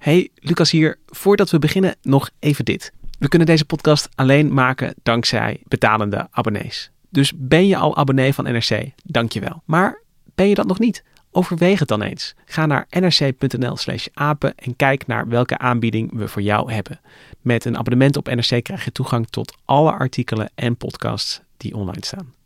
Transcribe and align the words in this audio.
Hey, 0.00 0.28
Lucas 0.34 0.70
hier. 0.70 0.98
Voordat 1.06 1.50
we 1.50 1.58
beginnen 1.58 1.96
nog 2.02 2.30
even 2.38 2.64
dit. 2.64 2.92
We 3.18 3.28
kunnen 3.28 3.48
deze 3.48 3.64
podcast 3.64 4.08
alleen 4.14 4.52
maken 4.54 4.94
dankzij 5.02 5.62
betalende 5.68 6.28
abonnees. 6.30 6.90
Dus 7.10 7.32
ben 7.36 7.66
je 7.66 7.76
al 7.76 7.96
abonnee 7.96 8.34
van 8.34 8.44
NRC? 8.44 8.90
Dankjewel. 9.04 9.62
Maar 9.64 10.02
ben 10.34 10.48
je 10.48 10.54
dat 10.54 10.66
nog 10.66 10.78
niet? 10.78 11.04
Overweeg 11.30 11.78
het 11.78 11.88
dan 11.88 12.02
eens. 12.02 12.34
Ga 12.44 12.66
naar 12.66 12.86
nrc.nl/slash 12.90 14.06
apen 14.12 14.54
en 14.54 14.76
kijk 14.76 15.06
naar 15.06 15.28
welke 15.28 15.58
aanbieding 15.58 16.12
we 16.12 16.28
voor 16.28 16.42
jou 16.42 16.72
hebben. 16.72 17.00
Met 17.40 17.64
een 17.64 17.78
abonnement 17.78 18.16
op 18.16 18.26
NRC 18.26 18.62
krijg 18.62 18.84
je 18.84 18.92
toegang 18.92 19.26
tot 19.26 19.56
alle 19.64 19.92
artikelen 19.92 20.50
en 20.54 20.76
podcasts 20.76 21.40
die 21.56 21.74
online 21.74 22.04
staan. 22.04 22.39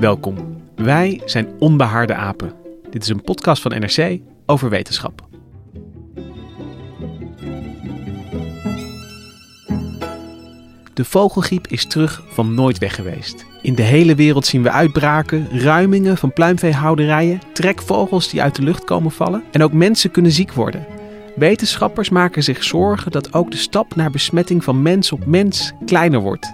Welkom. 0.00 0.62
Wij 0.74 1.22
zijn 1.24 1.48
Onbehaarde 1.58 2.14
Apen. 2.14 2.52
Dit 2.90 3.02
is 3.02 3.08
een 3.08 3.22
podcast 3.22 3.62
van 3.62 3.70
NRC 3.70 4.20
over 4.46 4.70
wetenschap. 4.70 5.28
De 10.94 11.04
vogelgriep 11.04 11.66
is 11.66 11.86
terug 11.86 12.22
van 12.28 12.54
nooit 12.54 12.78
weg 12.78 12.94
geweest. 12.94 13.46
In 13.62 13.74
de 13.74 13.82
hele 13.82 14.14
wereld 14.14 14.46
zien 14.46 14.62
we 14.62 14.70
uitbraken, 14.70 15.60
ruimingen 15.60 16.16
van 16.16 16.32
pluimveehouderijen, 16.32 17.40
trekvogels 17.52 18.28
die 18.28 18.42
uit 18.42 18.56
de 18.56 18.62
lucht 18.62 18.84
komen 18.84 19.10
vallen 19.10 19.42
en 19.50 19.62
ook 19.62 19.72
mensen 19.72 20.10
kunnen 20.10 20.32
ziek 20.32 20.52
worden. 20.52 20.86
Wetenschappers 21.36 22.08
maken 22.08 22.42
zich 22.42 22.64
zorgen 22.64 23.12
dat 23.12 23.32
ook 23.32 23.50
de 23.50 23.56
stap 23.56 23.94
naar 23.94 24.10
besmetting 24.10 24.64
van 24.64 24.82
mens 24.82 25.12
op 25.12 25.26
mens 25.26 25.72
kleiner 25.84 26.20
wordt. 26.20 26.52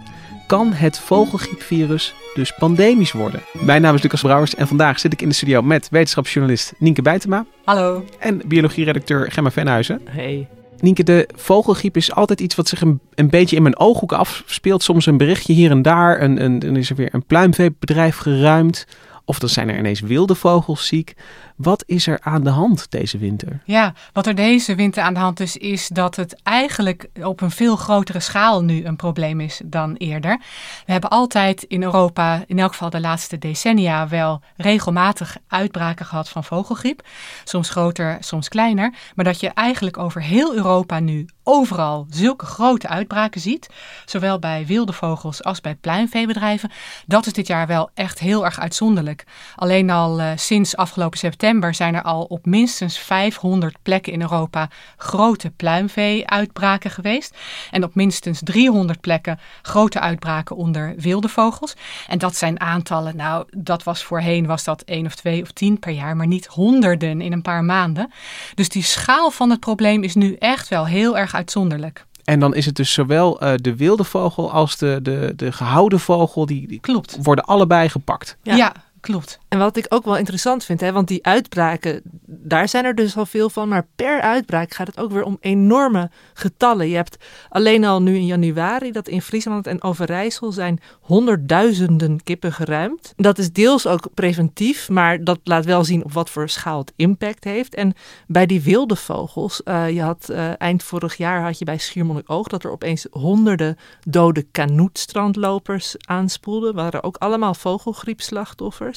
Kan 0.53 0.73
het 0.73 0.99
vogelgriepvirus 0.99 2.15
dus 2.35 2.55
pandemisch 2.59 3.13
worden? 3.13 3.41
Mijn 3.53 3.83
naam 3.83 3.95
is 3.95 4.03
Lucas 4.03 4.21
Brouwers 4.21 4.55
en 4.55 4.69
vandaag 4.69 5.01
zit 5.01 5.13
ik 5.13 5.23
in 5.23 5.29
de 5.29 5.35
studio 5.35 5.63
met 5.63 5.89
wetenschapsjournalist 5.91 6.73
Nienke 6.79 7.03
Bijtema 7.03 7.47
Hallo. 7.65 8.05
en 8.19 8.43
biologieredacteur 8.47 9.33
Gemma 9.33 9.51
Venhuizen. 9.51 10.01
Hey. 10.05 10.49
Nienke, 10.79 11.03
de 11.03 11.29
vogelgriep 11.35 11.97
is 11.97 12.15
altijd 12.15 12.41
iets 12.41 12.55
wat 12.55 12.69
zich 12.69 12.81
een, 12.81 13.01
een 13.15 13.31
beetje 13.31 13.57
in 13.57 13.63
mijn 13.63 13.79
ooghoeken 13.79 14.19
afspeelt. 14.19 14.83
Soms 14.83 15.07
een 15.07 15.17
berichtje 15.17 15.53
hier 15.53 15.71
en 15.71 15.83
daar. 15.83 16.21
Een, 16.23 16.45
een, 16.45 16.59
dan 16.59 16.77
is 16.77 16.91
er 16.91 16.97
weer 16.97 17.15
een 17.15 17.27
pluimveebedrijf 17.27 18.17
geruimd. 18.17 18.87
Of 19.25 19.39
dan 19.39 19.49
zijn 19.49 19.69
er 19.69 19.79
ineens 19.79 20.01
wilde 20.01 20.35
vogels 20.35 20.87
ziek. 20.87 21.15
Wat 21.57 21.83
is 21.87 22.07
er 22.07 22.19
aan 22.21 22.45
de 22.45 22.51
hand 22.51 22.91
deze 22.91 23.19
winter? 23.19 23.61
Ja, 23.65 23.95
wat 24.13 24.27
er 24.27 24.35
deze 24.35 24.75
winter 24.75 25.03
aan 25.03 25.15
de 25.15 25.21
hand 25.21 25.41
is, 25.41 25.57
is 25.57 25.89
dat 25.89 26.17
het 26.17 26.41
eigenlijk 26.43 27.09
op 27.23 27.41
een 27.41 27.51
veel 27.51 27.77
grotere 27.77 28.21
schaal 28.21 28.63
nu 28.63 28.85
een 28.85 28.97
probleem 28.97 29.41
is 29.41 29.61
dan 29.65 29.95
eerder. 29.95 30.39
We 30.87 30.93
hebben 30.93 31.11
altijd 31.11 31.63
in 31.63 31.83
Europa, 31.83 32.45
in 32.47 32.59
elk 32.59 32.71
geval 32.71 32.91
de 32.91 33.01
laatste 33.01 33.39
decennia, 33.39 34.09
wel 34.09 34.41
regelmatig 34.57 35.37
uitbraken 35.49 36.07
gehad 36.07 36.29
van 36.29 36.45
vogelgriep. 36.45 37.07
Soms 37.45 37.71
groter, 37.71 38.17
soms 38.21 38.49
kleiner. 38.49 38.95
Maar 39.15 39.25
dat 39.25 39.41
je 39.41 39.49
eigenlijk 39.49 39.99
over 39.99 40.23
heel 40.23 40.55
Europa 40.55 40.99
nu 40.99 41.27
overal 41.43 42.07
zulke 42.11 42.47
grote 42.47 42.89
uitbraken 42.89 43.41
ziet, 43.41 43.69
zowel 44.05 44.39
bij 44.39 44.67
wilde 44.67 44.93
vogels 44.93 45.45
als 45.45 45.61
bij 45.61 45.75
pluimveebedrijven, 45.75 46.71
dat 47.07 47.27
is 47.27 47.33
dit 47.33 47.47
jaar 47.47 47.67
wel 47.67 47.91
echt 47.95 48.19
heel 48.19 48.45
erg 48.45 48.61
uitzonderlijk. 48.61 49.25
Alleen 49.57 49.91
al 49.91 50.21
uh, 50.21 50.31
sinds 50.37 50.77
afgelopen 50.77 51.19
september 51.19 51.41
zijn 51.71 51.95
er 51.95 52.03
al 52.03 52.23
op 52.23 52.47
minstens 52.47 52.99
500 52.99 53.77
plekken 53.83 54.13
in 54.13 54.21
Europa 54.21 54.69
grote 54.97 55.51
pluimvee-uitbraken 55.51 56.91
geweest. 56.91 57.37
En 57.71 57.85
op 57.85 57.95
minstens 57.95 58.41
300 58.45 59.01
plekken 59.01 59.39
grote 59.63 60.01
uitbraken 60.01 60.57
onder 60.57 60.95
wilde 60.97 61.29
vogels. 61.29 61.75
En 62.09 62.19
dat 62.19 62.37
zijn 62.37 62.61
aantallen, 62.61 63.17
nou, 63.17 63.45
dat 63.51 63.83
was 63.83 64.05
voorheen 64.05 64.47
was 64.47 64.65
dat 64.65 64.83
één 64.83 65.07
of 65.07 65.15
twee 65.15 65.43
of 65.43 65.51
tien 65.51 65.79
per 65.79 65.93
jaar, 65.93 66.17
maar 66.17 66.27
niet 66.27 66.47
honderden 66.47 67.21
in 67.21 67.33
een 67.33 67.43
paar 67.43 67.65
maanden. 67.65 68.13
Dus 68.55 68.69
die 68.69 68.83
schaal 68.83 69.31
van 69.31 69.51
het 69.51 69.61
probleem 69.61 70.03
is 70.03 70.15
nu 70.15 70.37
echt 70.39 70.69
wel 70.69 70.87
heel 70.87 71.19
erg 71.19 71.35
uitzonderlijk. 71.35 72.07
En 72.25 72.41
dan 72.41 72.55
is 72.55 72.67
het 72.67 72.77
dus 72.77 72.93
zowel 72.93 73.45
uh, 73.45 73.53
de 73.57 73.77
wilde 73.77 74.05
vogel 74.05 74.53
als 74.53 74.77
de, 74.77 74.99
de, 75.03 75.33
de 75.37 75.53
gehouden 75.53 76.01
vogel, 76.01 76.47
die, 76.47 76.69
die 76.69 76.81
Klopt. 76.81 77.17
worden 77.23 77.45
allebei 77.45 77.89
gepakt. 77.89 78.37
ja, 78.43 78.57
ja 78.57 78.73
klopt. 79.03 79.39
En 79.49 79.59
wat 79.59 79.77
ik 79.77 79.87
ook 79.89 80.05
wel 80.05 80.17
interessant 80.17 80.65
vind, 80.65 80.81
hè, 80.81 80.93
want 80.93 81.09
die 81.09 81.25
uitbraken, 81.25 82.01
daar 82.27 82.69
zijn 82.69 82.85
er 82.85 82.95
dus 82.95 83.17
al 83.17 83.27
veel 83.27 83.51
van. 83.51 83.69
Maar 83.69 83.87
per 83.97 84.21
uitbraak 84.21 84.75
gaat 84.75 84.87
het 84.87 84.99
ook 84.99 85.13
weer 85.13 85.23
om 85.23 85.37
enorme 85.41 86.11
getallen. 86.35 86.89
Je 86.89 86.95
hebt 86.95 87.17
alleen 87.49 87.85
al 87.85 88.03
nu 88.03 88.15
in 88.15 88.27
januari 88.27 88.93
dat 88.93 89.09
in 89.09 89.23
Friesland 89.23 89.67
en 89.67 89.83
Overijssel 89.83 90.53
zijn 90.53 90.81
honderdduizenden 91.01 92.23
kippen 92.23 92.53
geruimd. 92.53 93.13
Dat 93.17 93.39
is 93.39 93.53
deels 93.53 93.87
ook 93.87 94.09
preventief, 94.15 94.89
maar 94.89 95.25
dat 95.25 95.41
laat 95.45 95.65
wel 95.65 95.85
zien 95.85 96.05
op 96.05 96.13
wat 96.13 96.31
voor 96.31 96.49
schaal 96.49 96.79
het 96.79 96.93
impact 96.97 97.45
heeft. 97.45 97.75
En 97.75 97.95
bij 98.27 98.47
die 98.47 98.63
wilde 98.63 98.97
vogels, 98.97 99.61
uh, 99.65 99.91
je 99.91 100.03
had 100.03 100.29
uh, 100.31 100.61
eind 100.61 100.83
vorig 100.83 101.17
jaar 101.17 101.43
had 101.43 101.59
je 101.59 101.65
bij 101.65 101.79
Schiermonnikoog 101.79 102.49
dat 102.49 102.65
er 102.65 102.71
opeens 102.71 103.07
honderden 103.11 103.77
dode 104.09 104.43
kanoetstrandlopers 104.43 105.95
aanspoelden. 105.99 106.75
waren 106.75 107.03
ook 107.03 107.17
allemaal 107.17 107.55
vogelgriepslachtoffers. 107.55 108.92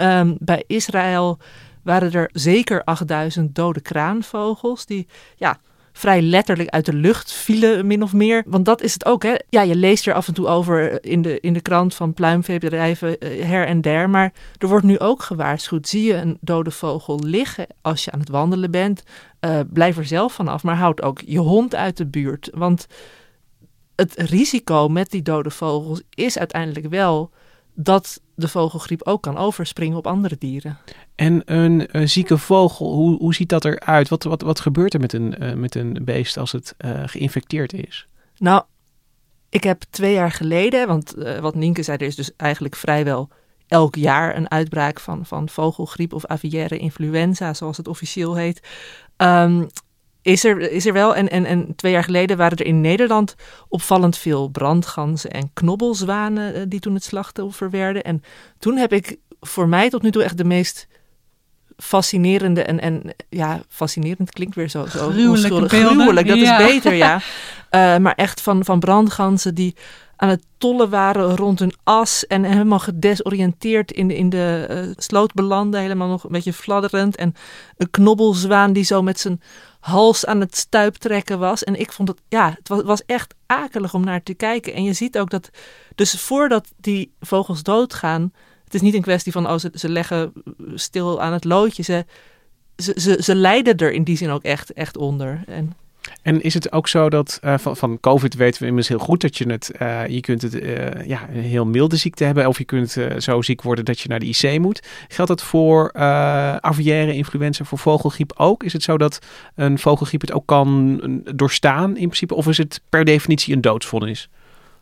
Um, 0.00 0.36
bij 0.40 0.64
Israël 0.66 1.38
waren 1.82 2.12
er 2.12 2.30
zeker 2.32 2.84
8000 2.84 3.54
dode 3.54 3.80
kraanvogels 3.80 4.86
die 4.86 5.06
ja, 5.36 5.58
vrij 5.96 6.22
letterlijk 6.22 6.68
uit 6.68 6.86
de 6.86 6.92
lucht 6.92 7.32
vielen, 7.32 7.86
min 7.86 8.02
of 8.02 8.12
meer. 8.12 8.42
Want 8.46 8.64
dat 8.64 8.82
is 8.82 8.92
het 8.92 9.04
ook, 9.04 9.22
hè. 9.22 9.34
Ja, 9.48 9.62
je 9.62 9.76
leest 9.76 10.06
er 10.06 10.14
af 10.14 10.28
en 10.28 10.34
toe 10.34 10.46
over 10.46 11.04
in 11.04 11.22
de, 11.22 11.40
in 11.40 11.52
de 11.52 11.60
krant 11.60 11.94
van 11.94 12.14
pluimveebedrijven 12.14 13.16
her 13.40 13.66
en 13.66 13.80
der. 13.80 14.10
Maar 14.10 14.32
er 14.58 14.68
wordt 14.68 14.84
nu 14.84 14.98
ook 14.98 15.22
gewaarschuwd. 15.22 15.88
Zie 15.88 16.02
je 16.02 16.14
een 16.14 16.38
dode 16.40 16.70
vogel 16.70 17.20
liggen 17.24 17.66
als 17.82 18.04
je 18.04 18.10
aan 18.10 18.20
het 18.20 18.28
wandelen 18.28 18.70
bent, 18.70 19.02
uh, 19.40 19.60
blijf 19.72 19.96
er 19.96 20.06
zelf 20.06 20.32
vanaf. 20.32 20.62
Maar 20.62 20.76
houd 20.76 21.02
ook 21.02 21.20
je 21.26 21.38
hond 21.38 21.74
uit 21.74 21.96
de 21.96 22.06
buurt. 22.06 22.50
Want 22.54 22.86
het 23.96 24.14
risico 24.16 24.88
met 24.88 25.10
die 25.10 25.22
dode 25.22 25.50
vogels 25.50 26.02
is 26.10 26.38
uiteindelijk 26.38 26.88
wel 26.88 27.30
dat 27.74 28.20
de 28.34 28.48
vogelgriep 28.48 29.02
ook 29.02 29.22
kan 29.22 29.36
overspringen 29.36 29.96
op 29.96 30.06
andere 30.06 30.36
dieren. 30.38 30.78
En 31.14 31.42
een, 31.44 31.88
een 31.90 32.08
zieke 32.08 32.38
vogel, 32.38 32.92
hoe, 32.94 33.16
hoe 33.16 33.34
ziet 33.34 33.48
dat 33.48 33.64
eruit? 33.64 34.08
Wat, 34.08 34.22
wat, 34.22 34.42
wat 34.42 34.60
gebeurt 34.60 34.94
er 34.94 35.00
met 35.00 35.12
een, 35.12 35.34
uh, 35.42 35.52
met 35.52 35.74
een 35.74 35.98
beest 36.02 36.36
als 36.36 36.52
het 36.52 36.74
uh, 36.78 37.02
geïnfecteerd 37.06 37.72
is? 37.72 38.06
Nou, 38.36 38.62
ik 39.48 39.64
heb 39.64 39.82
twee 39.90 40.12
jaar 40.12 40.32
geleden, 40.32 40.86
want 40.86 41.18
uh, 41.18 41.38
wat 41.38 41.54
Nienke 41.54 41.82
zei, 41.82 41.96
er 41.96 42.06
is 42.06 42.16
dus 42.16 42.36
eigenlijk 42.36 42.76
vrijwel 42.76 43.28
elk 43.66 43.94
jaar 43.94 44.36
een 44.36 44.50
uitbraak 44.50 45.00
van, 45.00 45.26
van 45.26 45.48
vogelgriep 45.48 46.12
of 46.12 46.26
aviaire 46.26 46.78
influenza, 46.78 47.54
zoals 47.54 47.76
het 47.76 47.88
officieel 47.88 48.34
heet. 48.34 48.68
Um, 49.16 49.66
is 50.24 50.44
er, 50.44 50.70
is 50.70 50.86
er 50.86 50.92
wel. 50.92 51.14
En, 51.14 51.30
en, 51.30 51.44
en 51.44 51.72
twee 51.76 51.92
jaar 51.92 52.04
geleden 52.04 52.36
waren 52.36 52.58
er 52.58 52.66
in 52.66 52.80
Nederland 52.80 53.34
opvallend 53.68 54.18
veel 54.18 54.48
brandganzen 54.48 55.30
en 55.30 55.50
knobbelzwanen 55.52 56.56
uh, 56.56 56.62
die 56.68 56.80
toen 56.80 56.94
het 56.94 57.04
slachtoffer 57.04 57.70
werden. 57.70 58.02
En 58.02 58.22
toen 58.58 58.76
heb 58.76 58.92
ik 58.92 59.16
voor 59.40 59.68
mij 59.68 59.90
tot 59.90 60.02
nu 60.02 60.10
toe 60.10 60.22
echt 60.22 60.36
de 60.36 60.44
meest 60.44 60.86
fascinerende 61.76 62.62
en, 62.62 62.80
en 62.80 63.14
ja, 63.28 63.60
fascinerend 63.68 64.30
klinkt 64.30 64.54
weer 64.54 64.68
zo, 64.68 64.86
zo 64.86 65.08
gruwelijk. 65.10 65.72
Gruwelijk, 65.72 66.28
dat 66.28 66.38
ja. 66.38 66.58
is 66.58 66.66
beter, 66.66 66.94
ja. 66.94 67.14
Uh, 67.70 67.96
maar 68.04 68.14
echt 68.14 68.40
van, 68.40 68.64
van 68.64 68.80
brandganzen 68.80 69.54
die 69.54 69.74
aan 70.16 70.28
het 70.28 70.44
tollen 70.58 70.90
waren 70.90 71.36
rond 71.36 71.58
hun 71.58 71.72
as 71.82 72.26
en 72.26 72.44
helemaal 72.44 72.78
gedesoriënteerd 72.78 73.92
in 73.92 74.08
de, 74.08 74.16
in 74.16 74.28
de 74.28 74.66
uh, 74.70 74.92
sloot 74.96 75.32
belanden, 75.32 75.80
helemaal 75.80 76.08
nog 76.08 76.24
een 76.24 76.32
beetje 76.32 76.52
fladderend. 76.52 77.16
En 77.16 77.34
een 77.76 77.90
knobbelzwaan 77.90 78.72
die 78.72 78.84
zo 78.84 79.02
met 79.02 79.20
zijn 79.20 79.40
hals 79.84 80.26
aan 80.26 80.40
het 80.40 80.56
stuiptrekken 80.56 81.38
was. 81.38 81.64
En 81.64 81.80
ik 81.80 81.92
vond 81.92 82.08
het, 82.08 82.20
ja, 82.28 82.54
het 82.56 82.68
was, 82.68 82.82
was 82.82 83.04
echt 83.06 83.34
akelig 83.46 83.94
om 83.94 84.04
naar 84.04 84.22
te 84.22 84.34
kijken. 84.34 84.74
En 84.74 84.82
je 84.82 84.92
ziet 84.92 85.18
ook 85.18 85.30
dat, 85.30 85.50
dus 85.94 86.20
voordat 86.20 86.72
die 86.76 87.12
vogels 87.20 87.62
doodgaan, 87.62 88.32
het 88.64 88.74
is 88.74 88.80
niet 88.80 88.94
een 88.94 89.02
kwestie 89.02 89.32
van, 89.32 89.46
oh, 89.46 89.58
ze, 89.58 89.70
ze 89.74 89.88
leggen 89.88 90.32
stil 90.74 91.20
aan 91.20 91.32
het 91.32 91.44
loodje. 91.44 91.82
Ze, 91.82 92.04
ze, 92.76 92.94
ze, 92.96 93.22
ze 93.22 93.34
lijden 93.34 93.76
er 93.76 93.92
in 93.92 94.04
die 94.04 94.16
zin 94.16 94.30
ook 94.30 94.42
echt, 94.42 94.72
echt 94.72 94.96
onder. 94.96 95.42
En 95.46 95.76
En 96.22 96.40
is 96.40 96.54
het 96.54 96.72
ook 96.72 96.88
zo 96.88 97.08
dat 97.08 97.40
uh, 97.44 97.58
van, 97.58 97.76
van 97.76 98.00
COVID 98.00 98.34
weten 98.34 98.62
we 98.62 98.68
immers 98.68 98.88
heel 98.88 98.98
goed 98.98 99.20
dat 99.20 99.36
je 99.36 99.50
het, 99.50 99.70
uh, 99.82 100.06
je 100.06 100.20
kunt 100.20 100.42
het 100.42 100.54
uh, 100.54 101.06
ja, 101.06 101.28
een 101.28 101.42
heel 101.42 101.66
milde 101.66 101.96
ziekte 101.96 102.24
hebben 102.24 102.46
of 102.46 102.58
je 102.58 102.64
kunt 102.64 102.96
zo 103.18 103.42
ziek 103.42 103.62
worden 103.62 103.84
dat 103.84 104.00
je 104.00 104.08
naar 104.08 104.18
de 104.18 104.26
IC 104.26 104.58
moet. 104.58 104.82
Geldt 105.08 105.30
dat 105.30 105.42
voor 105.42 105.92
aviaire 106.60 107.14
influenza, 107.14 107.64
voor 107.64 107.78
vogelgriep 107.78 108.32
ook? 108.36 108.62
Is 108.62 108.72
het 108.72 108.82
zo 108.82 108.98
dat 108.98 109.18
een 109.54 109.78
vogelgriep 109.78 110.20
het 110.20 110.32
ook 110.32 110.46
kan 110.46 111.00
doorstaan 111.34 111.88
in 111.88 112.06
principe 112.06 112.34
of 112.34 112.46
is 112.46 112.58
het 112.58 112.80
per 112.88 113.04
definitie 113.04 113.54
een 113.54 113.60
doodsvonnis? 113.60 114.28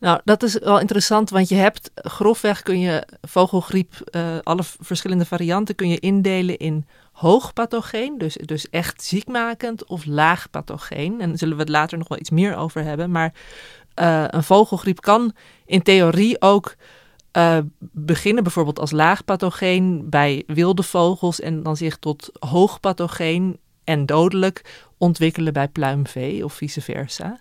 Nou, 0.00 0.20
dat 0.24 0.42
is 0.42 0.58
wel 0.58 0.80
interessant, 0.80 1.30
want 1.30 1.48
je 1.48 1.54
hebt 1.54 1.90
grofweg 1.94 2.62
kun 2.62 2.80
je 2.80 3.06
vogelgriep, 3.20 4.10
alle 4.42 4.62
verschillende 4.80 5.24
varianten 5.24 5.74
kun 5.74 5.88
je 5.88 5.98
indelen 5.98 6.56
in 6.56 6.86
hoog 7.22 7.52
pathogeen, 7.52 8.18
dus, 8.18 8.34
dus 8.34 8.70
echt 8.70 9.02
ziekmakend, 9.02 9.84
of 9.84 10.04
laag 10.04 10.50
pathogeen. 10.50 11.20
En 11.20 11.28
daar 11.28 11.38
zullen 11.38 11.56
we 11.56 11.60
het 11.60 11.70
later 11.70 11.98
nog 11.98 12.08
wel 12.08 12.18
iets 12.18 12.30
meer 12.30 12.56
over 12.56 12.82
hebben. 12.82 13.10
Maar 13.10 13.34
uh, 14.00 14.24
een 14.26 14.42
vogelgriep 14.42 15.00
kan 15.00 15.34
in 15.66 15.82
theorie 15.82 16.40
ook 16.40 16.74
uh, 17.36 17.58
beginnen, 17.80 18.42
bijvoorbeeld 18.42 18.78
als 18.78 18.90
laag 18.90 19.24
pathogeen 19.24 20.10
bij 20.10 20.42
wilde 20.46 20.82
vogels, 20.82 21.40
en 21.40 21.62
dan 21.62 21.76
zich 21.76 21.96
tot 21.96 22.30
hoog 22.38 22.80
pathogeen 22.80 23.58
en 23.84 24.06
dodelijk 24.06 24.84
ontwikkelen 24.98 25.52
bij 25.52 25.68
pluimvee 25.68 26.44
of 26.44 26.52
vice 26.52 26.80
versa. 26.80 27.40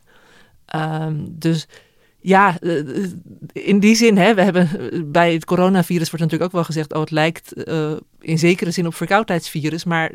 Um, 0.75 1.25
dus 1.29 1.67
ja, 2.21 2.59
eh, 2.59 2.83
in 3.53 3.79
die 3.79 3.95
zin, 3.95 4.17
hè, 4.17 4.33
we 4.33 4.41
hebben 4.41 4.67
bij 5.11 5.33
het 5.33 5.45
coronavirus 5.45 6.09
wordt 6.09 6.23
natuurlijk 6.23 6.43
ook 6.43 6.55
wel 6.55 6.63
gezegd, 6.63 6.93
oh, 6.93 6.99
het 6.99 7.11
lijkt 7.11 7.53
in 8.19 8.39
zekere 8.39 8.71
zin 8.71 8.87
op 8.87 8.95
verkoudheidsvirus, 8.95 9.83
maar 9.83 10.11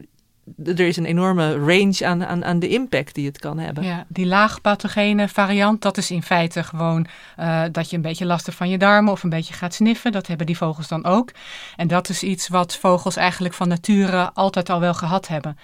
er 0.65 0.81
is 0.81 0.97
een 0.97 1.05
enorme 1.05 1.59
range 1.59 2.07
aan, 2.07 2.25
aan, 2.25 2.45
aan 2.45 2.59
de 2.59 2.69
impact 2.69 3.15
die 3.15 3.27
het 3.27 3.39
kan 3.39 3.59
hebben. 3.59 3.85
Ja, 3.85 4.05
die 4.09 4.27
laagpathogene 4.27 5.29
variant, 5.29 5.83
dat 5.83 5.97
is 5.97 6.11
in 6.11 6.23
feite 6.23 6.63
gewoon 6.63 7.07
uh, 7.41 7.63
dat 7.73 7.91
je 7.91 7.97
een 7.97 8.03
beetje 8.03 8.27
last 8.27 8.47
hebt 8.47 8.59
van 8.59 8.69
je 8.69 8.79
darmen 8.79 9.13
of 9.13 9.23
een 9.23 9.31
beetje 9.31 9.55
gaat 9.55 9.75
sniffen. 9.75 10.13
Dat 10.13 10.27
hebben 10.27 10.47
die 10.47 10.57
vogels 10.57 10.89
dan 10.89 11.05
ook. 11.05 11.31
En 11.77 11.89
dat 11.89 12.09
is 12.09 12.23
iets 12.23 12.49
wat 12.49 12.77
vogels 12.77 13.17
eigenlijk 13.17 13.55
van 13.55 13.69
nature 13.69 14.31
altijd 14.35 14.71
al 14.71 14.81
wel 14.81 14.95
gehad 14.95 15.29
hebben. 15.29 15.59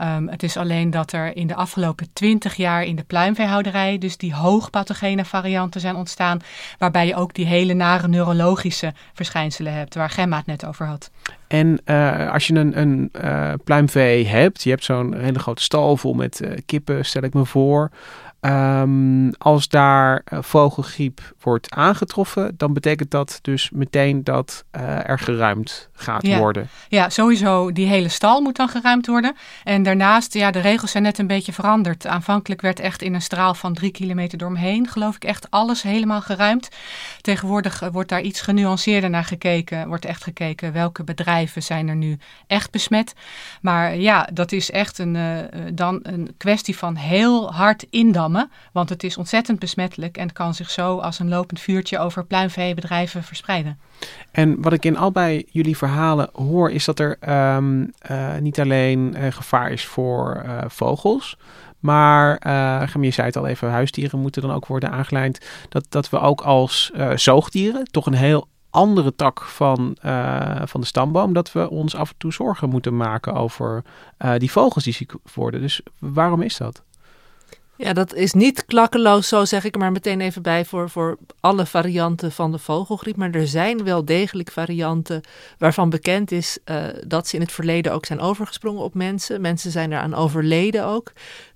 Um, 0.00 0.28
het 0.28 0.42
is 0.42 0.56
alleen 0.56 0.90
dat 0.90 1.12
er 1.12 1.36
in 1.36 1.46
de 1.46 1.54
afgelopen 1.54 2.08
twintig 2.12 2.54
jaar 2.54 2.84
in 2.84 2.96
de 2.96 3.04
pluimveehouderij 3.04 3.98
dus 3.98 4.16
die 4.16 4.34
hoogpathogene 4.34 5.24
varianten 5.24 5.80
zijn 5.80 5.96
ontstaan, 5.96 6.40
waarbij 6.78 7.06
je 7.06 7.14
ook 7.14 7.34
die 7.34 7.46
hele 7.46 7.74
nare 7.74 8.08
neurologische 8.08 8.94
verschijnselen 9.12 9.72
hebt, 9.72 9.94
waar 9.94 10.10
Gemma 10.10 10.36
het 10.36 10.46
net 10.46 10.66
over 10.66 10.86
had. 10.86 11.10
En 11.46 11.80
uh, 11.84 12.32
als 12.32 12.46
je 12.46 12.54
een, 12.54 12.80
een 12.80 13.10
uh, 13.24 13.52
pluimvee 13.64 14.26
hebt, 14.26 14.62
je 14.62 14.70
hebt 14.70 14.84
zo'n 14.84 15.14
hele 15.14 15.38
grote 15.38 15.62
stal 15.62 15.96
vol 15.96 16.14
met 16.14 16.40
uh, 16.44 16.50
kippen, 16.66 17.04
stel 17.04 17.22
ik 17.22 17.34
me 17.34 17.44
voor. 17.44 17.90
Um, 18.40 19.32
als 19.38 19.68
daar 19.68 20.22
uh, 20.32 20.38
vogelgriep 20.42 21.34
wordt 21.40 21.70
aangetroffen, 21.70 22.54
dan 22.56 22.72
betekent 22.72 23.10
dat 23.10 23.38
dus 23.42 23.70
meteen 23.70 24.24
dat 24.24 24.64
uh, 24.76 25.08
er 25.08 25.18
geruimd 25.18 25.88
gaat 25.92 26.26
ja. 26.26 26.38
worden. 26.38 26.68
Ja, 26.88 27.08
sowieso. 27.08 27.72
Die 27.72 27.86
hele 27.86 28.08
stal 28.08 28.40
moet 28.40 28.56
dan 28.56 28.68
geruimd 28.68 29.06
worden. 29.06 29.36
En 29.64 29.82
daarnaast, 29.82 30.34
ja, 30.34 30.50
de 30.50 30.60
regels 30.60 30.90
zijn 30.90 31.02
net 31.02 31.18
een 31.18 31.26
beetje 31.26 31.52
veranderd. 31.52 32.06
Aanvankelijk 32.06 32.60
werd 32.60 32.80
echt 32.80 33.02
in 33.02 33.14
een 33.14 33.22
straal 33.22 33.54
van 33.54 33.74
drie 33.74 33.90
kilometer 33.90 34.38
door 34.38 34.52
me 34.52 34.58
heen, 34.58 34.88
geloof 34.88 35.14
ik, 35.14 35.24
echt 35.24 35.50
alles 35.50 35.82
helemaal 35.82 36.20
geruimd. 36.20 36.68
Tegenwoordig 37.20 37.82
uh, 37.82 37.88
wordt 37.92 38.08
daar 38.08 38.22
iets 38.22 38.40
genuanceerder 38.40 39.10
naar 39.10 39.24
gekeken. 39.24 39.88
Wordt 39.88 40.04
echt 40.04 40.22
gekeken 40.22 40.72
welke 40.72 41.04
bedrijven 41.04 41.62
zijn 41.62 41.88
er 41.88 41.96
nu 41.96 42.18
echt 42.46 42.70
besmet. 42.70 43.14
Maar 43.60 43.96
ja, 43.96 44.28
dat 44.32 44.52
is 44.52 44.70
echt 44.70 44.98
een, 44.98 45.18
dan 45.72 46.00
een 46.02 46.34
kwestie 46.36 46.76
van 46.76 46.96
heel 46.96 47.52
hard 47.52 47.86
indammen 47.90 48.26
want 48.72 48.88
het 48.88 49.02
is 49.02 49.16
ontzettend 49.16 49.58
besmettelijk 49.58 50.16
en 50.16 50.32
kan 50.32 50.54
zich 50.54 50.70
zo 50.70 50.98
als 50.98 51.18
een 51.18 51.28
lopend 51.28 51.60
vuurtje 51.60 51.98
over 51.98 52.24
pluimveebedrijven 52.24 53.22
verspreiden. 53.22 53.78
En 54.30 54.62
wat 54.62 54.72
ik 54.72 54.84
in 54.84 54.96
allebei 54.96 55.44
jullie 55.50 55.76
verhalen 55.76 56.30
hoor, 56.32 56.70
is 56.70 56.84
dat 56.84 56.98
er 56.98 57.18
um, 57.56 57.92
uh, 58.10 58.36
niet 58.36 58.60
alleen 58.60 59.14
uh, 59.16 59.32
gevaar 59.32 59.70
is 59.70 59.86
voor 59.86 60.42
uh, 60.44 60.58
vogels, 60.66 61.36
maar 61.78 62.46
uh, 62.46 63.02
je 63.04 63.10
zei 63.10 63.26
het 63.26 63.36
al 63.36 63.46
even, 63.46 63.70
huisdieren 63.70 64.20
moeten 64.20 64.42
dan 64.42 64.52
ook 64.52 64.66
worden 64.66 64.90
aangelijnd. 64.90 65.46
Dat, 65.68 65.86
dat 65.88 66.10
we 66.10 66.18
ook 66.18 66.40
als 66.40 66.92
zoogdieren 67.14 67.84
toch 67.84 68.06
een 68.06 68.14
heel 68.14 68.48
andere 68.70 69.14
tak 69.14 69.42
van, 69.42 69.96
van 70.64 70.80
de 70.80 70.86
stamboom, 70.86 71.32
dat 71.32 71.52
we 71.52 71.70
ons 71.70 71.94
af 71.94 72.10
en 72.10 72.14
toe 72.18 72.32
zorgen 72.32 72.68
moeten 72.68 72.96
maken 72.96 73.34
over 73.34 73.82
die 74.36 74.50
vogels 74.50 74.84
die 74.84 74.92
ziek 74.92 75.12
worden. 75.34 75.60
Dus 75.60 75.80
waarom 75.98 76.42
is 76.42 76.56
dat? 76.56 76.82
Ja, 77.80 77.92
dat 77.92 78.14
is 78.14 78.32
niet 78.32 78.64
klakkeloos, 78.64 79.28
zo 79.28 79.44
zeg 79.44 79.64
ik 79.64 79.74
er 79.74 79.80
maar 79.80 79.92
meteen 79.92 80.20
even 80.20 80.42
bij, 80.42 80.64
voor, 80.64 80.90
voor 80.90 81.18
alle 81.40 81.66
varianten 81.66 82.32
van 82.32 82.52
de 82.52 82.58
vogelgriep. 82.58 83.16
Maar 83.16 83.30
er 83.30 83.46
zijn 83.46 83.84
wel 83.84 84.04
degelijk 84.04 84.50
varianten 84.50 85.20
waarvan 85.58 85.90
bekend 85.90 86.32
is 86.32 86.58
uh, 86.64 86.84
dat 87.06 87.28
ze 87.28 87.34
in 87.34 87.40
het 87.40 87.52
verleden 87.52 87.92
ook 87.92 88.06
zijn 88.06 88.20
overgesprongen 88.20 88.82
op 88.82 88.94
mensen. 88.94 89.40
Mensen 89.40 89.70
zijn 89.70 89.92
eraan 89.92 90.14
overleden 90.14 90.86
ook. 90.86 91.12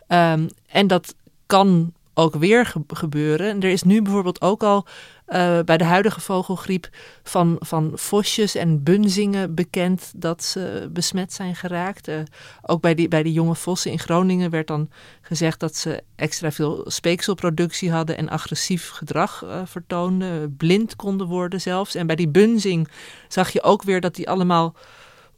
Um, 0.09 0.49
en 0.67 0.87
dat 0.87 1.15
kan 1.47 1.93
ook 2.15 2.35
weer 2.35 2.67
ge 2.67 2.81
gebeuren. 2.89 3.49
En 3.49 3.61
er 3.61 3.71
is 3.71 3.83
nu 3.83 4.03
bijvoorbeeld 4.03 4.41
ook 4.41 4.63
al 4.63 4.87
uh, 5.33 5.59
bij 5.65 5.77
de 5.77 5.85
huidige 5.85 6.21
vogelgriep 6.21 6.89
van, 7.23 7.57
van 7.59 7.91
vosjes 7.95 8.55
en 8.55 8.83
bunzingen 8.83 9.55
bekend 9.55 10.13
dat 10.17 10.45
ze 10.45 10.89
besmet 10.93 11.33
zijn 11.33 11.57
geraakt. 11.57 12.09
Uh, 12.09 12.17
ook 12.63 12.81
bij 12.81 12.95
die, 12.95 13.09
bij 13.09 13.23
die 13.23 13.33
jonge 13.33 13.55
vossen 13.55 13.91
in 13.91 13.99
Groningen 13.99 14.51
werd 14.51 14.67
dan 14.67 14.91
gezegd 15.21 15.61
dat 15.61 15.77
ze 15.77 16.03
extra 16.17 16.53
veel 16.53 16.85
speekselproductie 16.87 17.93
hadden 17.93 18.17
en 18.17 18.29
agressief 18.29 18.91
gedrag 18.91 19.45
uh, 19.45 19.61
vertoonden, 19.65 20.57
blind 20.57 20.97
konden 20.97 21.27
worden 21.27 21.61
zelfs. 21.61 21.95
En 21.95 22.07
bij 22.07 22.17
die 22.17 22.29
bunzing 22.29 22.89
zag 23.29 23.51
je 23.51 23.63
ook 23.63 23.83
weer 23.83 24.01
dat 24.01 24.15
die 24.15 24.29
allemaal 24.29 24.75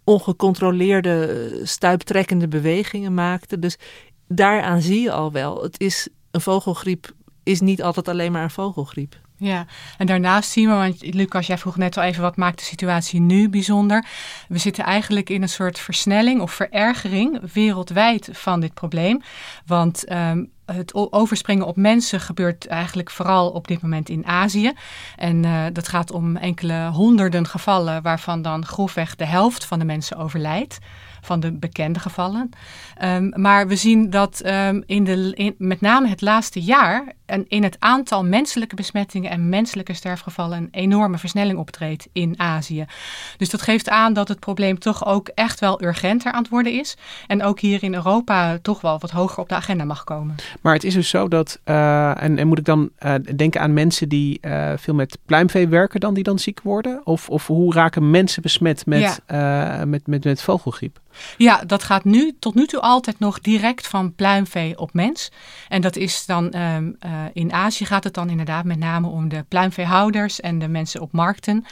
ongecontroleerde 0.05 1.61
stuiptrekkende 1.63 2.49
bewegingen 2.49 3.15
maakten. 3.15 3.61
Dus 3.61 3.77
daaraan 4.29 4.81
zie 4.81 5.01
je 5.01 5.13
al 5.13 5.33
wel, 5.33 5.63
het 5.63 5.81
is 5.81 6.09
een 6.31 6.41
vogelgriep 6.41 7.13
is 7.45 7.61
niet 7.61 7.83
altijd 7.83 8.09
alleen 8.09 8.33
maar 8.33 8.43
een 8.43 8.51
vogelgriep. 8.51 9.23
Ja, 9.37 9.67
en 9.99 10.07
daarnaast 10.07 10.51
zien 10.51 10.69
we, 10.69 10.75
want 10.75 11.15
Lucas, 11.15 11.47
jij 11.47 11.59
vroeg 11.59 11.77
net 11.77 11.97
al 11.97 12.03
even 12.03 12.23
wat 12.23 12.37
maakt 12.37 12.59
de 12.59 12.65
situatie 12.65 13.21
nu 13.21 13.49
bijzonder. 13.49 14.05
We 14.49 14.59
zitten 14.59 14.85
eigenlijk 14.85 15.31
in 15.31 15.43
een 15.43 15.49
soort 15.49 15.79
versnelling 15.79 16.41
of 16.41 16.53
verergering 16.53 17.53
wereldwijd 17.53 18.29
van 18.33 18.61
dit 18.61 18.75
probleem. 18.75 19.23
Want 19.67 20.13
um, 20.13 20.51
het 20.67 20.95
overspringen 20.95 21.67
op 21.67 21.77
mensen 21.77 22.21
gebeurt 22.21 22.67
eigenlijk 22.67 23.11
vooral 23.11 23.51
op 23.51 23.69
dit 23.69 23.83
moment 23.83 24.09
in 24.09 24.27
Azië. 24.27 24.73
En 25.17 25.45
uh, 25.45 25.65
dat 25.73 25.89
gaat 25.89 26.11
om 26.11 26.37
enkele 26.37 26.89
honderden 26.89 27.47
gevallen, 27.47 28.03
waarvan 28.03 28.43
dan 28.43 28.67
grofweg 28.67 29.17
de 29.17 29.27
helft 29.27 29.65
van 29.65 29.79
de 29.79 29.85
mensen 29.85 30.17
overlijdt 30.17 30.79
van 31.25 31.41
de 31.41 31.53
bekende 31.53 31.99
gevallen. 31.99 32.51
Um, 33.03 33.33
maar 33.37 33.69
we 33.69 33.77
zien 33.77 34.11
dat 34.11 34.43
um, 34.47 34.83
in 34.87 35.05
de, 35.05 35.33
in, 35.35 35.55
met 35.59 35.81
name 35.81 36.09
het 36.09 36.21
laatste 36.21 36.61
jaar 36.61 37.13
en 37.27 37.45
in 37.49 37.63
het 37.63 37.77
aantal 37.79 38.25
menselijke 38.25 38.75
besmettingen 38.75 39.31
en 39.31 39.49
menselijke 39.49 39.95
sterfgevallen 39.95 40.59
een 40.59 40.69
enorme 40.71 41.19
versnelling 41.19 41.59
optreedt 41.59 42.09
in 42.13 42.35
Azië. 42.37 42.85
Dus 43.37 43.51
dat 43.51 43.63
geeft 43.63 43.89
aan 43.89 44.13
dat 44.13 44.29
het 44.29 44.41
probleem 44.41 44.79
toch 44.79 45.07
ook 45.07 45.29
echt 45.29 45.61
wel 45.61 45.83
urgenter 45.83 46.33
aan 46.33 46.43
het 46.43 46.51
worden 46.51 46.73
is. 46.73 46.97
En 47.27 47.43
ook 47.43 47.61
hier 47.61 47.83
in 47.83 47.95
Europa 47.95 48.59
toch 48.63 48.81
wel 48.81 48.99
wat 48.99 49.11
hoger 49.11 49.39
op 49.39 49.49
de 49.49 49.55
agenda 49.55 49.85
mag 49.85 50.05
komen. 50.05 50.35
Maar 50.61 50.75
het 50.75 50.85
is 50.85 50.95
dus 50.95 51.09
zo 51.09 51.29
dat, 51.29 51.61
uh, 51.65 52.23
en, 52.23 52.39
en, 52.39 52.47
moet 52.47 52.59
ik 52.59 52.65
dan 52.65 52.91
uh, 53.05 53.15
denken 53.37 53.61
aan 53.61 53.73
mensen 53.73 54.09
die 54.09 54.39
uh, 54.43 54.73
veel 54.77 54.95
met 54.95 55.19
pluimvee 55.27 55.69
werken 55.69 56.01
dan, 56.01 56.15
die 56.15 56.23
dan 56.23 56.39
ziek 56.39 56.61
worden? 56.63 57.01
Of, 57.05 57.29
of 57.29 57.47
hoe 57.47 57.75
raken 57.75 58.11
mensen 58.11 58.43
besmet 58.43 58.87
met, 58.87 59.21
ja. 59.27 59.85
met, 59.85 60.07
met, 60.07 60.25
met 60.25 60.43
vogelgriep? 60.43 61.03
Ja, 61.37 61.63
dat 61.67 61.83
gaat 61.83 62.05
nu 62.05 62.37
tot 62.39 62.55
nu 62.55 62.67
toe 62.67 62.81
altijd 62.81 63.19
nog 63.19 63.41
direct 63.41 63.87
van 63.87 64.15
pluimvee 64.15 64.79
op 64.79 64.93
mens. 64.93 65.31
En 65.69 65.81
dat 65.81 65.97
is 65.97 66.27
dan 66.27 66.57
um, 66.57 66.97
uh, 67.07 67.11
in 67.33 67.53
Azië 67.53 67.85
gaat 67.85 68.05
het 68.05 68.15
dan 68.15 68.31
inderdaad 68.31 68.65
met 68.65 68.79
name 68.79 69.09
om 69.09 69.29
de 69.29 69.45
pluimveehouders 69.49 70.41
en 70.41 70.59
de 70.59 70.69
mensen 70.69 71.01
op 71.01 71.13
markten. 71.13 71.65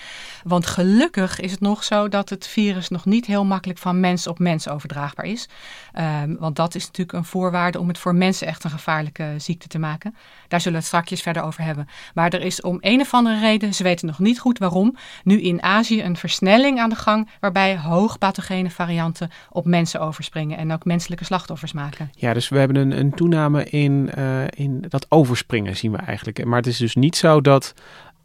Want 0.43 0.67
gelukkig 0.67 1.41
is 1.41 1.51
het 1.51 1.61
nog 1.61 1.85
zo 1.85 2.09
dat 2.09 2.29
het 2.29 2.47
virus 2.47 2.89
nog 2.89 3.05
niet 3.05 3.27
heel 3.27 3.45
makkelijk 3.45 3.79
van 3.79 4.01
mens 4.01 4.27
op 4.27 4.39
mens 4.39 4.69
overdraagbaar 4.69 5.27
is. 5.27 5.49
Um, 6.23 6.37
want 6.39 6.57
dat 6.57 6.75
is 6.75 6.87
natuurlijk 6.87 7.19
een 7.19 7.25
voorwaarde 7.25 7.81
om 7.81 7.89
het 7.89 7.99
voor 7.99 8.15
mensen 8.15 8.47
echt 8.47 8.65
een 8.65 8.71
gevaarlijke 8.71 9.35
ziekte 9.37 9.69
te 9.69 9.79
maken. 9.79 10.15
Daar 10.49 10.61
zullen 10.61 10.79
we 10.79 10.85
het 10.85 10.95
straks 10.95 11.11
verder 11.23 11.43
over 11.43 11.63
hebben. 11.63 11.89
Maar 12.15 12.31
er 12.31 12.41
is 12.41 12.61
om 12.61 12.79
een 12.81 13.01
of 13.01 13.15
andere 13.15 13.39
reden, 13.39 13.75
ze 13.75 13.83
weten 13.83 14.07
nog 14.07 14.19
niet 14.19 14.41
goed 14.41 14.59
waarom, 14.59 14.97
nu 15.25 15.41
in 15.41 15.63
Azië 15.63 16.03
een 16.03 16.17
versnelling 16.17 16.81
aan 16.81 16.91
de 16.91 16.97
gang 16.97 17.29
waarbij 17.41 17.79
hoogpathogene 17.79 18.71
varianten 18.71 19.31
op 19.51 19.65
mensen 19.65 20.01
overspringen 20.01 20.59
en 20.59 20.73
ook 20.73 20.85
menselijke 20.85 21.25
slachtoffers 21.25 21.73
maken. 21.73 22.11
Ja, 22.15 22.33
dus 22.33 22.49
we 22.49 22.59
hebben 22.59 22.77
een, 22.77 22.99
een 22.99 23.15
toename 23.15 23.65
in, 23.65 24.11
uh, 24.19 24.43
in 24.51 24.85
dat 24.89 25.07
overspringen 25.09 25.77
zien 25.77 25.93
we 25.93 25.99
eigenlijk. 25.99 26.45
Maar 26.45 26.59
het 26.59 26.67
is 26.67 26.77
dus 26.77 26.95
niet 26.95 27.17
zo 27.17 27.41
dat 27.41 27.75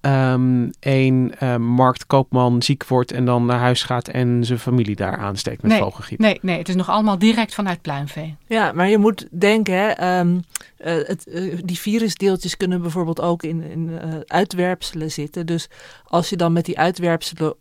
um, 0.02 0.70
één 0.80 1.32
uh, 1.44 1.56
marktkoopman 1.56 2.62
ziek 2.62 2.86
wordt 2.88 3.12
en 3.12 3.26
dan 3.26 3.46
naar 3.46 3.60
huis 3.60 3.84
gaat 3.84 4.08
en 4.08 4.44
zijn 4.46 4.60
familie 4.60 4.96
daar 4.96 5.18
aansteekt 5.18 5.62
met 5.62 5.72
nee, 5.72 5.82
vogelgriep. 5.82 6.20
Nee, 6.20 6.40
nee, 6.42 6.58
het 6.58 6.70
is 6.70 6.76
nog 6.76 6.90
allemaal 6.90 7.18
direct 7.18 7.54
vanuit 7.54 7.82
pluimvee. 7.82 8.36
Ja, 8.48 8.72
maar 8.72 8.90
je 8.90 8.98
moet 8.98 9.28
denken, 9.32 9.74
hè, 9.74 10.20
um, 10.20 10.34
uh, 10.36 10.44
het, 10.86 11.28
uh, 11.28 11.58
die 11.64 11.80
virusdeeltjes 11.80 12.58
kunnen 12.58 12.82
bijvoorbeeld 12.82 13.22
ook 13.22 13.44
in, 13.44 13.64
in 13.64 14.00
uitwerpselen 14.28 15.12
zitten. 15.12 15.46
Dus 15.46 15.70
als 16.06 16.30
je 16.30 16.36
dan 16.36 16.54
met 16.54 16.66
die 16.66 16.80
uitwerpselen 16.80 17.56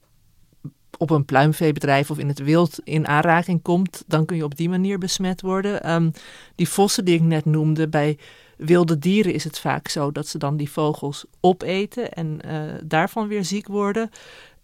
op 0.99 1.11
een 1.11 1.25
pluimveebedrijf 1.25 2.11
of 2.11 2.19
in 2.19 2.29
het 2.29 2.38
wild 2.38 2.79
in 2.85 3.07
aanraking 3.07 3.62
komt, 3.62 4.05
dan 4.07 4.25
kun 4.25 4.37
je 4.37 4.45
op 4.45 4.57
die 4.57 4.69
manier 4.69 4.99
besmet 4.99 5.41
worden. 5.41 5.93
Um, 5.93 6.12
die 6.55 6.69
vossen 6.69 7.05
die 7.05 7.15
ik 7.15 7.23
net 7.23 7.45
noemde, 7.45 7.88
bij 7.88 8.19
wilde 8.57 8.99
dieren 8.99 9.33
is 9.35 9.45
het 9.45 9.59
vaak 9.59 9.88
zo 9.88 10.12
dat 10.12 10.26
ze 10.26 10.38
dan 10.38 10.57
die 10.57 10.71
vogels 10.71 11.25
opeten 11.41 12.12
en 12.12 12.38
uh, 12.47 12.61
daarvan 12.85 13.29
weer 13.29 13.45
ziek 13.45 13.67
worden. 13.67 14.11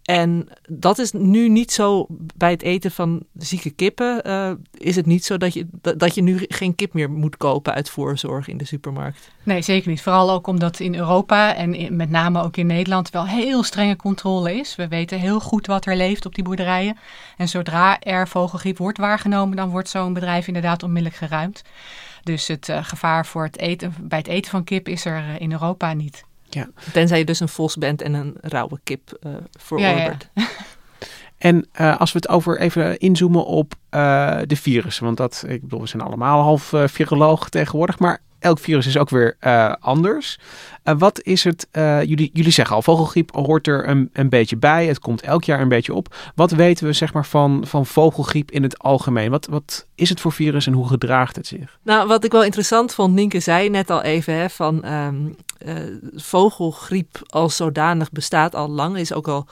En 0.03 0.49
dat 0.69 0.99
is 0.99 1.13
nu 1.13 1.49
niet 1.49 1.73
zo 1.73 2.07
bij 2.37 2.51
het 2.51 2.63
eten 2.63 2.91
van 2.91 3.23
zieke 3.39 3.71
kippen. 3.71 4.21
Uh, 4.27 4.51
is 4.73 4.97
het 4.97 5.07
niet 5.07 5.25
zo 5.25 5.37
dat 5.37 5.55
je, 5.55 5.67
dat, 5.97 6.15
je 6.15 6.23
nu 6.23 6.45
geen 6.49 6.75
kip 6.75 6.93
meer 6.93 7.11
moet 7.11 7.37
kopen 7.37 7.75
uit 7.75 7.91
voorzorg 7.91 8.49
in 8.49 8.57
de 8.57 8.65
supermarkt? 8.65 9.31
Nee, 9.43 9.63
zeker 9.63 9.91
niet. 9.91 10.03
Vooral 10.03 10.31
ook 10.31 10.47
omdat 10.47 10.81
in 10.81 10.95
Europa 10.95 11.55
en 11.55 11.97
met 11.97 12.11
name 12.11 12.43
ook 12.43 12.57
in 12.57 12.67
Nederland 12.67 13.11
wel 13.11 13.27
heel 13.27 13.63
strenge 13.63 13.97
controle 13.97 14.55
is. 14.55 14.77
We 14.77 14.89
weten 14.89 15.19
heel 15.19 15.41
goed 15.41 15.67
wat 15.67 15.87
er 15.87 15.97
leeft 15.97 16.27
op 16.27 16.35
die 16.35 16.45
boerderijen. 16.45 16.97
En 17.37 17.49
zodra 17.49 18.01
er 18.01 18.29
vogelgriep 18.29 18.79
wordt 18.79 18.99
waargenomen, 18.99 19.57
dan 19.57 19.71
wordt 19.71 19.89
zo'n 19.89 20.13
bedrijf 20.13 20.47
inderdaad 20.47 20.83
onmiddellijk 20.83 21.17
geruimd. 21.17 21.63
Dus 22.23 22.49
het 22.49 22.69
uh, 22.69 22.85
gevaar 22.85 23.27
voor 23.27 23.45
het 23.45 23.59
eten, 23.59 23.95
bij 24.01 24.19
het 24.19 24.29
eten 24.29 24.51
van 24.51 24.65
kip 24.65 24.89
is 24.89 25.05
er 25.05 25.19
uh, 25.19 25.41
in 25.41 25.53
Europa 25.53 25.93
niet. 25.93 26.25
Ja. 26.55 26.69
Tenzij 26.93 27.19
je 27.19 27.25
dus 27.25 27.41
een 27.41 27.49
vos 27.49 27.77
bent 27.77 28.03
en 28.03 28.15
een 28.15 28.35
rauwe 28.41 28.81
kip 28.85 29.19
uh, 29.27 29.35
verorbert. 29.59 30.31
Ja, 30.35 30.43
ja. 30.43 30.49
En 31.43 31.67
uh, 31.81 32.01
als 32.01 32.13
we 32.13 32.19
het 32.19 32.29
over 32.29 32.61
even 32.61 32.99
inzoomen 32.99 33.45
op 33.45 33.75
uh, 33.91 34.39
de 34.47 34.57
virussen. 34.57 35.05
Want 35.05 35.17
dat, 35.17 35.45
ik 35.49 35.61
bedoel, 35.61 35.81
we 35.81 35.87
zijn 35.87 36.03
allemaal 36.03 36.43
half 36.43 36.73
uh, 36.73 36.83
viroloog 36.87 37.49
tegenwoordig. 37.49 37.99
Maar 37.99 38.21
elk 38.39 38.59
virus 38.59 38.87
is 38.87 38.97
ook 38.97 39.11
weer 39.11 39.37
anders. 39.81 40.39
wat 40.83 41.21
is 41.23 41.45
het, 41.45 41.69
jullie, 42.07 42.31
jullie 42.33 42.53
zeggen 42.53 42.77
al, 42.77 42.83
vogelgriep 42.83 43.35
hoort 43.35 43.67
er 43.67 43.89
een, 43.89 44.11
een 44.13 44.29
beetje 44.29 44.57
bij. 44.57 44.87
Het 44.87 44.99
komt 44.99 45.21
elk 45.21 45.45
jaar 45.45 45.61
een 45.61 45.69
beetje 45.69 45.95
op. 45.95 46.15
Wat 46.35 46.51
weten 46.51 46.87
we 46.87 46.93
zeg 46.93 47.13
maar 47.13 47.27
van, 47.27 47.63
van 47.67 47.87
vogelgriep 47.87 48.51
in 48.51 48.63
het 48.63 48.79
algemeen? 48.79 49.31
Wat, 49.31 49.47
wat 49.47 49.87
is 49.95 50.09
het 50.09 50.21
voor 50.21 50.33
virus 50.33 50.67
en 50.67 50.73
hoe 50.73 50.89
gedraagt 50.89 51.37
het 51.37 51.47
zich? 51.47 51.79
Nou, 51.83 52.09
wat 52.09 52.25
ik 52.25 52.33
wel 52.33 52.45
interessant 52.45 52.95
vond, 52.95 53.15
Nienke 53.15 53.41
zei 53.41 53.69
net 53.69 53.91
al 53.91 54.03
even, 54.03 54.35
hè, 54.35 54.51
van 54.51 54.93
um, 54.93 55.37
vogelgriep 56.15 57.21
als 57.27 57.57
zodanig 57.57 58.11
bestaat 58.11 58.55
al 58.55 58.69
lang. 58.69 58.97
Is 58.97 59.13
ook 59.13 59.29
al 59.29 59.47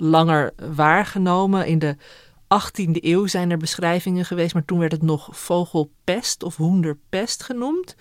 langer 0.00 0.52
waargenomen. 0.74 1.66
In 1.66 1.78
de 1.78 1.96
18e 2.44 2.90
eeuw 2.92 3.26
zijn 3.26 3.50
er 3.50 3.58
beschrijvingen 3.58 4.24
geweest, 4.24 4.54
maar 4.54 4.64
toen 4.64 4.78
werd 4.78 4.92
het 4.92 5.02
nog 5.02 5.28
vogelpest 5.30 6.42
of 6.42 6.56
hoenderpest 6.56 7.42
genoemd. 7.42 7.96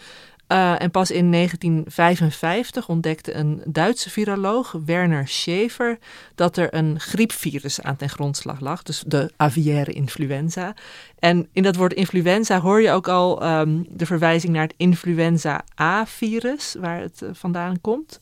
Uh, 0.51 0.81
en 0.81 0.91
pas 0.91 1.11
in 1.11 1.31
1955 1.31 2.89
ontdekte 2.89 3.33
een 3.33 3.61
Duitse 3.65 4.09
viroloog, 4.09 4.75
Werner 4.85 5.27
Schaefer, 5.27 5.97
dat 6.35 6.57
er 6.57 6.73
een 6.73 6.99
griepvirus 6.99 7.81
aan 7.81 7.95
ten 7.95 8.09
grondslag 8.09 8.59
lag, 8.59 8.83
dus 8.83 9.03
de 9.07 9.31
aviaire 9.37 9.91
influenza. 9.91 10.73
En 11.19 11.47
in 11.51 11.63
dat 11.63 11.75
woord 11.75 11.93
influenza 11.93 12.59
hoor 12.59 12.81
je 12.81 12.91
ook 12.91 13.07
al 13.07 13.59
um, 13.59 13.85
de 13.89 14.05
verwijzing 14.05 14.53
naar 14.53 14.63
het 14.63 14.73
influenza 14.77 15.63
A-virus, 15.81 16.75
waar 16.79 16.99
het 16.99 17.21
uh, 17.21 17.29
vandaan 17.33 17.81
komt. 17.81 18.17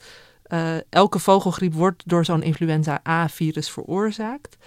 Uh, 0.49 0.75
elke 0.89 1.19
vogelgriep 1.19 1.73
wordt 1.73 2.03
door 2.05 2.25
zo'n 2.25 2.43
influenza 2.43 3.01
A-virus 3.07 3.69
veroorzaakt. 3.69 4.57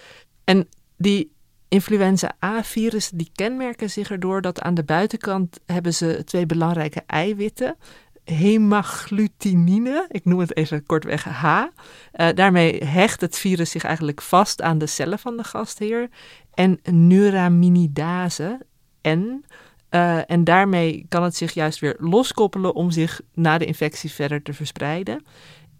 En 0.43 0.67
die 0.97 1.31
influenza 1.67 2.35
A-virus 2.45 3.09
die 3.09 3.29
kenmerken 3.35 3.89
zich 3.89 4.11
erdoor 4.11 4.41
dat 4.41 4.61
aan 4.61 4.73
de 4.73 4.83
buitenkant 4.83 5.59
hebben 5.65 5.93
ze 5.93 6.21
twee 6.25 6.45
belangrijke 6.45 7.03
eiwitten. 7.05 7.75
Hemagglutinin, 8.23 10.05
ik 10.07 10.25
noem 10.25 10.39
het 10.39 10.55
even 10.55 10.85
kortweg 10.85 11.23
H. 11.23 11.45
Uh, 11.45 12.27
daarmee 12.33 12.83
hecht 12.83 13.21
het 13.21 13.37
virus 13.37 13.71
zich 13.71 13.83
eigenlijk 13.83 14.21
vast 14.21 14.61
aan 14.61 14.77
de 14.77 14.87
cellen 14.87 15.19
van 15.19 15.37
de 15.37 15.43
gastheer. 15.43 16.09
En 16.53 16.79
neuraminidase, 16.91 18.59
N. 19.07 19.45
Uh, 19.91 20.31
en 20.31 20.43
daarmee 20.43 21.05
kan 21.09 21.23
het 21.23 21.35
zich 21.35 21.53
juist 21.53 21.79
weer 21.79 21.95
loskoppelen 21.99 22.75
om 22.75 22.91
zich 22.91 23.21
na 23.33 23.57
de 23.57 23.65
infectie 23.65 24.11
verder 24.11 24.41
te 24.41 24.53
verspreiden. 24.53 25.25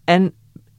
En 0.04 0.34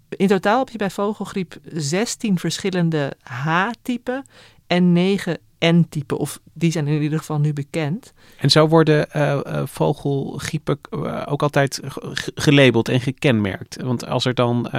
in 0.08 0.26
totaal 0.26 0.58
heb 0.58 0.68
je 0.68 0.78
bij 0.78 0.90
vogelgriep 0.90 1.56
16 1.72 2.38
verschillende 2.38 3.12
H-typen 3.22 4.24
en 4.66 4.92
9 4.92 5.38
N-typen. 5.58 6.18
Of 6.18 6.40
die 6.52 6.70
zijn 6.70 6.86
in 6.86 7.02
ieder 7.02 7.18
geval 7.18 7.38
nu 7.38 7.52
bekend. 7.52 8.12
En 8.38 8.50
zo 8.50 8.68
worden 8.68 9.06
uh, 9.16 9.40
vogelgriepen 9.64 10.78
uh, 10.90 11.22
ook 11.28 11.42
altijd 11.42 11.80
gelabeld 12.34 12.88
en 12.88 13.00
gekenmerkt. 13.00 13.82
Want 13.82 14.06
als 14.06 14.24
er 14.24 14.34
dan 14.34 14.70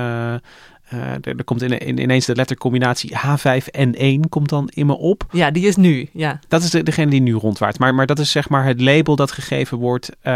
er, 0.94 1.36
er, 1.38 1.44
komt 1.44 1.62
in, 1.62 1.78
in, 1.78 2.00
ineens 2.00 2.26
de 2.26 2.36
lettercombinatie 2.36 3.18
H5N1 3.18 4.30
komt 4.30 4.50
dan 4.50 4.70
in 4.74 4.86
me 4.86 4.98
op. 4.98 5.26
Ja, 5.32 5.52
die 5.52 5.68
is 5.68 5.76
nu, 5.76 6.10
ja. 6.14 6.40
Dat 6.48 6.64
is 6.64 6.70
de, 6.70 6.84
degene 6.84 7.10
die 7.10 7.22
nu 7.22 7.34
rondwaart. 7.34 7.80
Maar, 7.80 7.96
maar 7.96 8.06
dat 8.06 8.20
is 8.20 8.32
zeg 8.32 8.50
maar 8.50 8.66
het 8.66 8.82
label 8.82 9.16
dat 9.16 9.32
gegeven 9.32 9.78
wordt 9.78 10.10
uh, 10.24 10.34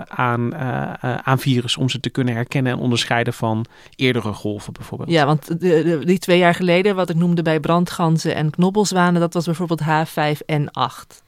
aan, 0.00 0.54
uh, 0.54 0.92
aan 1.22 1.38
virus... 1.38 1.76
om 1.76 1.88
ze 1.88 2.00
te 2.00 2.10
kunnen 2.10 2.34
herkennen 2.34 2.72
en 2.72 2.78
onderscheiden 2.78 3.32
van 3.32 3.66
eerdere 3.96 4.32
golven 4.32 4.72
bijvoorbeeld. 4.72 5.10
Ja, 5.10 5.26
want 5.26 5.46
de, 5.46 5.56
de, 5.58 6.00
die 6.04 6.18
twee 6.18 6.38
jaar 6.38 6.54
geleden, 6.54 6.94
wat 6.94 7.10
ik 7.10 7.16
noemde 7.16 7.42
bij 7.42 7.60
brandganzen 7.60 8.34
en 8.34 8.50
knobbelzwanen... 8.50 9.20
dat 9.20 9.34
was 9.34 9.44
bijvoorbeeld 9.44 9.82
H5N8. 9.82 11.24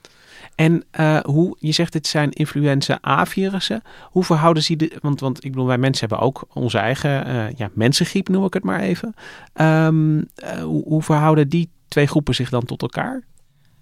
En 0.59 0.85
uh, 1.01 1.19
hoe, 1.21 1.57
je 1.59 1.73
zegt 1.73 1.93
dit 1.93 2.07
zijn 2.07 2.31
influenza 2.31 2.99
A-virussen. 3.07 3.83
Hoe 4.03 4.25
verhouden 4.25 4.63
ze 4.63 4.77
die, 4.77 4.93
want, 5.01 5.21
want 5.21 5.45
ik 5.45 5.51
bedoel, 5.51 5.67
wij 5.67 5.79
mensen 5.79 6.09
hebben 6.09 6.27
ook 6.27 6.47
onze 6.53 6.79
eigen 6.79 7.29
uh, 7.29 7.53
ja, 7.53 7.71
mensengriep, 7.73 8.29
noem 8.29 8.45
ik 8.45 8.55
het 8.55 8.65
maar 8.65 8.81
even. 8.81 9.15
Uh, 9.61 9.89
hoe, 10.63 10.85
hoe 10.85 11.03
verhouden 11.03 11.49
die 11.49 11.71
twee 11.89 12.07
groepen 12.07 12.35
zich 12.35 12.51
dan 12.51 12.65
tot 12.65 12.83
elkaar? 12.83 13.23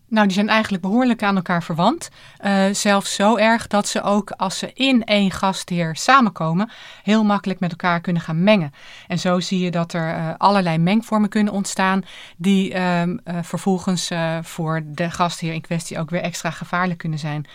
Nou, 0.08 0.26
die 0.26 0.36
zijn 0.36 0.48
eigenlijk 0.48 0.82
behoorlijk 0.82 1.22
aan 1.22 1.36
elkaar 1.36 1.62
verwant. 1.62 2.08
Uh, 2.44 2.64
zelfs 2.72 3.14
zo 3.14 3.36
erg 3.36 3.66
dat 3.66 3.88
ze 3.88 4.02
ook 4.02 4.30
als 4.30 4.58
ze 4.58 4.72
in 4.72 5.04
één 5.04 5.30
gastheer 5.30 5.96
samenkomen, 5.96 6.70
heel 7.02 7.24
makkelijk 7.24 7.60
met 7.60 7.70
elkaar 7.70 8.00
kunnen 8.00 8.22
gaan 8.22 8.42
mengen. 8.42 8.72
En 9.06 9.18
zo 9.18 9.40
zie 9.40 9.60
je 9.60 9.70
dat 9.70 9.92
er 9.92 10.16
uh, 10.16 10.30
allerlei 10.36 10.78
mengvormen 10.78 11.28
kunnen 11.28 11.52
ontstaan, 11.52 12.02
die 12.36 12.74
vervolgens 13.42 14.10
eh, 14.10 14.38
voor 14.42 14.82
de 14.84 15.10
gastheer 15.10 15.52
in 15.52 15.60
kwestie 15.60 15.98
ook 15.98 16.10
weer 16.10 16.22
extra 16.22 16.50
gevaarlijk 16.50 16.98
kunnen 16.98 17.18
zijn. 17.18 17.46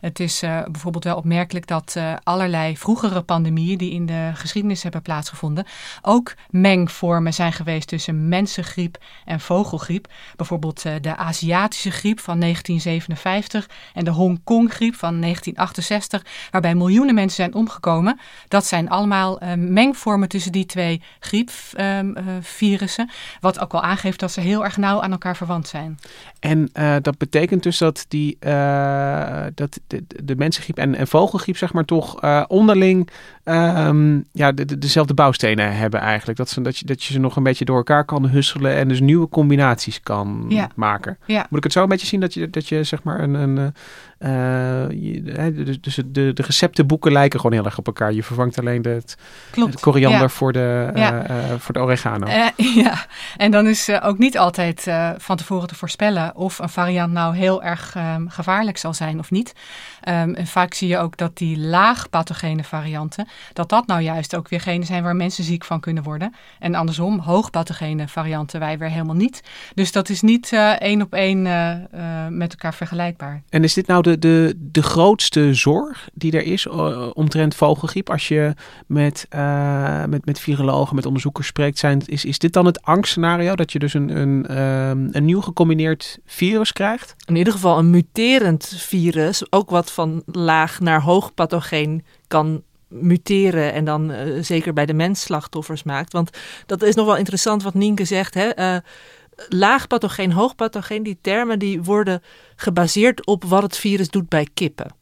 Het 0.00 0.20
is 0.20 0.42
uh, 0.42 0.62
bijvoorbeeld 0.70 1.04
wel 1.04 1.16
opmerkelijk 1.16 1.66
dat 1.66 1.94
uh, 1.96 2.14
allerlei 2.22 2.76
vroegere 2.76 3.22
pandemieën 3.22 3.78
die 3.78 3.92
in 3.92 4.06
de 4.06 4.30
geschiedenis 4.34 4.82
hebben 4.82 5.02
plaatsgevonden, 5.02 5.66
ook 6.02 6.34
mengvormen 6.50 7.34
zijn 7.34 7.52
geweest 7.52 7.88
tussen 7.88 8.28
mensengriep 8.28 8.98
en 9.24 9.40
vogelgriep. 9.40 10.08
Bijvoorbeeld 10.36 10.84
uh, 10.84 10.92
de 11.00 11.16
Aziatische 11.16 11.90
griep 11.90 12.20
van 12.20 12.40
1957 12.40 13.68
en 13.94 14.04
de 14.04 14.10
Hongkong-griep 14.10 14.94
van 14.94 15.20
1968, 15.20 16.24
waarbij 16.50 16.74
miljoenen 16.74 17.14
mensen 17.14 17.36
zijn 17.36 17.54
omgekomen. 17.54 18.20
Dat 18.48 18.66
zijn 18.66 18.88
allemaal 18.88 19.40
mengvormen 19.56 20.28
tussen 20.28 20.52
die 20.52 20.66
twee 20.66 21.02
griepvirussen, 21.18 23.10
wat 23.40 23.58
ook 23.60 23.72
wel 23.72 23.82
aangeeft 23.82 24.20
dat 24.20 24.32
ze 24.32 24.40
heel 24.40 24.64
erg 24.64 24.76
nauw 24.76 25.02
aan 25.02 25.12
elkaar 25.12 25.36
verwant 25.36 25.68
zijn. 25.68 25.98
En 26.40 26.70
dat 27.02 27.18
betekent 27.18 27.62
dus 27.62 27.78
dat 27.78 28.04
die 28.08 28.36
dat 29.54 29.80
de, 30.24 30.36
mensengriep 30.36 30.78
en, 30.78 30.94
en 30.94 31.06
vogelgriep, 31.06 31.56
zeg 31.56 31.72
maar, 31.72 31.84
toch 31.84 32.24
uh, 32.24 32.44
onderling 32.48 33.08
um, 33.50 34.24
ja, 34.32 34.52
de, 34.52 34.64
de, 34.64 34.78
dezelfde 34.78 35.14
bouwstenen 35.14 35.76
hebben 35.76 36.00
eigenlijk. 36.00 36.38
Dat, 36.38 36.48
ze, 36.48 36.60
dat, 36.60 36.78
je, 36.78 36.86
dat 36.86 37.02
je 37.02 37.12
ze 37.12 37.18
nog 37.18 37.36
een 37.36 37.42
beetje 37.42 37.64
door 37.64 37.76
elkaar 37.76 38.04
kan 38.04 38.28
husselen 38.28 38.74
en 38.74 38.88
dus 38.88 39.00
nieuwe 39.00 39.28
combinaties 39.28 40.00
kan 40.00 40.44
ja. 40.48 40.68
maken. 40.74 41.18
Ja. 41.26 41.46
Moet 41.48 41.58
ik 41.58 41.64
het 41.64 41.72
zo 41.72 41.82
een 41.82 41.88
beetje 41.88 42.06
zien 42.06 42.20
dat 42.20 42.34
je, 42.34 42.50
dat 42.50 42.68
je 42.68 42.84
zeg 42.84 43.02
maar 43.02 43.20
een... 43.20 43.34
een 43.34 43.74
uh, 44.22 44.90
je, 44.90 45.78
dus 45.80 45.94
de, 45.94 46.10
de, 46.10 46.32
de 46.32 46.42
receptenboeken 46.42 47.12
lijken 47.12 47.40
gewoon 47.40 47.56
heel 47.56 47.64
erg 47.64 47.78
op 47.78 47.86
elkaar. 47.86 48.12
Je 48.12 48.22
vervangt 48.22 48.58
alleen 48.58 48.82
de, 48.82 48.88
het, 48.88 49.16
Klopt. 49.50 49.72
het 49.72 49.82
koriander 49.82 50.20
ja. 50.20 50.28
voor, 50.28 50.52
de, 50.52 50.90
ja. 50.94 51.30
uh, 51.30 51.36
voor 51.58 51.74
de 51.74 51.80
oregano. 51.80 52.26
Ja, 52.56 53.06
en 53.36 53.50
dan 53.50 53.66
is 53.66 54.00
ook 54.02 54.18
niet 54.18 54.38
altijd 54.38 54.86
van 55.18 55.36
tevoren 55.36 55.68
te 55.68 55.74
voorspellen 55.74 56.36
of 56.36 56.58
een 56.58 56.68
variant 56.68 57.12
nou 57.12 57.36
heel 57.36 57.62
erg 57.62 57.94
um, 57.96 58.28
gevaarlijk 58.28 58.78
zal 58.78 58.94
zijn 58.94 59.18
of 59.18 59.30
niet. 59.30 59.52
Um, 60.08 60.34
en 60.34 60.46
vaak 60.46 60.74
zie 60.74 60.88
je 60.88 60.98
ook 60.98 61.16
dat 61.16 61.36
die 61.36 61.58
laag 61.58 62.10
pathogene 62.10 62.64
varianten, 62.64 63.28
dat 63.52 63.68
dat 63.68 63.86
nou 63.86 64.00
juist 64.00 64.36
ook 64.36 64.48
weer 64.48 64.60
genen 64.60 64.86
zijn 64.86 65.02
waar 65.02 65.16
mensen 65.16 65.44
ziek 65.44 65.64
van 65.64 65.80
kunnen 65.80 66.02
worden. 66.02 66.34
En 66.58 66.74
andersom, 66.74 67.18
hoog 67.18 67.50
pathogene 67.50 68.08
varianten 68.08 68.60
wij 68.60 68.78
weer 68.78 68.90
helemaal 68.90 69.14
niet. 69.14 69.42
Dus 69.74 69.92
dat 69.92 70.08
is 70.08 70.20
niet 70.20 70.52
één 70.78 71.02
op 71.02 71.14
één 71.14 71.42
met 72.36 72.50
elkaar 72.50 72.74
vergelijkbaar. 72.74 73.42
En 73.48 73.64
is 73.64 73.74
dit 73.74 73.86
nou 73.86 74.02
de 74.02 74.10
de, 74.10 74.18
de, 74.18 74.54
de 74.70 74.82
grootste 74.82 75.54
zorg 75.54 76.08
die 76.14 76.32
er 76.32 76.42
is 76.42 76.66
uh, 76.66 77.10
omtrent 77.12 77.54
vogelgriep? 77.54 78.10
Als 78.10 78.28
je 78.28 78.54
met, 78.86 79.26
uh, 79.34 80.04
met, 80.04 80.24
met 80.24 80.40
virologen, 80.40 80.94
met 80.94 81.06
onderzoekers 81.06 81.46
spreekt, 81.46 81.78
zijn, 81.78 82.02
is, 82.06 82.24
is 82.24 82.38
dit 82.38 82.52
dan 82.52 82.66
het 82.66 82.82
angstscenario? 82.82 83.54
Dat 83.54 83.72
je 83.72 83.78
dus 83.78 83.94
een, 83.94 84.16
een, 84.16 84.58
um, 84.58 85.08
een 85.12 85.24
nieuw 85.24 85.40
gecombineerd 85.40 86.18
virus 86.26 86.72
krijgt? 86.72 87.14
In 87.24 87.36
ieder 87.36 87.52
geval 87.52 87.78
een 87.78 87.90
muterend 87.90 88.74
virus, 88.76 89.52
ook 89.52 89.70
wat 89.70 89.89
van 89.90 90.22
laag 90.26 90.80
naar 90.80 91.02
hoog 91.02 91.34
pathogeen 91.34 92.04
kan 92.28 92.62
muteren 92.88 93.72
en 93.72 93.84
dan 93.84 94.10
uh, 94.10 94.42
zeker 94.42 94.72
bij 94.72 94.86
de 94.86 94.94
mens 94.94 95.20
slachtoffers 95.20 95.82
maakt. 95.82 96.12
Want 96.12 96.30
dat 96.66 96.82
is 96.82 96.94
nog 96.94 97.06
wel 97.06 97.16
interessant 97.16 97.62
wat 97.62 97.74
Nienke 97.74 98.04
zegt. 98.04 98.34
Hè? 98.34 98.58
Uh, 98.58 98.76
laag 99.48 99.86
pathogeen, 99.86 100.32
hoog 100.32 100.54
pathogeen, 100.54 101.02
die 101.02 101.18
termen 101.20 101.58
die 101.58 101.82
worden 101.82 102.22
gebaseerd 102.56 103.26
op 103.26 103.44
wat 103.44 103.62
het 103.62 103.76
virus 103.76 104.08
doet 104.08 104.28
bij 104.28 104.48
kippen. 104.54 104.94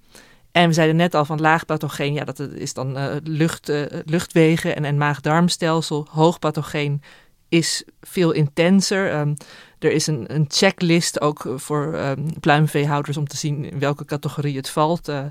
En 0.53 0.69
we 0.69 0.75
zeiden 0.75 0.97
net 0.97 1.15
al 1.15 1.25
van 1.25 1.41
laag 1.41 1.65
pathogeen, 1.65 2.13
ja, 2.13 2.25
dat 2.25 2.39
is 2.39 2.75
dan 2.75 2.97
uh, 2.97 3.15
lucht, 3.23 3.73
luchtwegen 4.05 4.77
en, 4.77 4.85
en 4.85 4.97
maag-darmstelsel. 4.97 6.07
Hoog 6.11 6.39
pathogeen 6.39 7.03
is 7.49 7.85
veel 8.01 8.33
intenser. 8.33 9.19
Um, 9.19 9.37
er 9.79 9.91
is 9.93 10.07
een, 10.07 10.35
een, 10.35 10.45
checklist 10.49 11.21
ook 11.21 11.53
voor 11.57 11.95
um, 11.95 12.41
pluimveehouders 12.41 13.17
om 13.17 13.29
te 13.29 13.37
zien 13.37 13.65
in 13.65 13.79
welke 13.79 14.05
categorie 14.05 14.57
het 14.57 14.69
valt. 14.69 15.09
Uh, 15.09 15.25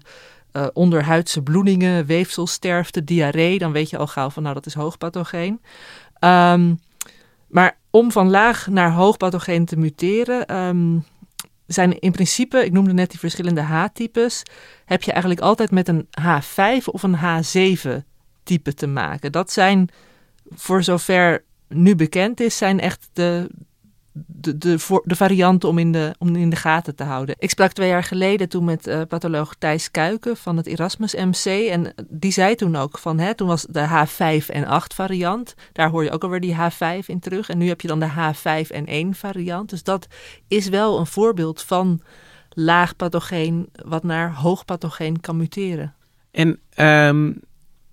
uh, 0.54 0.68
onderhuidse 0.74 1.42
bloedingen, 1.42 2.06
weefselsterfte, 2.06 3.04
diarree, 3.04 3.60
dan 3.60 3.72
weet 3.72 3.89
je 3.89 3.98
al 3.98 4.08
gauw 4.08 4.30
van 4.30 4.44
nou 4.44 4.56
dat 4.56 4.66
is 4.66 4.74
hoogpathogeen. 4.74 5.62
Um, 6.20 6.80
maar 7.48 7.77
om 7.89 8.12
van 8.12 8.30
laag 8.30 8.68
naar 8.68 8.92
hoogpathogeen 8.92 9.66
te 9.66 9.77
muteren, 9.77 10.56
um, 10.56 11.06
zijn 11.68 12.00
in 12.00 12.12
principe, 12.12 12.66
ik 12.66 12.72
noemde 12.72 12.94
net 12.94 13.10
die 13.10 13.20
verschillende 13.20 13.62
H-types, 13.62 14.44
heb 14.86 15.04
je 15.04 15.12
eigenlijk 15.12 15.42
altijd 15.42 15.72
met 15.72 15.88
een 15.88 16.08
H5 16.22 16.86
of 16.86 17.04
een 17.04 17.18
H7-type 17.18 18.74
te 18.74 18.88
maken. 18.88 19.32
Dat 19.32 19.51
zijn, 19.51 19.89
voor 20.56 20.84
zover 20.84 21.44
nu 21.68 21.96
bekend 21.96 22.39
is, 22.39 22.58
zijn 22.58 22.80
echt 22.80 23.10
de, 23.13 23.50
de, 24.25 24.57
de, 24.57 25.01
de 25.03 25.15
varianten 25.15 25.69
om 25.69 25.77
in, 25.77 25.91
de, 25.91 26.15
om 26.17 26.36
in 26.36 26.50
de 26.50 26.55
gaten 26.55 26.95
te 26.95 27.03
houden. 27.03 27.36
Ik 27.39 27.50
sprak 27.50 27.71
twee 27.71 27.89
jaar 27.89 28.03
geleden 28.03 28.50
toen 28.50 28.63
met 28.63 28.88
uh, 28.88 29.01
patholoog 29.07 29.55
Thijs 29.55 29.91
Kuiken 29.91 30.38
van 30.38 30.57
het 30.57 30.65
Erasmus 30.65 31.13
MC. 31.13 31.69
En 31.69 31.93
die 32.09 32.31
zei 32.31 32.55
toen 32.55 32.75
ook 32.75 32.97
van, 32.97 33.19
hè, 33.19 33.36
toen 33.36 33.47
was 33.47 33.65
de 33.69 33.88
H5 33.88 34.45
en 34.45 34.65
8 34.65 34.93
variant. 34.93 35.53
Daar 35.74 35.89
hoor 35.89 36.03
je 36.03 36.12
ook 36.12 36.24
alweer 36.24 36.39
die 36.39 36.55
H5 36.55 37.05
in 37.05 37.19
terug. 37.19 37.50
En 37.50 37.57
nu 37.57 37.67
heb 37.67 37.81
je 37.81 37.88
dan 37.88 38.00
de 38.00 38.09
H5 38.09 38.67
en 38.69 38.86
1 38.86 39.13
variant. 39.13 39.69
Dus 39.69 39.83
dat 39.83 40.07
is 40.47 40.69
wel 40.69 41.00
een 41.00 41.07
voorbeeld 41.07 41.62
van 41.62 42.01
laag 42.50 42.95
pathogeen 42.95 43.69
wat 43.86 44.03
naar 44.03 44.33
hoog 44.33 44.65
pathogeen 44.65 45.19
kan 45.19 45.38
muteren. 45.38 45.93
En 46.31 46.59
um, 47.07 47.25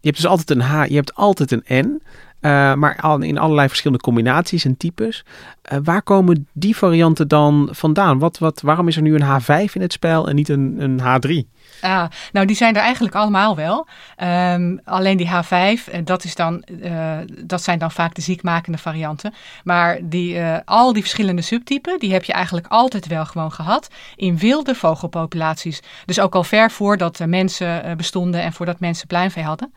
je 0.01 0.11
hebt 0.11 0.23
dus 0.23 0.27
altijd 0.27 0.51
een 0.51 0.61
H, 0.61 0.85
je 0.85 0.95
hebt 0.95 1.15
altijd 1.15 1.53
een 1.53 1.65
N. 1.69 2.03
Uh, 2.45 2.75
maar 2.75 3.21
in 3.21 3.39
allerlei 3.39 3.69
verschillende 3.69 4.03
combinaties 4.03 4.65
en 4.65 4.77
types. 4.77 5.25
Uh, 5.73 5.79
waar 5.85 6.03
komen 6.03 6.49
die 6.53 6.77
varianten 6.77 7.29
dan 7.29 7.69
vandaan? 7.71 8.19
Wat, 8.19 8.39
wat, 8.39 8.61
waarom 8.61 8.89
is 8.89 8.97
er 8.97 9.03
nu 9.03 9.15
een 9.15 9.41
H5 9.43 9.73
in 9.73 9.81
het 9.81 9.93
spel 9.93 10.29
en 10.29 10.35
niet 10.35 10.49
een, 10.49 10.77
een 10.79 11.01
H3? 11.01 11.54
Ah, 11.81 12.05
nou, 12.33 12.47
die 12.47 12.57
zijn 12.57 12.75
er 12.75 12.83
eigenlijk 12.83 13.15
allemaal 13.15 13.57
wel. 13.57 13.87
Um, 14.23 14.81
alleen 14.85 15.17
die 15.17 15.29
H5, 15.29 16.05
dat, 16.05 16.25
is 16.25 16.35
dan, 16.35 16.65
uh, 16.83 17.19
dat 17.45 17.63
zijn 17.63 17.79
dan 17.79 17.91
vaak 17.91 18.15
de 18.15 18.21
ziekmakende 18.21 18.79
varianten. 18.79 19.35
Maar 19.65 19.99
die, 20.03 20.35
uh, 20.35 20.57
al 20.65 20.93
die 20.93 21.03
verschillende 21.03 21.43
subtypen, 21.43 21.99
die 21.99 22.13
heb 22.13 22.25
je 22.25 22.33
eigenlijk 22.33 22.67
altijd 22.67 23.07
wel 23.07 23.27
gewoon 23.27 23.53
gehad 23.53 23.89
in 24.17 24.39
wilde 24.39 24.75
vogelpopulaties. 24.75 25.83
Dus 26.05 26.21
ook 26.21 26.35
al 26.35 26.45
ver 26.45 26.71
voordat 26.71 27.19
mensen 27.27 27.97
bestonden 27.97 28.43
en 28.43 28.53
voordat 28.53 28.81
mensen 28.81 29.07
pluimvee 29.07 29.45
hadden. 29.45 29.75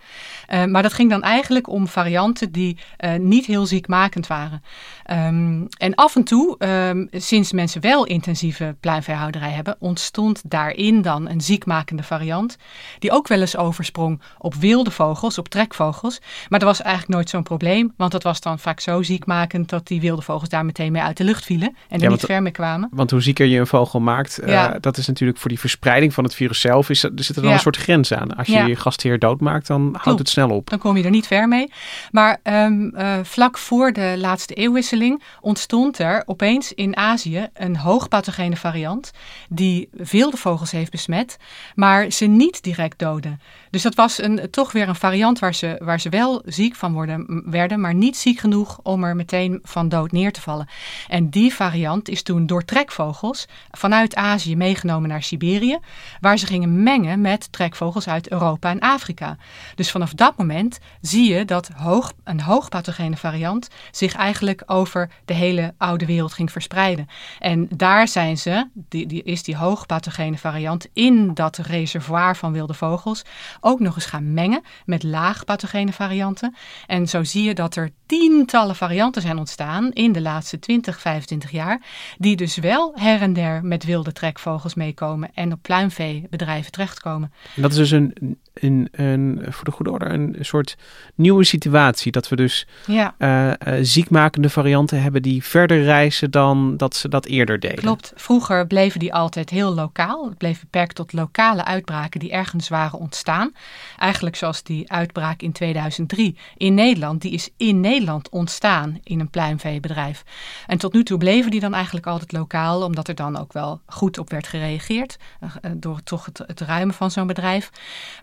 Maar 0.47 0.81
dat 0.81 0.93
ging 0.93 1.09
dan 1.09 1.21
eigenlijk 1.21 1.69
om 1.69 1.87
varianten 1.87 2.51
die 2.51 2.77
niet 3.17 3.45
heel 3.45 3.65
ziekmakend 3.65 4.27
waren. 4.27 4.63
Um, 5.11 5.67
en 5.77 5.95
af 5.95 6.15
en 6.15 6.23
toe, 6.23 6.55
um, 6.59 7.07
sinds 7.11 7.51
mensen 7.51 7.81
wel 7.81 8.05
intensieve 8.05 8.75
pluimveehouderij 8.79 9.51
hebben, 9.51 9.75
ontstond 9.79 10.41
daarin 10.45 11.01
dan 11.01 11.29
een 11.29 11.41
ziekmakende 11.41 11.87
variant, 11.96 12.58
die 13.00 13.12
ook 13.12 13.27
wel 13.27 13.39
eens 13.39 13.58
oversprong 13.58 14.22
op 14.38 14.56
wilde 14.56 14.91
vogels, 14.91 15.38
op 15.38 15.48
trekvogels. 15.48 16.20
Maar 16.50 16.60
dat 16.60 16.67
was 16.67 16.82
eigenlijk 16.82 17.13
nooit 17.13 17.29
zo'n 17.29 17.44
probleem, 17.44 17.94
want 17.98 18.12
dat 18.12 18.24
was 18.24 18.41
dan 18.41 18.60
vaak 18.60 18.79
zo 18.79 19.03
ziekmakend 19.03 19.70
dat 19.70 19.88
die 19.88 20.01
wilde 20.01 20.22
vogels 20.22 20.50
daar 20.50 20.65
meteen 20.65 20.91
mee 20.91 21.01
uit 21.01 21.17
de 21.17 21.24
lucht 21.24 21.46
vielen 21.46 21.75
en 21.89 21.98
er 21.98 22.03
ja, 22.03 22.10
niet 22.10 22.25
ver 22.25 22.41
mee 22.41 22.51
kwamen. 22.51 22.89
Want 22.91 23.12
hoe 23.12 23.22
zieker 23.22 23.46
je 23.46 23.60
een 23.60 23.67
vogel 23.67 24.00
maakt, 24.00 24.41
uh, 24.41 24.48
ja. 24.48 24.78
dat 24.80 24.97
is 24.97 25.08
natuurlijk 25.08 25.39
voor 25.39 25.50
die 25.50 25.60
verspreiding 25.60 26.13
van 26.13 26.23
het 26.23 26.36
virus 26.36 26.60
zelf, 26.60 26.89
is, 26.89 27.04
er 27.04 27.12
zit 27.15 27.36
er 27.36 27.41
dan 27.41 27.52
ja. 27.52 27.54
een 27.54 27.62
soort 27.62 27.78
grens 27.78 28.13
aan. 28.13 28.36
Als 28.36 28.47
je 28.47 28.63
je 28.63 28.76
gastheer 28.76 29.19
doodmaakt, 29.19 29.67
dan 29.67 29.82
Klopt. 29.89 30.04
houdt 30.04 30.19
het 30.19 30.30
snel 30.30 30.50
op. 30.50 30.69
Dan 30.69 30.80
kom 30.80 30.97
je 30.97 31.04
er 31.04 31.10
niet 31.10 31.28
ver 31.28 31.47
mee. 31.47 31.71
Maar 32.12 32.39
um, 32.43 32.93
uh, 32.95 33.13
vlak 33.23 33.58
voor 33.58 33.93
de 33.93 34.15
laatste 34.17 34.54
eeuwwisseling 34.54 35.23
ontstond 35.41 36.00
er 36.00 36.23
opeens 36.26 36.73
in 36.73 36.97
Azië 36.97 37.47
een 37.54 37.78
hoogpathogene 37.78 38.56
variant 38.56 39.12
die 39.50 39.89
wilde 39.91 40.38
vogels 40.38 40.71
heeft 40.71 40.91
besmet, 40.91 41.38
maar 41.77 42.11
ze 42.11 42.25
niet 42.25 42.63
direct 42.63 42.99
doden. 42.99 43.41
Dus 43.69 43.81
dat 43.81 43.95
was 43.95 44.21
een, 44.21 44.47
toch 44.49 44.71
weer 44.71 44.87
een 44.87 44.95
variant 44.95 45.39
waar 45.39 45.55
ze, 45.55 45.81
waar 45.83 45.99
ze 45.99 46.09
wel 46.09 46.41
ziek 46.45 46.75
van 46.75 46.93
worden, 46.93 47.43
werden, 47.45 47.79
maar 47.81 47.93
niet 47.93 48.17
ziek 48.17 48.39
genoeg 48.39 48.79
om 48.83 49.03
er 49.03 49.15
meteen 49.15 49.59
van 49.63 49.89
dood 49.89 50.11
neer 50.11 50.31
te 50.31 50.41
vallen. 50.41 50.67
En 51.07 51.29
die 51.29 51.53
variant 51.53 52.09
is 52.09 52.23
toen 52.23 52.45
door 52.45 52.65
trekvogels 52.65 53.47
vanuit 53.71 54.15
Azië 54.15 54.55
meegenomen 54.55 55.09
naar 55.09 55.23
Siberië, 55.23 55.77
waar 56.19 56.37
ze 56.37 56.45
gingen 56.45 56.83
mengen 56.83 57.21
met 57.21 57.51
trekvogels 57.51 58.07
uit 58.07 58.31
Europa 58.31 58.69
en 58.69 58.79
Afrika. 58.79 59.37
Dus 59.75 59.91
vanaf 59.91 60.13
dat 60.13 60.37
moment 60.37 60.79
zie 61.01 61.33
je 61.33 61.45
dat 61.45 61.69
hoog, 61.75 62.13
een 62.23 62.41
hoogpathogene 62.41 63.17
variant 63.17 63.67
zich 63.91 64.15
eigenlijk 64.15 64.63
over 64.65 65.09
de 65.25 65.33
hele 65.33 65.73
oude 65.77 66.05
wereld 66.05 66.33
ging 66.33 66.51
verspreiden. 66.51 67.09
En 67.39 67.67
daar 67.75 68.07
zijn 68.07 68.37
ze, 68.37 68.67
die, 68.73 69.07
die 69.07 69.23
is 69.23 69.43
die 69.43 69.55
hoogpathogene 69.55 70.37
variant 70.37 70.87
in 70.93 71.33
dat 71.33 71.57
reservoir 71.67 72.36
van 72.36 72.51
wilde 72.51 72.73
vogels 72.73 73.21
ook 73.60 73.80
nog 73.80 73.95
eens 73.95 74.06
gaan 74.06 74.34
mengen 74.34 74.62
met 74.86 75.03
laag 75.03 75.45
pathogene 75.45 75.91
varianten. 75.91 76.56
En 76.88 77.08
zo 77.08 77.23
zie 77.23 77.43
je 77.43 77.53
dat 77.53 77.75
er 77.75 77.91
tientallen 78.06 78.75
varianten 78.75 79.21
zijn 79.21 79.38
ontstaan 79.38 79.91
in 79.91 80.12
de 80.12 80.21
laatste 80.21 80.60
20, 80.60 80.99
25 80.99 81.51
jaar, 81.51 81.82
die 82.17 82.36
dus 82.36 82.58
wel 82.58 82.91
her 82.95 83.21
en 83.21 83.34
der 83.34 83.63
met 83.63 83.84
wilde 83.84 84.12
trekvogels 84.12 84.75
meekomen 84.75 85.30
en 85.34 85.51
op 85.51 85.62
pluimveebedrijven 85.62 86.71
terechtkomen. 86.71 87.32
En 87.56 87.62
dat 87.62 87.71
is 87.71 87.77
dus 87.77 87.91
een, 87.91 88.38
een, 88.53 88.88
een, 88.91 89.45
voor 89.49 89.65
de 89.65 89.71
goede 89.71 89.91
orde 89.91 90.06
een 90.06 90.36
soort 90.39 90.77
nieuwe 91.15 91.43
situatie, 91.43 92.12
dat 92.12 92.30
we 92.30 92.36
dus 92.36 92.67
ja. 92.86 93.15
uh, 93.17 93.47
uh, 93.47 93.53
ziekmakende 93.82 94.49
varianten 94.49 95.01
hebben 95.01 95.21
die 95.21 95.43
verder 95.43 95.84
reizen 95.84 96.32
dan 96.32 96.77
dat 96.77 96.95
ze 96.95 97.10
dat 97.10 97.25
eerder 97.25 97.60
deden. 97.60 97.77
Klopt. 97.77 98.12
Vroeger 98.15 98.67
bleven 98.67 98.99
die 98.99 99.13
altijd 99.13 99.49
heel 99.49 99.73
lokaal. 99.73 100.25
Het 100.25 100.38
bleef 100.38 100.60
beperkt 100.60 100.95
tot 100.95 101.13
lokale 101.13 101.57
uitbraken 101.65 102.20
die 102.20 102.32
ergens 102.32 102.70
waren 102.70 103.00
ontstaan. 103.00 103.52
Eigenlijk 103.98 104.36
zoals 104.36 104.63
die 104.63 104.91
uitbraak 104.91 105.41
in 105.41 105.52
2003 105.52 106.38
in 106.58 106.74
Nederland, 106.74 107.22
die 107.22 107.32
is 107.32 107.50
in 107.58 107.80
Nederland 107.80 108.30
ontstaan 108.30 109.00
in 109.04 109.20
een 109.20 109.30
pluimveebedrijf. 109.30 110.24
En 110.67 110.78
tot 110.78 110.93
nu 110.93 111.04
toe 111.04 111.17
bleven 111.17 111.52
die 111.52 111.60
dan 111.60 111.74
eigenlijk 111.74 112.08
altijd 112.08 112.32
lokaal, 112.32 112.84
omdat 112.84 113.08
er 113.08 113.15
dan 113.15 113.38
ook 113.38 113.54
wel 113.54 113.82
goed 113.86 114.17
op 114.17 114.30
werd 114.30 114.48
gereageerd 114.48 115.17
uh, 115.43 115.72
door 115.76 116.04
toch 116.04 116.26
het, 116.26 116.38
het 116.38 116.62
ruimen 116.62 116.96
van 116.96 117.12
zo'n 117.12 117.28
bedrijf. 117.28 117.70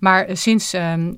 Maar 0.00 0.26
sinds 0.32 0.74
uh, 0.74 0.96
uh, 0.96 1.10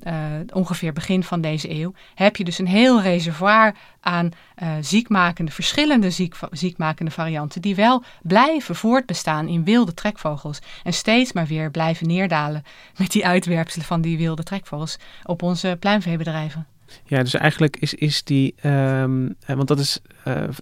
ongeveer 0.53 0.93
begin 0.93 1.23
van 1.23 1.41
deze 1.41 1.71
eeuw 1.71 1.93
heb 2.15 2.35
je 2.35 2.43
dus 2.43 2.57
een 2.57 2.67
heel 2.67 3.01
reservoir 3.01 3.75
aan 4.07 4.29
uh, 4.63 4.69
ziekmakende, 4.81 5.51
verschillende 5.51 6.11
ziek, 6.11 6.35
ziekmakende 6.51 7.11
varianten, 7.11 7.61
die 7.61 7.75
wel 7.75 8.03
blijven 8.21 8.75
voortbestaan 8.75 9.47
in 9.47 9.63
wilde 9.63 9.93
trekvogels 9.93 10.59
en 10.83 10.93
steeds 10.93 11.33
maar 11.33 11.45
weer 11.45 11.71
blijven 11.71 12.07
neerdalen 12.07 12.63
met 12.97 13.11
die 13.11 13.25
uitwerpselen 13.25 13.85
van 13.85 14.01
die 14.01 14.17
wilde 14.17 14.43
trekvogels 14.43 14.97
op 15.23 15.41
onze 15.41 15.77
pluimveebedrijven. 15.79 16.67
Ja, 17.03 17.23
dus 17.23 17.33
eigenlijk 17.33 17.77
is, 17.77 17.93
is 17.93 18.23
die, 18.23 18.55
um, 18.63 19.35
want 19.45 19.67
dat 19.67 19.79
is 19.79 19.99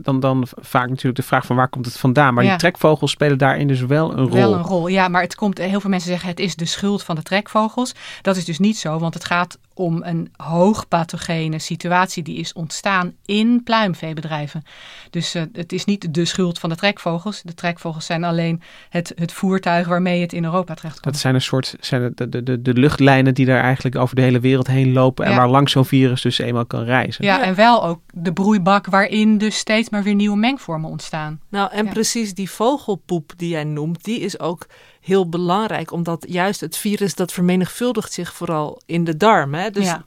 dan, 0.02 0.20
dan 0.20 0.48
vaak 0.62 0.90
natuurlijk 0.90 1.16
de 1.16 1.24
vraag 1.24 1.46
van 1.46 1.56
waar 1.56 1.70
komt 1.70 1.86
het 1.86 1.98
vandaan. 1.98 2.34
Maar 2.34 2.44
ja. 2.44 2.50
die 2.50 2.60
trekvogels 2.60 3.12
spelen 3.12 3.38
daarin 3.38 3.68
dus 3.68 3.82
wel 3.82 4.12
een 4.18 4.26
rol. 4.26 4.34
Wel 4.34 4.54
een 4.54 4.62
rol, 4.62 4.88
ja. 4.88 5.08
Maar 5.08 5.22
het 5.22 5.36
komt, 5.36 5.58
heel 5.58 5.80
veel 5.80 5.90
mensen 5.90 6.10
zeggen 6.10 6.30
het 6.30 6.40
is 6.40 6.56
de 6.56 6.66
schuld 6.66 7.04
van 7.04 7.16
de 7.16 7.24
trekvogels. 7.24 7.94
Dat 8.22 8.36
is 8.36 8.46
dus 8.46 8.60
niet 8.60 8.78
zo, 8.78 9.00
want 9.00 9.14
het 9.14 9.26
gaat 9.26 9.58
om 9.74 10.04
een 10.04 10.30
hoogpathogene 10.38 11.60
situatie 11.60 12.24
die 12.24 12.38
is 12.38 12.54
ontstaan 12.54 13.14
in 13.26 13.62
pluimveebedrijven. 13.64 14.64
Dus 15.10 15.36
uh, 15.36 15.44
het 15.54 15.74
is 15.74 15.86
niet 15.86 16.14
de 16.14 16.26
schuld 16.26 16.60
van 16.60 16.70
de 16.70 16.76
trekvogels. 16.76 17.42
De 17.42 17.54
trekvogels 17.54 18.06
zijn 18.06 18.24
alleen 18.24 18.62
het, 18.90 19.12
het 19.16 19.34
voertuig 19.34 19.88
waarmee 19.88 20.22
het 20.22 20.34
in 20.34 20.44
Europa 20.44 20.74
terechtkomt. 20.74 21.14
Dat 21.14 21.22
zijn 21.22 21.36
een 21.36 21.42
soort 21.42 21.76
zijn 21.80 22.14
de, 22.16 22.30
de, 22.30 22.44
de, 22.44 22.62
de 22.62 22.74
luchtlijnen 22.74 23.34
die 23.34 23.46
daar 23.46 23.62
eigenlijk 23.62 23.96
over 23.96 24.16
de 24.16 24.22
hele 24.22 24.40
wereld 24.40 24.68
heen 24.68 24.94
lopen. 24.94 25.26
En 25.26 25.32
ja. 25.32 25.38
waar 25.38 25.50
langs 25.50 25.72
zo'n 25.72 25.86
virus 25.86 26.22
dus 26.22 26.38
eenmaal 26.38 26.66
kan 26.66 26.84
reizen. 26.84 27.26
Ja, 27.26 27.38
ja, 27.38 27.44
en 27.44 27.56
wel 27.56 27.86
ook 27.86 28.00
de 28.14 28.34
broeibak 28.34 28.86
waarin 28.86 29.38
dus 29.38 29.55
dus 29.56 29.64
steeds 29.64 29.90
maar 29.90 30.04
weer 30.04 30.16
nieuwe 30.16 30.38
mengvormen 30.38 30.90
ontstaan. 30.90 31.40
Nou, 31.50 31.72
en 31.72 31.86
Ja. 31.86 31.92
precies 31.92 32.34
die 32.34 32.50
vogelpoep 32.50 33.32
die 33.38 33.50
jij 33.50 33.64
noemt, 33.64 34.04
die 34.04 34.20
is 34.20 34.40
ook 34.40 34.66
heel 35.02 35.30
belangrijk. 35.30 35.92
Omdat 35.92 36.26
juist 36.30 36.62
het 36.62 36.78
virus 36.78 37.16
dat 37.16 37.32
vermenigvuldigt 37.32 38.14
zich 38.14 38.34
vooral 38.34 38.82
in 38.86 39.04
de 39.04 39.18
darm. 39.18 39.54
Hè? 39.54 39.70
Dus 39.70 39.86
Ja. 39.86 40.04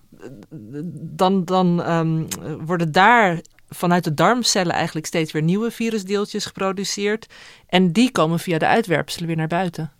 dan, 1.00 1.44
dan 1.44 1.82
ehm, 1.82 2.22
worden 2.64 2.92
daar 2.92 3.40
vanuit 3.68 4.04
de 4.04 4.14
darmcellen 4.14 4.72
eigenlijk 4.72 5.06
steeds 5.06 5.32
weer 5.32 5.42
nieuwe 5.42 5.70
virusdeeltjes 5.70 6.44
geproduceerd. 6.46 7.26
En 7.66 7.92
die 7.92 8.10
komen 8.12 8.38
via 8.38 8.58
de 8.58 8.66
uitwerpselen 8.66 9.26
weer 9.26 9.36
naar 9.36 9.46
buiten. 9.48 9.92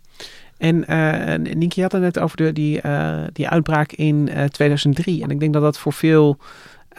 En 0.57 0.87
eh 0.87 1.53
Nienke, 1.53 1.75
je 1.75 1.81
had 1.81 1.91
het 1.91 2.01
net 2.01 2.19
over 2.19 2.37
de, 2.37 2.53
die, 2.53 2.81
eh, 2.81 3.23
die 3.33 3.47
uitbraak 3.49 3.91
in 3.91 4.29
eh, 4.29 4.43
2003. 4.45 5.23
En 5.23 5.29
ik 5.29 5.39
denk 5.39 5.53
dat 5.53 5.61
dat 5.61 5.79
voor 5.79 5.93
veel... 5.93 6.37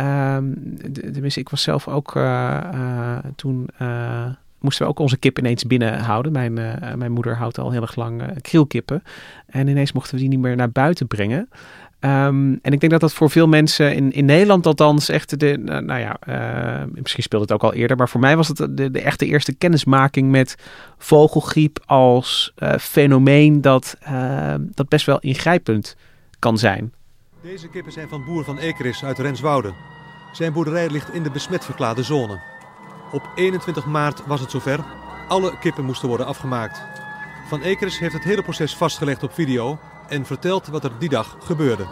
ehm, 0.00 0.44
de- 0.92 1.10
tenminste, 1.10 1.40
ik 1.40 1.48
was 1.48 1.62
zelf 1.62 1.88
ook 1.88 2.16
eh, 2.16 2.56
eh, 2.56 3.18
toen... 3.36 3.68
eh, 3.78 4.26
moesten 4.60 4.84
we 4.84 4.90
ook 4.90 4.98
onze 4.98 5.16
kip 5.16 5.38
ineens 5.38 5.64
binnenhouden. 5.64 6.32
Mijn, 6.32 6.52
mijn 6.96 7.12
moeder 7.12 7.36
houdt 7.36 7.58
al 7.58 7.70
heel 7.70 7.82
erg 7.82 7.96
lang 7.96 8.22
eh, 8.22 8.28
krielkippen. 8.40 9.02
En 9.46 9.68
ineens 9.68 9.92
mochten 9.92 10.14
we 10.14 10.20
die 10.20 10.28
niet 10.28 10.38
meer 10.38 10.56
naar 10.56 10.70
buiten 10.70 11.06
brengen. 11.06 11.48
Ehm, 11.98 12.52
en 12.62 12.72
ik 12.72 12.80
denk 12.80 12.92
dat 12.92 13.00
dat 13.00 13.12
voor 13.12 13.30
veel 13.30 13.46
mensen 13.48 13.94
in, 13.94 14.12
in 14.12 14.24
Nederland 14.24 14.66
althans 14.66 15.08
echt 15.08 15.38
de, 15.40 15.58
nou, 15.58 15.98
ja, 16.00 16.16
misschien 16.94 17.22
speelde 17.22 17.44
het 17.44 17.54
ook 17.54 17.62
al 17.62 17.74
eerder, 17.74 17.96
maar 17.96 18.08
voor 18.08 18.20
mij 18.20 18.36
was 18.36 18.48
het 18.48 18.56
de, 18.70 18.90
de 18.90 19.00
echte 19.00 19.26
eerste 19.26 19.54
kennismaking 19.54 20.30
met 20.30 20.54
vogelgriep 20.98 21.78
als 21.86 22.52
fenomeen 22.78 23.60
dat, 23.60 23.96
eh, 24.00 24.54
dat 24.74 24.88
best 24.88 25.06
wel 25.06 25.18
ingrijpend 25.20 25.96
kan 26.38 26.58
zijn. 26.58 26.92
Deze 27.42 27.68
kippen 27.68 27.92
zijn 27.92 28.08
van 28.08 28.24
boer 28.24 28.44
van 28.44 28.58
Ekeris 28.58 29.04
uit 29.04 29.18
Renswoude. 29.18 29.72
Zijn 30.32 30.52
boerderij 30.52 30.90
ligt 30.90 31.12
in 31.12 31.22
de 31.22 31.30
besmet 31.30 31.64
verklaarde 31.64 32.02
zone. 32.02 32.40
Op 33.12 33.30
21 33.34 33.86
maart 33.86 34.26
was 34.26 34.40
het 34.40 34.50
zover. 34.50 34.84
Alle 35.28 35.58
kippen 35.58 35.84
moesten 35.84 36.08
worden 36.08 36.26
afgemaakt. 36.26 36.82
Van 37.48 37.62
Ekeris 37.62 37.98
heeft 37.98 38.12
het 38.12 38.24
hele 38.24 38.42
proces 38.42 38.76
vastgelegd 38.76 39.22
op 39.22 39.32
video 39.32 39.78
en 40.08 40.26
vertelt 40.26 40.66
wat 40.66 40.84
er 40.84 40.92
die 40.98 41.08
dag 41.08 41.36
gebeurde. 41.40 41.86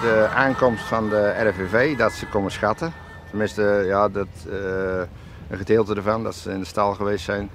De 0.00 0.28
aankomst 0.34 0.84
van 0.84 1.08
de 1.08 1.48
RVV, 1.48 1.96
dat 1.96 2.12
ze 2.12 2.26
komen 2.26 2.50
schatten. 2.50 2.92
Tenminste, 3.28 3.84
ja, 3.86 4.08
dat, 4.08 4.28
eh, 4.48 5.00
een 5.48 5.58
gedeelte 5.58 5.94
ervan, 5.94 6.22
dat 6.22 6.34
ze 6.34 6.50
in 6.50 6.58
de 6.60 6.66
stal 6.66 6.94
geweest 6.94 7.24
zijn. 7.24 7.50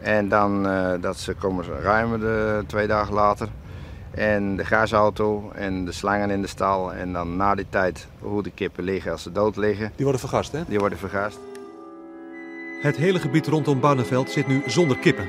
En 0.00 0.28
dan 0.28 0.68
eh, 0.68 0.92
dat 1.00 1.18
ze 1.18 1.34
komen 1.34 1.64
ruimen 1.64 2.20
de, 2.20 2.64
twee 2.66 2.86
dagen 2.86 3.14
later. 3.14 3.48
En 4.14 4.56
de 4.56 4.64
gasauto 4.64 5.50
en 5.54 5.84
de 5.84 5.92
slangen 5.92 6.30
in 6.30 6.40
de 6.40 6.46
stal. 6.46 6.92
En 6.92 7.12
dan 7.12 7.36
na 7.36 7.54
die 7.54 7.66
tijd 7.68 8.06
hoe 8.18 8.42
de 8.42 8.50
kippen 8.50 8.84
liggen 8.84 9.12
als 9.12 9.22
ze 9.22 9.32
dood 9.32 9.56
liggen. 9.56 9.92
Die 9.96 10.04
worden 10.04 10.20
vergast, 10.20 10.52
hè? 10.52 10.62
Die 10.68 10.78
worden 10.78 10.98
vergast. 10.98 11.38
Het 12.82 12.96
hele 12.96 13.18
gebied 13.18 13.46
rondom 13.46 13.80
Barneveld 13.80 14.30
zit 14.30 14.46
nu 14.46 14.62
zonder 14.66 14.98
kippen. 14.98 15.28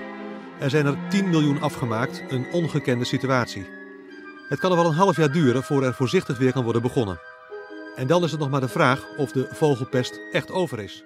Er 0.60 0.70
zijn 0.70 0.86
er 0.86 0.98
10 1.10 1.30
miljoen 1.30 1.62
afgemaakt, 1.62 2.24
een 2.30 2.46
ongekende 2.52 3.06
situatie. 3.06 3.66
Het 4.50 4.60
kan 4.60 4.72
er 4.72 4.78
wel 4.78 4.86
een 4.86 4.94
half 4.94 5.18
jaar 5.18 5.32
duren 5.32 5.64
voor 5.64 5.84
er 5.84 5.94
voorzichtig 5.94 6.38
weer 6.38 6.52
kan 6.52 6.64
worden 6.64 6.82
begonnen. 6.82 7.20
En 7.96 8.08
dan 8.08 8.24
is 8.24 8.32
het 8.32 8.40
nog 8.40 8.50
maar 8.50 8.62
de 8.62 8.68
vraag 8.68 9.06
of 9.18 9.32
de 9.32 9.48
vogelpest 9.52 10.20
echt 10.32 10.52
over 10.52 10.80
is. 10.80 11.04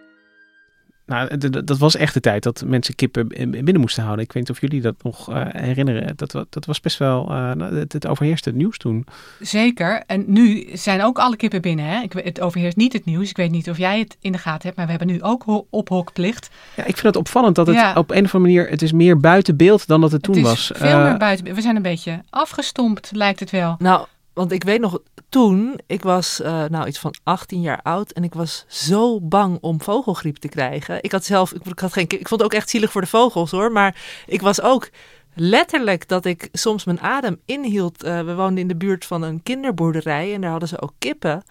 Nou, 1.09 1.37
dat 1.63 1.77
was 1.77 1.95
echt 1.95 2.13
de 2.13 2.19
tijd 2.19 2.43
dat 2.43 2.63
mensen 2.65 2.95
kippen 2.95 3.27
in- 3.29 3.51
binnen 3.51 3.79
moesten 3.79 4.03
houden. 4.03 4.25
Ik 4.25 4.31
weet 4.31 4.47
niet 4.47 4.51
of 4.57 4.61
jullie 4.61 4.81
dat 4.81 4.95
nog 5.03 5.31
eh, 5.31 5.45
herinneren. 5.49 6.13
Dat, 6.15 6.31
dat 6.49 6.65
was 6.65 6.79
best 6.79 6.97
wel, 6.97 7.29
eh, 7.29 7.51
nou, 7.51 7.75
het, 7.75 7.93
het 7.93 8.07
overheerste 8.07 8.49
het 8.49 8.57
nieuws 8.57 8.77
toen. 8.77 9.05
Zeker. 9.39 10.03
En 10.07 10.23
nu 10.27 10.67
zijn 10.73 11.03
ook 11.03 11.19
alle 11.19 11.35
kippen 11.35 11.61
binnen. 11.61 11.85
Hè? 11.85 12.01
Ik, 12.01 12.13
het 12.13 12.41
overheerst 12.41 12.77
niet 12.77 12.93
het 12.93 13.05
nieuws. 13.05 13.29
Ik 13.29 13.37
weet 13.37 13.51
niet 13.51 13.69
of 13.69 13.77
jij 13.77 13.99
het 13.99 14.17
in 14.21 14.31
de 14.31 14.37
gaten 14.37 14.61
hebt, 14.63 14.75
maar 14.75 14.85
we 14.85 14.91
hebben 14.91 15.07
nu 15.09 15.21
ook 15.23 15.43
ho- 15.43 15.67
ophokplicht. 15.69 16.49
Ja, 16.75 16.83
ik 16.83 16.93
vind 16.93 17.07
het 17.07 17.15
opvallend 17.15 17.55
dat 17.55 17.67
het 17.67 17.75
Ja. 17.75 17.93
op 17.93 18.11
een 18.11 18.25
of 18.25 18.35
andere 18.35 18.53
manier, 18.53 18.69
het 18.69 18.81
is 18.81 18.91
meer 18.91 19.17
buiten 19.19 19.57
beeld 19.57 19.87
dan 19.87 20.01
dat 20.01 20.11
het 20.11 20.23
toen 20.23 20.35
het 20.35 20.43
is 20.43 20.49
was. 20.49 20.71
veel 20.75 20.87
Eh, 20.99 21.03
meer 21.03 21.17
buiten. 21.17 21.55
We 21.55 21.61
zijn 21.61 21.75
een 21.75 21.81
beetje 21.81 22.21
afgestompt, 22.29 23.09
lijkt 23.13 23.39
het 23.39 23.49
wel. 23.49 23.75
Nou, 23.79 24.05
want 24.33 24.51
ik 24.51 24.63
weet 24.63 24.79
nog, 24.79 24.99
toen, 25.29 25.79
ik 25.87 26.03
was 26.03 26.41
eh, 26.41 26.65
nou 26.65 26.87
iets 26.87 26.99
van 26.99 27.13
18 27.23 27.61
jaar 27.61 27.79
oud 27.81 28.11
en 28.11 28.23
ik 28.23 28.33
was 28.33 28.65
zo 28.67 29.21
bang 29.21 29.57
om 29.61 29.81
vogelgriep 29.81 30.37
te 30.37 30.47
krijgen. 30.47 31.03
Ik 31.03 31.11
had 31.11 31.25
zelf, 31.25 31.53
ik, 31.53 31.79
had 31.79 31.93
geen, 31.93 32.03
ik 32.03 32.27
vond 32.27 32.41
het 32.41 32.43
ook 32.43 32.53
echt 32.53 32.69
zielig 32.69 32.91
voor 32.91 33.01
de 33.01 33.07
vogels 33.07 33.51
hoor, 33.51 33.71
maar 33.71 34.23
ik 34.25 34.41
was 34.41 34.61
ook 34.61 34.89
letterlijk 35.33 36.07
dat 36.07 36.25
ik 36.25 36.49
soms 36.51 36.83
mijn 36.83 37.01
adem 37.01 37.41
inhield. 37.45 38.03
Eh, 38.03 38.21
we 38.21 38.35
woonden 38.35 38.57
in 38.57 38.67
de 38.67 38.75
buurt 38.75 39.05
van 39.05 39.21
een 39.21 39.43
kinderboerderij 39.43 40.33
en 40.33 40.41
daar 40.41 40.51
hadden 40.51 40.69
ze 40.69 40.81
ook 40.81 40.93
kippen. 40.99 41.43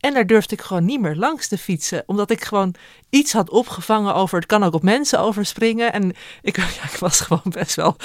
En 0.00 0.14
daar 0.14 0.26
durfde 0.26 0.54
ik 0.54 0.60
gewoon 0.60 0.84
niet 0.84 1.00
meer 1.00 1.16
langs 1.16 1.48
te 1.48 1.58
fietsen. 1.58 2.02
Omdat 2.06 2.30
ik 2.30 2.44
gewoon 2.44 2.74
iets 3.10 3.32
had 3.32 3.50
opgevangen 3.50 4.14
over... 4.14 4.36
het 4.38 4.46
kan 4.46 4.62
ook 4.64 4.74
op 4.74 4.82
mensen 4.82 5.20
overspringen. 5.20 5.92
En 5.92 6.12
ik, 6.42 6.56
ik 6.92 6.96
was 7.00 7.20
gewoon 7.20 7.42
best 7.48 7.74
wel, 7.74 7.96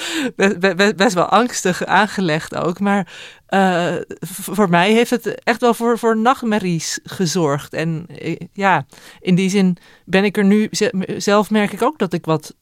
best, 0.96 1.14
wel 1.14 1.26
angstig 1.26 1.84
aangelegd 1.84 2.54
ook. 2.54 2.80
Maar 2.80 3.12
eh, 3.46 3.94
voor 4.28 4.68
mij 4.68 4.92
heeft 4.92 5.10
het 5.10 5.42
echt 5.44 5.60
wel 5.60 5.74
voor, 5.74 5.98
voor 5.98 6.16
nachtmerries 6.16 6.98
gezorgd. 7.02 7.72
En 7.72 8.06
eh, 8.06 8.36
ja, 8.52 8.86
in 9.20 9.34
die 9.34 9.50
zin 9.50 9.76
ben 10.04 10.24
ik 10.24 10.36
er 10.36 10.44
nu... 10.44 10.68
ze- 10.70 11.14
Zelf 11.16 11.50
merk 11.50 11.72
ik 11.72 11.82
ook 11.82 11.98
dat 11.98 12.12
ik 12.12 12.24
wat 12.24 12.54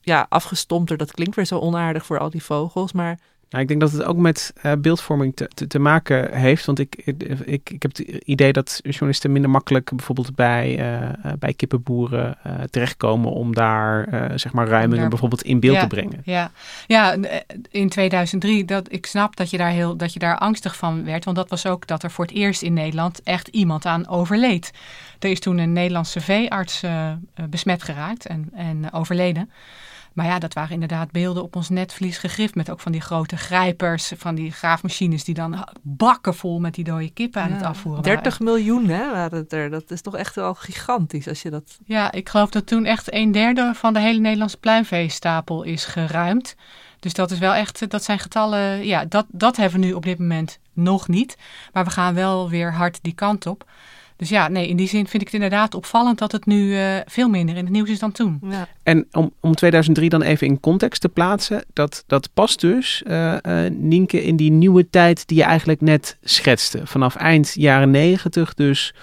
ja, 0.00 0.26
afgestompter... 0.28 0.96
Dat 0.96 1.12
klinkt 1.12 1.36
weer 1.36 1.46
zo 1.46 1.58
onaardig 1.58 2.06
voor 2.06 2.18
al 2.18 2.30
die 2.30 2.42
vogels, 2.44 2.92
maar... 2.92 3.18
Nou, 3.50 3.62
ik 3.62 3.68
denk 3.68 3.80
dat 3.80 3.92
het 3.92 4.02
ook 4.02 4.16
met 4.16 4.52
eh, 4.62 4.72
beeldvorming 4.78 5.36
te, 5.36 5.48
te, 5.54 5.66
te 5.66 5.78
maken 5.78 6.34
heeft. 6.36 6.64
Want 6.64 6.78
ik, 6.78 7.02
ik, 7.04 7.22
ik, 7.44 7.82
heb 7.82 7.96
het 7.96 7.98
idee 8.24 8.52
dat 8.52 8.80
journalisten 8.82 9.32
minder 9.32 9.50
makkelijk 9.50 9.90
bijvoorbeeld 9.96 10.34
bij, 10.34 10.78
eh, 10.78 11.02
eh, 11.02 11.12
bij 11.38 11.52
kippenboeren 11.52 12.38
terechtkomen 12.70 13.30
om 13.32 13.54
daar 13.54 14.08
zeg 14.38 14.52
maar 14.52 14.66
ruimingen 14.68 14.98
daar- 14.98 15.08
bijvoorbeeld 15.08 15.42
in 15.42 15.60
beeld 15.60 15.74
Ja. 15.74 15.80
te 15.80 15.86
brengen. 15.86 16.20
Ja, 16.24 16.50
ja 16.86 17.16
in 17.70 17.88
2003, 17.88 18.64
dat, 18.64 18.92
ik 18.92 19.06
snap 19.06 19.36
dat 19.36 19.50
je, 19.50 19.56
daar 19.56 19.70
heel, 19.70 19.96
dat 19.96 20.12
je 20.12 20.18
daar 20.18 20.38
angstig 20.38 20.76
van 20.76 21.04
werd. 21.04 21.24
Want 21.24 21.36
dat 21.36 21.48
was 21.48 21.66
ook 21.66 21.86
dat 21.86 22.02
er 22.02 22.10
voor 22.10 22.24
het 22.24 22.34
eerst 22.34 22.62
in 22.62 22.72
Nederland 22.72 23.22
echt 23.22 23.48
iemand 23.48 23.86
aan 23.86 24.08
overleed. 24.08 24.70
Er 25.18 25.30
is 25.30 25.40
toen 25.40 25.58
een 25.58 25.72
Nederlandse 25.72 26.20
veearts 26.20 26.82
besmet 27.50 27.82
geraakt 27.82 28.26
en, 28.26 28.50
en 28.54 28.92
overleden. 28.92 29.50
Maar 30.18 30.26
ja, 30.26 30.38
dat 30.38 30.54
waren 30.54 30.72
inderdaad 30.72 31.10
beelden 31.10 31.42
op 31.42 31.56
ons 31.56 31.68
netvlies 31.68 32.18
gegrift. 32.18 32.54
Met 32.54 32.70
ook 32.70 32.80
van 32.80 32.92
die 32.92 33.00
grote 33.00 33.36
grijpers, 33.36 34.12
van 34.16 34.34
die 34.34 34.52
graafmachines 34.52 35.24
die 35.24 35.34
dan 35.34 35.68
bakken 35.82 36.34
vol 36.34 36.60
met 36.60 36.74
die 36.74 36.84
dode 36.84 37.10
kippen 37.10 37.42
aan 37.42 37.52
het 37.52 37.62
afvoeren 37.62 38.02
waren. 38.02 38.22
30 38.22 38.40
miljoen 38.40 38.88
hè, 38.88 39.10
waren 39.10 39.38
het 39.38 39.52
er. 39.52 39.70
Dat 39.70 39.90
is 39.90 40.00
toch 40.00 40.16
echt 40.16 40.34
wel 40.34 40.54
gigantisch 40.54 41.28
als 41.28 41.42
je 41.42 41.50
dat... 41.50 41.78
Ja, 41.84 42.12
ik 42.12 42.28
geloof 42.28 42.50
dat 42.50 42.66
toen 42.66 42.84
echt 42.84 43.12
een 43.12 43.32
derde 43.32 43.70
van 43.74 43.92
de 43.92 44.00
hele 44.00 44.18
Nederlandse 44.18 44.56
pluimveestapel 44.56 45.62
is 45.62 45.84
geruimd. 45.84 46.56
Dus 47.00 47.12
dat 47.12 47.30
is 47.30 47.38
wel 47.38 47.54
echt, 47.54 47.90
dat 47.90 48.04
zijn 48.04 48.18
getallen, 48.18 48.86
ja, 48.86 49.04
dat, 49.04 49.26
dat 49.28 49.56
hebben 49.56 49.80
we 49.80 49.86
nu 49.86 49.92
op 49.92 50.04
dit 50.04 50.18
moment 50.18 50.58
nog 50.72 51.08
niet. 51.08 51.36
Maar 51.72 51.84
we 51.84 51.90
gaan 51.90 52.14
wel 52.14 52.48
weer 52.48 52.72
hard 52.72 52.98
die 53.02 53.14
kant 53.14 53.46
op. 53.46 53.64
Dus 54.18 54.28
ja, 54.28 54.48
nee, 54.48 54.68
in 54.68 54.76
die 54.76 54.88
zin 54.88 55.06
vind 55.06 55.22
ik 55.22 55.28
het 55.28 55.42
inderdaad 55.42 55.74
opvallend 55.74 56.18
dat 56.18 56.32
het 56.32 56.46
nu 56.46 56.76
eh, 56.76 56.96
veel 57.06 57.28
minder 57.28 57.56
in 57.56 57.64
het 57.64 57.72
nieuws 57.72 57.88
is 57.88 57.98
dan 57.98 58.12
toen. 58.12 58.40
Ja. 58.42 58.68
En 58.82 59.06
om, 59.12 59.32
om 59.40 59.54
2003 59.54 60.08
dan 60.08 60.22
even 60.22 60.46
in 60.46 60.60
context 60.60 61.00
te 61.00 61.08
plaatsen, 61.08 61.64
dat, 61.72 62.04
dat 62.06 62.28
past 62.34 62.60
dus, 62.60 63.02
eh 63.02 63.26
eh, 63.38 63.72
Nienke, 63.72 64.24
in 64.24 64.36
die 64.36 64.50
nieuwe 64.50 64.90
tijd 64.90 65.26
die 65.26 65.36
je 65.36 65.42
eigenlijk 65.42 65.80
net 65.80 66.16
schetste. 66.22 66.80
Vanaf 66.84 67.16
eind 67.16 67.52
jaren 67.54 67.90
negentig 67.90 68.54
dus 68.54 68.94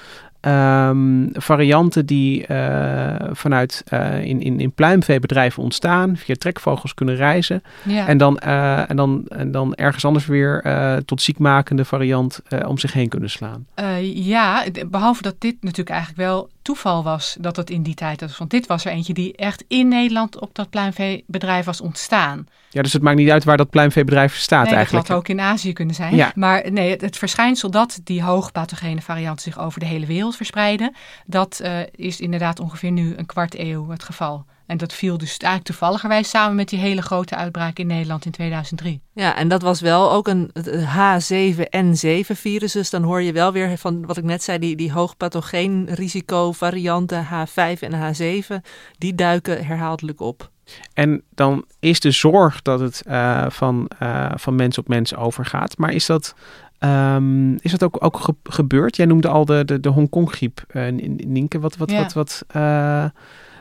ehm, 0.45 1.27
varianten 1.33 2.05
die 2.05 2.45
eh, 2.45 3.29
vanuit 3.31 3.83
eh, 3.85 4.23
in, 4.23 4.41
in, 4.41 4.59
in 4.59 4.71
pluimveebedrijven 4.71 5.63
ontstaan, 5.63 6.17
via 6.17 6.35
trekvogels 6.37 6.93
kunnen 6.93 7.15
reizen. 7.15 7.63
Ja, 7.83 8.07
En, 8.07 8.17
dan, 8.17 8.37
eh, 8.37 8.89
en, 8.89 8.95
dan, 8.95 9.25
en 9.27 9.51
dan 9.51 9.75
ergens 9.75 10.05
anders 10.05 10.25
weer 10.25 10.63
tot 11.05 11.21
ziekmakende 11.21 11.85
variant 11.85 12.41
om 12.65 12.77
zich 12.77 12.93
heen 12.93 13.09
kunnen 13.09 13.29
slaan. 13.29 13.67
Ja, 14.01 14.65
behalve 14.89 15.21
dat 15.21 15.35
dit 15.37 15.55
natuurlijk 15.61 15.89
eigenlijk 15.89 16.19
wel 16.19 16.49
toeval 16.65 17.03
was 17.03 17.37
dat 17.39 17.55
het 17.55 17.69
in 17.69 17.83
die 17.83 17.93
tijd 17.93 18.21
was. 18.21 18.37
Want 18.37 18.49
dit 18.49 18.67
was 18.67 18.85
er 18.85 18.91
eentje 18.91 19.13
die 19.13 19.35
echt 19.35 19.63
in 19.67 19.87
Nederland 19.87 20.39
op 20.39 20.55
dat 20.55 20.69
pluimveebedrijf 20.69 21.65
was 21.65 21.81
ontstaan. 21.81 22.47
Ja, 22.69 22.81
dus 22.81 22.93
het 22.93 23.01
maakt 23.01 23.17
niet 23.17 23.29
uit 23.29 23.43
waar 23.43 23.57
dat 23.57 23.69
pluimveebedrijf 23.69 24.35
staat 24.35 24.65
nee, 24.65 24.75
eigenlijk. 24.75 25.07
dat 25.07 25.15
had 25.15 25.23
ook 25.25 25.37
in 25.37 25.41
Azië 25.41 25.73
kunnen 25.73 25.95
zijn. 25.95 26.15
Ja. 26.15 26.31
Maar 26.35 26.71
nee, 26.71 26.89
het, 26.89 27.01
het 27.01 27.17
verschijnsel 27.17 27.71
dat 27.71 27.99
die 28.03 28.23
hoogpathogene 28.23 29.01
varianten 29.01 29.43
zich 29.43 29.59
over 29.59 29.79
de 29.79 29.85
hele 29.85 30.05
wereld 30.05 30.35
verspreiden, 30.35 30.95
dat 31.25 31.59
eh, 31.59 31.79
is 31.91 32.19
inderdaad 32.19 32.59
ongeveer 32.59 32.91
nu 32.91 33.13
een 33.17 33.25
kwart 33.25 33.59
eeuw 33.59 33.89
het 33.89 34.03
geval. 34.03 34.45
En 34.65 34.77
dat 34.77 34.93
viel 34.93 35.17
dus 35.17 35.37
eigenlijk 35.37 35.63
toevalligerwijs 35.63 36.29
samen 36.29 36.55
met 36.55 36.69
die 36.69 36.79
hele 36.79 37.01
grote 37.01 37.35
uitbraak 37.35 37.79
in 37.79 37.87
Nederland 37.87 38.25
in 38.25 38.31
2003. 38.31 39.01
Ja, 39.13 39.35
en 39.35 39.47
dat 39.47 39.61
was 39.61 39.81
wel 39.81 40.11
ook 40.11 40.27
een 40.27 40.51
H7N7-virus. 40.69 42.71
Dus 42.71 42.89
dan 42.89 43.03
hoor 43.03 43.21
je 43.21 43.31
wel 43.31 43.51
weer 43.51 43.77
van 43.77 44.05
wat 44.05 44.17
ik 44.17 44.23
net 44.23 44.43
zei, 44.43 44.59
die, 44.59 44.75
die 44.75 44.91
hoogpathogeen 44.91 45.87
risicovarianten 45.89 47.25
H5 47.25 47.79
en 47.79 48.15
H7, 48.15 48.55
die 48.97 49.15
duiken 49.15 49.65
herhaaldelijk 49.65 50.19
op. 50.19 50.49
En 50.93 51.21
dan 51.29 51.65
is 51.79 51.99
de 51.99 52.11
zorg 52.11 52.61
dat 52.61 52.79
het 52.79 53.03
uh, 53.07 53.45
van, 53.49 53.89
uh, 54.01 54.31
van 54.35 54.55
mens 54.55 54.77
op 54.77 54.87
mens 54.87 55.15
overgaat. 55.15 55.77
Maar 55.77 55.93
is 55.93 56.05
dat, 56.05 56.35
um, 56.79 57.55
is 57.55 57.71
dat 57.71 57.83
ook, 57.83 57.97
ook 57.99 58.19
ge 58.19 58.35
gebeurd? 58.43 58.95
Jij 58.95 59.05
noemde 59.05 59.27
al 59.27 59.45
de, 59.45 59.65
de, 59.65 59.79
de 59.79 59.89
Hongkong-griep, 59.89 60.63
uh, 60.73 60.87
Nienke. 61.17 61.59
Wat, 61.59 61.77
wat, 61.77 61.91
ja. 61.91 62.01
wat, 62.01 62.13
wat, 62.13 62.43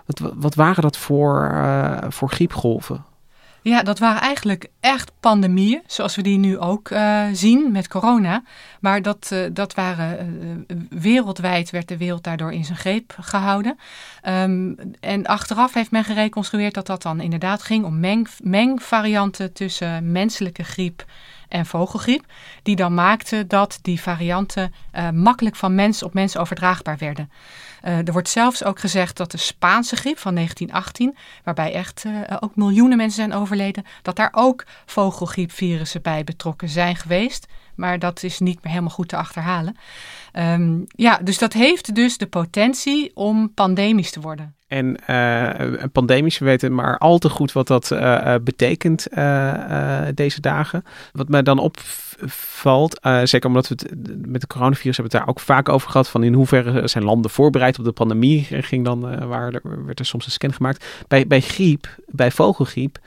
wat, 0.06 0.32
wat, 0.34 0.54
waren 0.54 0.82
dat 0.82 0.96
voor, 0.96 1.64
voor 2.08 2.30
griepgolven? 2.30 3.04
Ja, 3.64 3.82
dat 3.82 3.98
waren 3.98 4.20
eigenlijk 4.20 4.68
echt 4.80 5.12
pandemieën, 5.20 5.82
zoals 5.86 6.16
we 6.16 6.22
die 6.22 6.38
nu 6.38 6.58
ook 6.58 6.90
uh, 6.90 7.24
zien 7.32 7.72
met 7.72 7.88
corona. 7.88 8.42
Maar 8.80 9.02
dat, 9.02 9.30
uh, 9.32 9.38
dat 9.52 9.74
waren 9.74 10.66
wereldwijd, 10.88 11.70
werd 11.70 11.88
de 11.88 11.96
wereld 11.96 12.24
daardoor 12.24 12.52
in 12.52 12.64
zijn 12.64 12.78
greep 12.78 13.16
gehouden. 13.20 13.78
Um, 14.28 14.76
en 15.00 15.26
achteraf 15.26 15.74
heeft 15.74 15.90
men 15.90 16.04
gereconstrueerd 16.04 16.74
dat 16.74 16.86
dat 16.86 17.02
dan 17.02 17.20
inderdaad 17.20 17.62
ging 17.62 17.84
om 17.84 18.00
meng, 18.00 18.28
mengvarianten 18.42 19.52
tussen 19.52 20.12
menselijke 20.12 20.64
griep 20.64 21.04
en 21.48 21.66
vogelgriep. 21.66 22.24
Die 22.62 22.76
dan 22.76 22.94
maakten 22.94 23.48
dat 23.48 23.78
die 23.82 24.00
varianten 24.00 24.74
makkelijk 25.12 25.56
van 25.56 25.74
mens 25.74 26.02
op 26.02 26.14
mens 26.14 26.36
overdraagbaar 26.36 26.96
werden. 26.98 27.30
Uh, 27.84 28.06
er 28.06 28.12
wordt 28.12 28.28
zelfs 28.28 28.64
ook 28.64 28.78
gezegd 28.78 29.16
dat 29.16 29.30
de 29.30 29.38
Spaanse 29.38 29.96
griep 29.96 30.18
van 30.18 30.34
1918, 30.34 31.16
waarbij 31.44 31.72
echt 31.72 32.04
uh, 32.06 32.20
ook 32.40 32.56
miljoenen 32.56 32.96
mensen 32.96 33.24
zijn 33.24 33.40
overleden, 33.40 33.84
dat 34.02 34.16
daar 34.16 34.32
ook 34.32 34.64
vogelgriepvirussen 34.86 36.02
bij 36.02 36.24
betrokken 36.24 36.68
zijn 36.68 36.96
geweest. 36.96 37.46
Maar 37.76 37.98
dat 37.98 38.22
is 38.22 38.38
niet 38.38 38.62
meer 38.62 38.72
helemaal 38.72 38.94
goed 38.94 39.08
te 39.08 39.16
achterhalen. 39.16 39.76
Um, 40.32 40.84
ja, 40.86 41.20
dus 41.22 41.38
dat 41.38 41.52
heeft 41.52 41.94
dus 41.94 42.18
de 42.18 42.26
potentie 42.26 43.10
om 43.14 43.52
pandemisch 43.54 44.10
te 44.10 44.20
worden. 44.20 44.54
En 44.66 44.96
uh, 45.10 45.82
pandemisch, 45.92 46.38
we 46.38 46.44
weten 46.44 46.74
maar 46.74 46.98
al 46.98 47.18
te 47.18 47.28
goed 47.28 47.52
wat 47.52 47.66
dat 47.66 47.90
uh, 47.90 48.34
betekent 48.42 49.06
deze 50.14 50.40
dagen. 50.40 50.84
Wat 51.12 51.28
mij 51.28 51.42
dan 51.42 51.58
opvalt, 51.58 53.00
zeker 53.24 53.48
omdat 53.48 53.68
we 53.68 53.74
het 53.74 54.26
met 54.26 54.40
de 54.40 54.46
coronavirus 54.46 54.96
hebben 54.96 55.18
het 55.18 55.20
daar 55.20 55.34
ook 55.34 55.40
vaak 55.40 55.68
over 55.68 55.90
gehad, 55.90 56.08
van 56.08 56.22
in 56.22 56.32
hoeverre 56.32 56.88
zijn 56.88 57.04
landen 57.04 57.30
voorbereid 57.30 57.78
op 57.78 57.84
de 57.84 57.92
pandemie, 57.92 58.46
ging 58.50 58.84
dan, 58.84 59.26
waar 59.28 59.52
er, 59.52 59.84
werd 59.86 59.98
er 59.98 60.06
soms 60.06 60.26
een 60.26 60.32
scan 60.32 60.52
gemaakt. 60.52 61.04
Bij, 61.08 61.26
bij 61.26 61.40
griep, 61.40 61.96
bij 62.06 62.30
vogelgriep, 62.30 62.98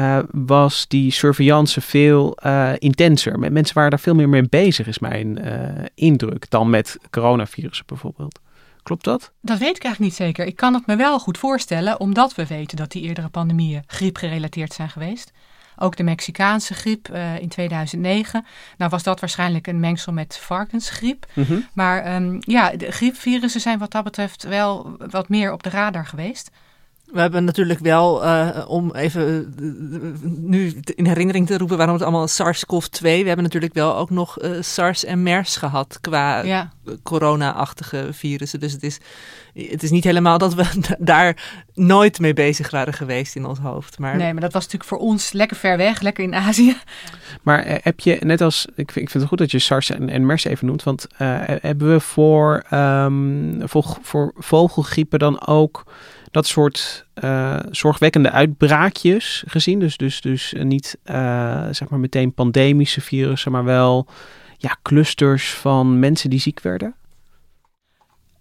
uh, 0.00 0.18
was 0.30 0.88
die 0.88 1.10
surveillance 1.10 1.80
veel 1.80 2.38
uh, 2.46 2.72
intenser. 2.78 3.38
Mensen 3.38 3.74
waren 3.74 3.90
daar 3.90 4.00
veel 4.00 4.14
meer 4.14 4.28
mee 4.28 4.48
bezig, 4.48 4.86
is 4.86 4.98
mijn 4.98 5.46
uh, 5.46 5.84
indruk, 5.94 6.50
dan 6.50 6.70
met 6.70 6.98
coronavirussen 7.10 7.86
bijvoorbeeld. 7.86 8.40
Klopt 8.82 9.04
dat? 9.04 9.32
Dat 9.40 9.58
weet 9.58 9.76
ik 9.76 9.84
eigenlijk 9.84 9.98
niet 9.98 10.26
zeker. 10.26 10.46
Ik 10.46 10.56
kan 10.56 10.74
het 10.74 10.86
me 10.86 10.96
wel 10.96 11.18
goed 11.18 11.38
voorstellen, 11.38 12.00
omdat 12.00 12.34
we 12.34 12.46
weten 12.46 12.76
dat 12.76 12.90
die 12.90 13.02
eerdere 13.02 13.28
pandemieën 13.28 13.82
griepgerelateerd 13.86 14.72
zijn 14.72 14.88
geweest. 14.88 15.32
Ook 15.76 15.96
de 15.96 16.02
Mexicaanse 16.02 16.74
griep 16.74 17.08
in 17.40 17.48
2009. 17.48 18.44
Nou 18.76 18.90
was 18.90 19.02
dat 19.02 19.20
waarschijnlijk 19.20 19.66
een 19.66 19.80
mengsel 19.80 20.12
met 20.12 20.38
varkensgriep. 20.38 21.26
Mm 21.34 21.44
-hmm. 21.44 21.66
Maar 21.72 22.14
um, 22.14 22.38
ja, 22.40 22.70
de 22.70 22.90
griepvirussen 22.90 23.60
zijn 23.60 23.78
wat 23.78 23.90
dat 23.90 24.04
betreft 24.04 24.42
wel 24.42 24.96
wat 25.10 25.28
meer 25.28 25.52
op 25.52 25.62
de 25.62 25.70
radar 25.70 26.06
geweest. 26.06 26.50
We 27.12 27.20
hebben 27.20 27.44
natuurlijk 27.44 27.78
wel, 27.80 28.24
uh, 28.24 28.64
om 28.66 28.94
even 28.94 29.54
uh, 29.60 30.32
nu 30.36 30.80
in 30.94 31.06
herinnering 31.06 31.46
te 31.46 31.58
roepen 31.58 31.76
waarom 31.76 31.94
het 31.94 32.04
allemaal 32.04 32.28
SARS-CoV-2. 32.28 33.00
We 33.00 33.08
hebben 33.08 33.42
natuurlijk 33.42 33.74
wel 33.74 33.96
ook 33.96 34.10
nog 34.10 34.42
uh, 34.42 34.50
SARS 34.60 35.04
en 35.04 35.22
MERS 35.22 35.56
gehad 35.56 35.98
qua 36.00 36.42
ja. 36.42 36.72
corona-achtige 37.02 38.08
virussen. 38.10 38.60
Dus 38.60 38.72
het 38.72 38.82
is, 38.82 38.98
het 39.54 39.82
is 39.82 39.90
niet 39.90 40.04
helemaal 40.04 40.38
dat 40.38 40.54
we 40.54 40.64
daar 40.98 41.62
nooit 41.74 42.18
mee 42.18 42.32
bezig 42.32 42.70
waren 42.70 42.92
geweest 42.92 43.36
in 43.36 43.46
ons 43.46 43.58
hoofd. 43.58 43.98
Maar... 43.98 44.16
Nee, 44.16 44.32
maar 44.32 44.42
dat 44.42 44.52
was 44.52 44.62
natuurlijk 44.62 44.90
voor 44.90 44.98
ons 44.98 45.32
lekker 45.32 45.56
ver 45.56 45.76
weg, 45.76 46.00
lekker 46.00 46.24
in 46.24 46.34
Azië. 46.34 46.76
Maar 47.42 47.78
heb 47.82 48.00
je, 48.00 48.18
net 48.20 48.40
als, 48.40 48.66
ik 48.66 48.90
vind, 48.90 49.04
ik 49.04 49.10
vind 49.10 49.12
het 49.12 49.26
goed 49.26 49.38
dat 49.38 49.50
je 49.50 49.58
SARS 49.58 49.90
en, 49.90 50.08
en 50.08 50.26
MERS 50.26 50.44
even 50.44 50.66
noemt. 50.66 50.82
Want 50.82 51.06
hebben 51.16 51.92
we 51.92 52.00
voor, 52.00 52.64
um, 52.70 53.60
voor, 53.64 53.98
voor 54.02 54.32
vogelgriepen 54.36 55.18
dan 55.18 55.46
ook 55.46 55.84
dat 56.30 56.46
soort 56.46 57.06
uh, 57.24 57.58
zorgwekkende 57.70 58.30
uitbraakjes 58.30 59.44
gezien. 59.46 59.78
Dus, 59.78 59.96
dus, 59.96 60.20
dus 60.20 60.54
niet 60.58 60.98
uh, 61.04 61.66
zeg 61.70 61.88
maar 61.88 62.00
meteen 62.00 62.32
pandemische 62.32 63.00
virussen, 63.00 63.52
maar 63.52 63.64
wel 63.64 64.06
ja, 64.56 64.76
clusters 64.82 65.54
van 65.54 65.98
mensen 65.98 66.30
die 66.30 66.40
ziek 66.40 66.60
werden? 66.60 66.94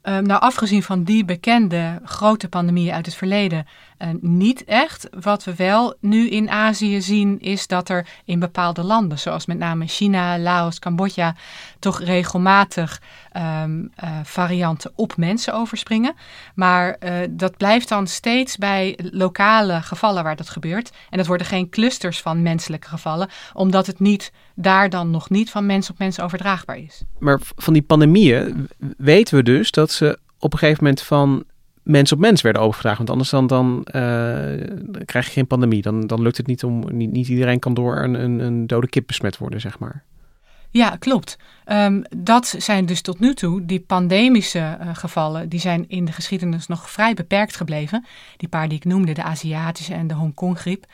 Um, 0.04 0.24
nou, 0.24 0.42
afgezien 0.42 0.84
van 0.84 1.04
die 1.04 1.26
bekende 1.26 2.00
grote 2.04 2.50
pandemieën 2.50 2.94
uit 2.94 3.06
het 3.06 3.16
verleden, 3.16 3.68
uh, 4.00 4.10
niet 4.22 4.64
echt. 4.64 5.08
Wat 5.20 5.44
we 5.44 5.56
wel 5.56 5.96
nu 6.00 6.30
in 6.30 6.50
Azië 6.50 7.02
zien, 7.02 7.40
is 7.40 7.68
dat 7.68 7.90
er 7.90 8.08
in 8.26 8.40
bepaalde 8.40 8.84
landen, 8.84 9.20
zoals 9.20 9.46
met 9.46 9.58
name 9.58 9.88
China, 9.88 10.40
Laos, 10.40 10.80
Cambodja, 10.80 11.36
toch 11.80 12.02
regelmatig 12.02 13.02
um, 13.38 13.92
uh, 14.04 14.20
varianten 14.24 14.92
op 14.96 15.18
mensen 15.18 15.54
overspringen. 15.54 16.14
Maar 16.56 16.96
uh, 17.00 17.12
dat 17.30 17.58
blijft 17.58 17.90
dan 17.90 18.08
steeds 18.08 18.58
bij 18.58 19.00
lokale 19.12 19.82
gevallen 19.82 20.24
waar 20.24 20.36
dat 20.36 20.50
gebeurt. 20.50 20.92
En 21.10 21.18
dat 21.18 21.28
worden 21.28 21.48
geen 21.48 21.70
clusters 21.70 22.22
van 22.22 22.42
menselijke 22.42 22.88
gevallen, 22.88 23.30
omdat 23.54 23.88
het 23.88 24.00
niet 24.00 24.32
daar 24.56 24.90
dan 24.90 25.12
nog 25.12 25.30
niet 25.30 25.50
van 25.50 25.66
mens 25.66 25.90
op 25.90 25.98
mens 25.98 26.20
overdraagbaar 26.20 26.78
is. 26.78 27.04
Maar 27.20 27.40
van 27.56 27.74
die 27.74 27.82
pandemieën 27.82 28.70
weten 28.98 29.36
we 29.36 29.44
dus 29.44 29.72
dat 29.72 29.92
ze 29.92 30.20
op 30.40 30.54
een 30.54 30.60
gegeven 30.60 30.84
moment 30.84 31.02
van 31.02 31.44
mens 31.84 32.12
op 32.12 32.20
mens 32.20 32.42
werden 32.42 32.62
overgedragen. 32.62 32.98
Want 32.98 33.10
anders 33.10 33.30
dan, 33.30 33.48
dan, 33.48 33.78
uh, 33.86 35.04
krijg 35.06 35.26
je 35.26 35.32
geen 35.32 35.48
pandemie. 35.48 35.82
Dan, 35.82 36.08
dan 36.08 36.22
lukt 36.22 36.38
het 36.38 36.48
niet 36.48 36.64
om. 36.64 36.96
Niet, 36.96 37.12
niet 37.12 37.28
iedereen 37.28 37.60
kan 37.60 37.74
door 37.74 37.98
een, 37.98 38.14
een, 38.14 38.40
een 38.40 38.68
dode 38.68 38.90
kip 38.90 39.08
besmet 39.08 39.38
worden, 39.38 39.62
zeg 39.62 39.80
maar. 39.80 40.04
Ja, 40.72 40.90
klopt. 40.90 41.38
Um, 41.66 42.04
dat 42.18 42.56
zijn 42.58 42.86
dus 42.86 43.02
tot 43.02 43.20
nu 43.20 43.34
toe 43.34 43.66
die 43.66 43.80
pandemische 43.80 44.78
uh, 44.82 44.90
gevallen, 44.94 45.50
die 45.50 45.60
zijn 45.60 45.86
in 45.88 46.06
de 46.06 46.12
geschiedenis 46.12 46.68
nog 46.68 46.90
vrij 46.90 47.14
beperkt 47.14 47.56
gebleven. 47.56 48.06
Die 48.38 48.50
paar 48.50 48.68
die 48.68 48.78
ik 48.78 48.86
noemde, 48.86 49.14
de 49.14 49.24
Aziatische 49.24 49.94
en 49.94 50.08
de 50.08 50.14
Hongkong-griep. 50.14 50.86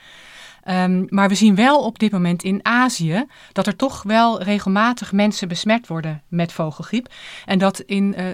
Um, 0.69 1.05
maar 1.09 1.29
we 1.29 1.35
zien 1.35 1.55
wel 1.55 1.83
op 1.83 1.99
dit 1.99 2.11
moment 2.11 2.43
in 2.43 2.59
Azië 2.63 3.25
dat 3.51 3.67
er 3.67 3.75
toch 3.75 4.03
wel 4.03 4.41
regelmatig 4.41 5.11
mensen 5.11 5.47
besmet 5.47 5.87
worden 5.87 6.21
met 6.27 6.51
vogelgriep. 6.51 7.07
En 7.45 7.59
dat 7.59 7.79
in 7.79 8.15
uh, 8.17 8.25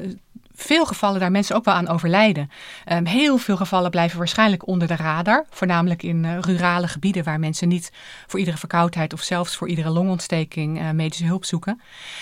veel 0.61 0.85
gevallen 0.85 1.19
daar 1.19 1.31
mensen 1.31 1.55
ook 1.55 1.65
wel 1.65 1.73
aan 1.73 1.87
overlijden. 1.87 2.51
Um, 2.91 3.05
heel 3.05 3.37
veel 3.37 3.57
gevallen 3.57 3.91
blijven 3.91 4.17
waarschijnlijk 4.17 4.67
onder 4.67 4.87
de 4.87 4.95
radar. 4.95 5.45
Voornamelijk 5.49 6.03
in 6.03 6.23
uh, 6.23 6.39
rurale 6.39 6.87
gebieden 6.87 7.23
waar 7.23 7.39
mensen 7.39 7.67
niet 7.67 7.91
voor 8.27 8.39
iedere 8.39 8.57
verkoudheid 8.57 9.13
of 9.13 9.21
zelfs 9.21 9.55
voor 9.55 9.69
iedere 9.69 9.89
longontsteking 9.89 10.79
uh, 10.79 10.89
medische 10.89 11.25
hulp 11.25 11.45
zoeken. 11.45 11.81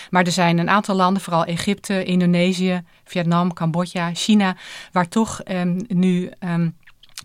Maar 0.09 0.23
er 0.23 0.31
zijn 0.31 0.57
een 0.57 0.69
aantal 0.69 0.95
landen, 0.95 1.21
vooral 1.21 1.45
Egypte, 1.45 2.03
Indonesië, 2.03 2.81
Vietnam, 3.03 3.53
Cambodja, 3.53 4.13
China, 4.13 4.55
waar 4.91 5.07
toch 5.07 5.41
um, 5.47 5.85
nu. 5.87 6.31
Um, 6.39 6.77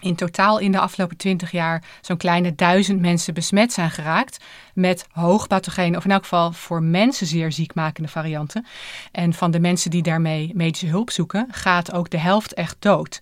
in 0.04 0.14
totaal 0.14 0.58
in 0.58 0.72
de 0.72 0.78
afgelopen 0.78 1.16
twintig 1.16 1.50
jaar 1.50 1.82
zo'n 2.00 2.16
kleine 2.16 2.54
duizend 2.54 3.00
mensen 3.00 3.34
besmet 3.34 3.72
zijn 3.72 3.90
geraakt 3.90 4.44
met 4.74 5.06
hoogpathogene, 5.12 5.96
of 5.96 6.04
in 6.04 6.10
elk 6.10 6.22
geval 6.22 6.52
voor 6.52 6.82
mensen 6.82 7.26
zeer 7.26 7.52
ziekmakende 7.52 8.08
varianten. 8.08 8.66
En 9.12 9.32
van 9.32 9.50
de 9.50 9.60
mensen 9.60 9.90
die 9.90 10.02
daarmee 10.02 10.50
medische 10.54 10.86
hulp 10.86 11.10
zoeken, 11.10 11.46
gaat 11.50 11.92
ook 11.92 12.10
de 12.10 12.18
helft 12.18 12.54
echt 12.54 12.76
dood. 12.78 13.20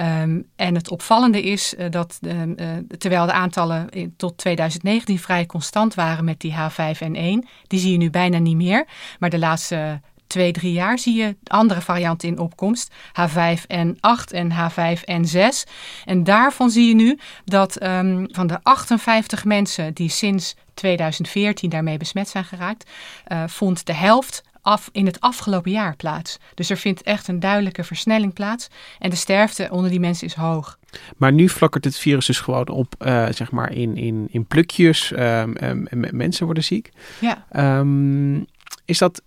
Um, 0.00 0.46
en 0.56 0.74
het 0.74 0.90
opvallende 0.90 1.42
is 1.42 1.74
uh, 1.74 1.90
dat 1.90 2.18
uh, 2.20 2.42
uh, 2.42 2.54
terwijl 2.98 3.26
de 3.26 3.32
aantallen 3.32 3.88
tot 4.16 4.38
2019 4.38 5.18
vrij 5.18 5.46
constant 5.46 5.94
waren 5.94 6.24
met 6.24 6.40
die 6.40 6.54
H5N1, 6.54 7.48
die 7.66 7.80
zie 7.80 7.92
je 7.92 7.98
nu 7.98 8.10
bijna 8.10 8.38
niet 8.38 8.56
meer. 8.56 8.86
Maar 9.18 9.30
de 9.30 9.38
laatste 9.38 10.00
twee, 10.26 10.52
drie 10.52 10.72
jaar 10.72 10.98
zie 10.98 11.14
je 11.14 11.36
andere 11.44 11.80
varianten 11.80 12.28
in 12.28 12.38
opkomst. 12.38 12.94
H5N8 13.08 14.30
en 14.30 14.52
H5N6. 14.52 15.70
En 16.04 16.24
daarvan 16.24 16.70
zie 16.70 16.88
je 16.88 16.94
nu 16.94 17.18
dat 17.44 17.82
um, 17.82 18.28
van 18.30 18.46
de 18.46 18.58
58 18.62 19.44
mensen 19.44 19.94
die 19.94 20.08
sinds 20.08 20.56
2014 20.74 21.70
daarmee 21.70 21.96
besmet 21.96 22.28
zijn 22.28 22.44
geraakt, 22.44 22.90
uh, 23.28 23.42
vond 23.46 23.86
de 23.86 23.94
helft 23.94 24.42
af 24.66 24.88
in 24.92 25.06
het 25.06 25.20
afgelopen 25.20 25.70
jaar 25.70 25.96
plaats. 25.96 26.38
Dus 26.54 26.70
er 26.70 26.76
vindt 26.76 27.02
echt 27.02 27.28
een 27.28 27.40
duidelijke 27.40 27.84
versnelling 27.84 28.32
plaats. 28.32 28.68
En 28.98 29.10
de 29.10 29.16
sterfte 29.16 29.68
onder 29.70 29.90
die 29.90 30.00
mensen 30.00 30.26
is 30.26 30.34
hoog. 30.34 30.78
Maar 31.16 31.32
nu 31.32 31.48
flakkert 31.48 31.84
het 31.84 31.98
virus 31.98 32.26
dus 32.26 32.40
gewoon 32.40 32.68
op, 32.68 32.94
uh, 32.98 33.26
zeg 33.30 33.50
maar, 33.50 33.72
in, 33.72 33.96
in, 33.96 34.26
in 34.30 34.46
plukjes. 34.46 35.10
Um, 35.10 35.56
um, 35.62 35.86
mensen 36.10 36.44
worden 36.44 36.64
ziek. 36.64 36.90
Ja. 37.20 37.46
Um, 37.78 38.46
is 38.84 38.98
dat 38.98 39.22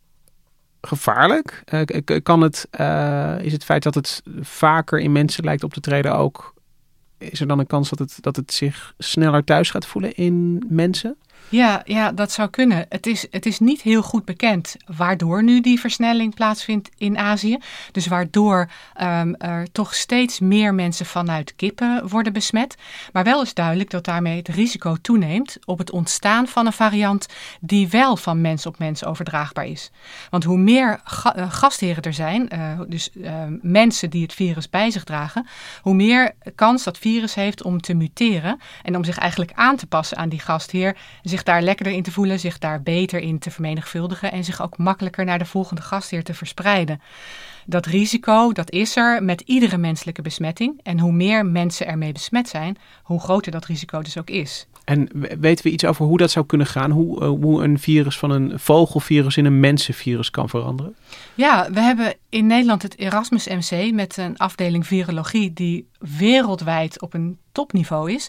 gevaarlijk? 0.82 1.64
Uh, 1.74 2.20
kan 2.24 2.42
het, 2.42 2.68
uh, 2.80 3.36
is 3.42 3.52
het 3.52 3.64
feit 3.64 3.84
dat 3.84 3.96
het 3.96 4.22
vaker 4.42 5.00
in 5.00 5.12
mensen 5.12 5.44
lijkt 5.44 5.64
op 5.64 5.74
te 5.74 5.80
treden 5.80 6.16
ook... 6.16 6.54
Is 7.18 7.40
er 7.40 7.48
dan 7.48 7.60
een 7.60 7.68
kans 7.68 7.90
dat 7.90 8.00
het, 8.00 8.18
dat 8.22 8.36
het 8.36 8.54
zich 8.54 8.94
sneller 8.98 9.44
thuis 9.44 9.72
gaat 9.72 9.86
voelen 9.86 10.16
in 10.16 10.66
mensen? 10.70 11.18
Ja, 11.50 11.82
ja, 11.86 12.12
dat 12.12 12.32
zou 12.32 12.50
kunnen. 12.50 12.86
Het 12.90 13.08
is, 13.08 13.28
het 13.32 13.46
is 13.46 13.60
niet 13.60 13.82
heel 13.82 14.02
goed 14.02 14.26
bekend 14.26 14.76
waardoor 14.86 15.44
nu 15.44 15.62
die 15.62 15.80
versnelling 15.80 16.36
plaatsvindt 16.36 16.90
in 16.98 17.18
Azië. 17.18 17.58
Dus 17.92 18.08
waardoor 18.08 18.70
um, 19.02 19.36
er 19.36 19.72
toch 19.72 19.96
steeds 19.96 20.40
meer 20.40 20.74
mensen 20.74 21.06
vanuit 21.06 21.56
kippen 21.56 22.08
worden 22.08 22.34
besmet. 22.34 22.76
Maar 23.14 23.24
wel 23.24 23.42
is 23.42 23.54
duidelijk 23.54 23.90
dat 23.90 24.06
daarmee 24.06 24.38
het 24.38 24.48
risico 24.48 24.96
toeneemt 25.02 25.58
op 25.66 25.78
het 25.78 25.92
ontstaan 25.92 26.48
van 26.48 26.66
een 26.66 26.74
variant 26.74 27.26
die 27.60 27.88
wel 27.88 28.18
van 28.18 28.42
mens 28.42 28.66
op 28.66 28.80
mens 28.80 29.06
overdraagbaar 29.06 29.66
is. 29.66 29.92
Want 30.30 30.44
hoe 30.44 30.58
meer 30.58 31.00
ga, 31.04 31.38
uh, 31.38 31.52
gastheren 31.52 32.04
er 32.04 32.14
zijn, 32.14 32.50
uh, 32.54 32.80
dus 32.88 33.10
uh, 33.14 33.34
mensen 33.62 34.10
die 34.10 34.22
het 34.22 34.34
virus 34.34 34.70
bij 34.70 34.92
zich 34.92 35.04
dragen, 35.04 35.48
hoe 35.82 35.94
meer 35.94 36.32
kans 36.56 36.84
dat 36.84 36.98
virus 36.98 37.36
heeft 37.36 37.64
om 37.64 37.82
te 37.82 37.94
muteren 37.94 38.60
en 38.84 38.96
om 38.96 39.04
zich 39.04 39.18
eigenlijk 39.18 39.52
aan 39.56 39.76
te 39.76 39.88
passen 39.88 40.18
aan 40.18 40.30
die 40.30 40.40
gastheer 40.40 40.98
zich 41.30 41.44
daar 41.44 41.62
lekkerder 41.62 41.94
in 41.94 42.04
te 42.04 42.12
voelen, 42.12 42.40
zich 42.40 42.58
daar 42.58 42.82
beter 42.82 43.20
in 43.20 43.40
te 43.40 43.52
vermenigvuldigen 43.52 44.32
en 44.32 44.44
zich 44.44 44.62
ook 44.62 44.78
makkelijker 44.78 45.26
naar 45.26 45.40
de 45.40 45.46
volgende 45.46 45.82
gastheer 45.82 46.24
te 46.24 46.34
verspreiden. 46.34 47.02
Dat 47.66 47.86
risico, 47.86 48.52
dat 48.52 48.72
is 48.72 48.96
er 48.96 49.24
met 49.24 49.42
iedere 49.42 49.78
menselijke 49.78 50.22
besmetting. 50.22 50.80
En 50.84 51.00
hoe 51.00 51.12
meer 51.12 51.46
mensen 51.46 51.88
ermee 51.88 52.12
besmet 52.12 52.50
zijn, 52.50 52.78
hoe 53.04 53.20
groter 53.20 53.52
dat 53.52 53.66
risico 53.66 54.02
dus 54.02 54.18
ook 54.18 54.30
is. 54.30 54.68
En 54.90 55.10
weten 55.40 55.66
we 55.66 55.72
iets 55.72 55.86
over 55.86 56.06
hoe 56.06 56.18
dat 56.18 56.32
zou 56.32 56.46
kunnen 56.46 56.68
gaan? 56.68 56.92
Hoe, 56.92 57.22
uh, 57.22 57.28
hoe 57.28 57.64
een 57.64 57.80
virus 57.80 58.18
van 58.18 58.32
een 58.32 58.60
vogelvirus 58.60 59.38
in 59.38 59.46
een 59.46 59.60
mensenvirus 59.60 60.30
kan 60.30 60.50
veranderen? 60.50 60.96
Ja, 61.34 61.72
we 61.72 61.80
hebben 61.80 62.14
in 62.30 62.48
Nederland 62.48 62.82
het 62.82 62.98
Erasmus 62.98 63.48
MC 63.48 63.92
met 63.94 64.18
een 64.18 64.38
afdeling 64.38 64.88
virologie 64.88 65.54
die 65.54 65.88
wereldwijd 66.18 67.02
op 67.02 67.14
een 67.14 67.38
topniveau 67.52 68.12
is. 68.12 68.28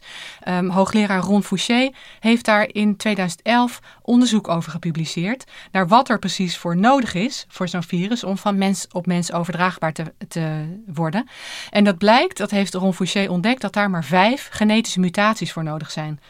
Um, 0.48 0.68
hoogleraar 0.68 1.20
Ron 1.20 1.42
Fouché 1.42 1.90
heeft 2.20 2.44
daar 2.44 2.68
in 2.72 2.96
2011 2.96 3.80
onderzoek 4.02 4.48
over 4.48 4.70
gepubliceerd 4.70 5.44
naar 5.72 5.88
wat 5.88 6.08
er 6.08 6.18
precies 6.18 6.56
voor 6.56 6.76
nodig 6.76 7.14
is 7.14 7.44
voor 7.48 7.68
zo'n 7.68 7.82
virus 7.82 8.24
om 8.24 8.36
van 8.36 8.58
mens 8.58 8.86
op 8.92 9.06
mens 9.06 9.32
overdraagbaar 9.32 9.92
te, 9.92 10.12
te 10.28 10.76
worden. 10.86 11.28
En 11.70 11.84
dat 11.84 11.98
blijkt, 11.98 12.36
dat 12.36 12.50
heeft 12.50 12.74
Ron 12.74 12.94
Fouché 12.94 13.26
ontdekt, 13.28 13.60
dat 13.60 13.72
daar 13.72 13.90
maar 13.90 14.04
vijf 14.04 14.48
genetische 14.52 15.00
mutaties 15.00 15.52
voor 15.52 15.64
nodig 15.64 15.90
zijn. 15.90 16.20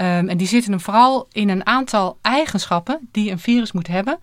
Um, 0.00 0.28
en 0.28 0.36
die 0.36 0.46
zitten 0.46 0.70
hem 0.70 0.80
vooral 0.80 1.28
in 1.32 1.48
een 1.48 1.66
aantal 1.66 2.18
eigenschappen 2.22 3.08
die 3.12 3.30
een 3.30 3.38
virus 3.38 3.72
moet 3.72 3.86
hebben. 3.86 4.18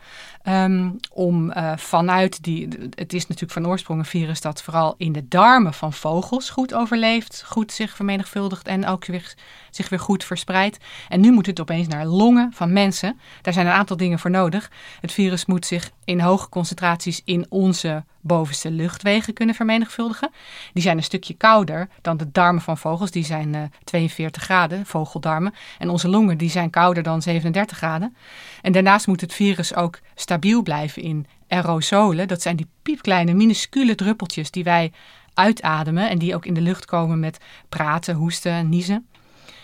Um, 0.48 1.00
om 1.12 1.52
uh, 1.52 1.78
vanuit 1.78 2.44
die. 2.44 2.68
Het 2.96 3.14
is 3.14 3.28
natuurlijk 3.28 3.52
van 3.52 3.68
oorsprong 3.68 4.00
een 4.00 4.06
virus 4.06 4.42
dat 4.42 4.64
vooral 4.64 4.96
in 4.98 5.12
de 5.12 5.28
darmen 5.28 5.74
van 5.74 5.94
vogels 5.94 6.50
goed 6.50 6.74
overleeft, 6.74 7.44
goed 7.48 7.72
zich 7.72 7.96
vermenigvuldigt 7.96 8.68
en 8.68 8.88
ook 8.88 9.06
weer, 9.06 9.34
zich 9.70 9.90
weer 9.90 10.00
goed 10.00 10.24
verspreidt. 10.24 10.78
En 11.10 11.20
nu 11.20 11.32
moet 11.32 11.46
het 11.46 11.60
opeens 11.60 11.88
naar 11.88 12.06
longen 12.06 12.52
van 12.54 12.74
mensen. 12.74 13.20
Daar 13.42 13.54
zijn 13.54 13.66
een 13.66 13.72
aantal 13.72 13.98
dingen 13.98 14.20
voor 14.20 14.30
nodig. 14.30 14.72
Het 15.02 15.12
virus 15.12 15.46
moet 15.46 15.66
zich 15.66 15.92
in 16.06 16.20
hoge 16.20 16.50
concentraties 16.50 17.22
in 17.26 17.46
onze 17.50 18.04
bovenste 18.22 18.72
luchtwegen 18.72 19.34
kunnen 19.34 19.56
vermenigvuldigen. 19.56 20.32
Die 20.74 20.84
zijn 20.84 20.98
een 20.98 21.04
stukje 21.04 21.34
kouder 21.34 21.88
dan 22.02 22.18
de 22.18 22.32
darmen 22.32 22.62
van 22.62 22.78
vogels. 22.78 23.12
Die 23.12 23.26
zijn 23.26 23.54
uh, 23.54 23.62
42 23.84 24.44
graden, 24.44 24.86
vogeldarmen. 24.86 25.54
En 25.78 25.90
onze 25.90 26.08
longen 26.08 26.38
die 26.38 26.50
zijn 26.50 26.70
kouder 26.70 27.04
dan 27.04 27.22
37 27.22 27.78
graden. 27.78 28.16
En 28.62 28.72
daarnaast 28.72 29.08
moet 29.08 29.22
het 29.22 29.34
virus 29.34 29.76
ook 29.76 30.00
stabiel 30.32 30.62
blijven 30.62 31.02
in 31.02 31.26
aerosolen. 31.48 32.28
Dat 32.28 32.42
zijn 32.42 32.56
die 32.56 32.68
piepkleine, 32.82 33.34
minuscule 33.34 33.96
druppeltjes 33.96 34.52
die 34.52 34.64
wij 34.64 34.92
uitademen 35.34 36.10
en 36.10 36.18
die 36.18 36.36
ook 36.36 36.46
in 36.46 36.54
de 36.54 36.62
lucht 36.62 36.86
komen 36.86 37.20
met 37.20 37.40
praten, 37.70 38.16
hoesten 38.16 38.52
en 38.52 38.70
niezen. 38.70 39.08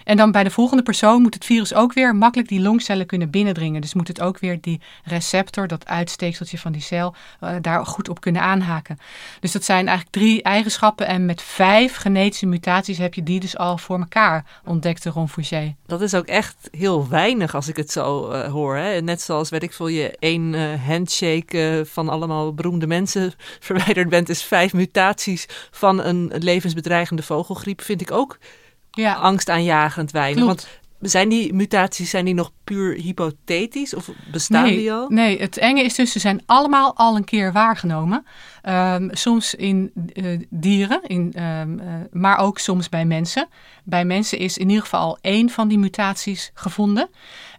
En 0.07 0.17
dan 0.17 0.31
bij 0.31 0.43
de 0.43 0.49
volgende 0.49 0.83
persoon 0.83 1.21
moet 1.21 1.33
het 1.33 1.45
virus 1.45 1.73
ook 1.73 1.93
weer 1.93 2.15
makkelijk 2.15 2.49
die 2.49 2.61
longcellen 2.61 3.05
kunnen 3.05 3.29
binnendringen. 3.29 3.81
Dus 3.81 3.93
moet 3.93 4.07
het 4.07 4.21
ook 4.21 4.39
weer 4.39 4.61
die 4.61 4.81
receptor, 5.03 5.67
dat 5.67 5.85
uitsteekseltje 5.85 6.57
van 6.57 6.71
die 6.71 6.81
cel, 6.81 7.15
uh, 7.43 7.55
daar 7.61 7.85
goed 7.85 8.09
op 8.09 8.21
kunnen 8.21 8.41
aanhaken. 8.41 8.97
Dus 9.39 9.51
dat 9.51 9.63
zijn 9.63 9.87
eigenlijk 9.87 10.17
drie 10.17 10.43
eigenschappen. 10.43 11.07
En 11.07 11.25
met 11.25 11.41
vijf 11.41 11.95
genetische 11.95 12.45
mutaties 12.45 12.97
heb 12.97 13.13
je 13.13 13.23
die 13.23 13.39
dus 13.39 13.57
al 13.57 13.77
voor 13.77 13.99
elkaar, 13.99 14.45
ontdekte 14.65 15.09
Ron 15.09 15.29
Fouché. 15.29 15.75
Dat 15.85 16.01
is 16.01 16.13
ook 16.13 16.25
echt 16.25 16.69
heel 16.71 17.07
weinig 17.07 17.55
als 17.55 17.67
ik 17.67 17.75
het 17.75 17.91
zo 17.91 18.31
uh, 18.31 18.51
hoor. 18.51 18.75
Hè? 18.75 19.01
Net 19.01 19.21
zoals, 19.21 19.49
weet 19.49 19.63
ik 19.63 19.73
veel, 19.73 19.87
je 19.87 20.15
één 20.19 20.53
uh, 20.53 20.85
handshake 20.87 21.85
van 21.89 22.09
allemaal 22.09 22.53
beroemde 22.53 22.87
mensen 22.87 23.33
verwijderd 23.59 24.09
bent, 24.09 24.29
is 24.29 24.43
vijf 24.43 24.73
mutaties 24.73 25.45
van 25.71 26.03
een 26.03 26.31
levensbedreigende 26.37 27.23
vogelgriep, 27.23 27.81
vind 27.81 28.01
ik 28.01 28.11
ook 28.11 28.37
ja. 28.97 29.13
angstaanjagend 29.13 30.11
weinig. 30.11 30.43
Klopt. 30.43 30.79
Want 30.99 31.11
zijn 31.11 31.29
die 31.29 31.53
mutaties 31.53 32.09
zijn 32.09 32.25
die 32.25 32.33
nog 32.33 32.51
puur 32.63 32.93
hypothetisch 32.93 33.93
of 33.93 34.09
bestaan 34.31 34.63
nee, 34.63 34.77
die 34.77 34.93
al? 34.93 35.09
Nee, 35.09 35.39
het 35.39 35.57
enge 35.57 35.83
is 35.83 35.95
dus, 35.95 36.11
ze 36.11 36.19
zijn 36.19 36.41
allemaal 36.45 36.95
al 36.95 37.15
een 37.15 37.23
keer 37.23 37.51
waargenomen. 37.51 38.25
Um, 38.63 39.09
soms 39.11 39.55
in 39.55 39.91
uh, 40.13 40.39
dieren, 40.49 41.01
in, 41.03 41.43
um, 41.43 41.79
uh, 41.79 41.85
maar 42.11 42.37
ook 42.37 42.59
soms 42.59 42.89
bij 42.89 43.05
mensen. 43.05 43.47
Bij 43.83 44.05
mensen 44.05 44.37
is 44.37 44.57
in 44.57 44.67
ieder 44.69 44.83
geval 44.83 44.99
al 44.99 45.17
één 45.21 45.49
van 45.49 45.67
die 45.67 45.79
mutaties 45.79 46.51
gevonden. 46.53 47.09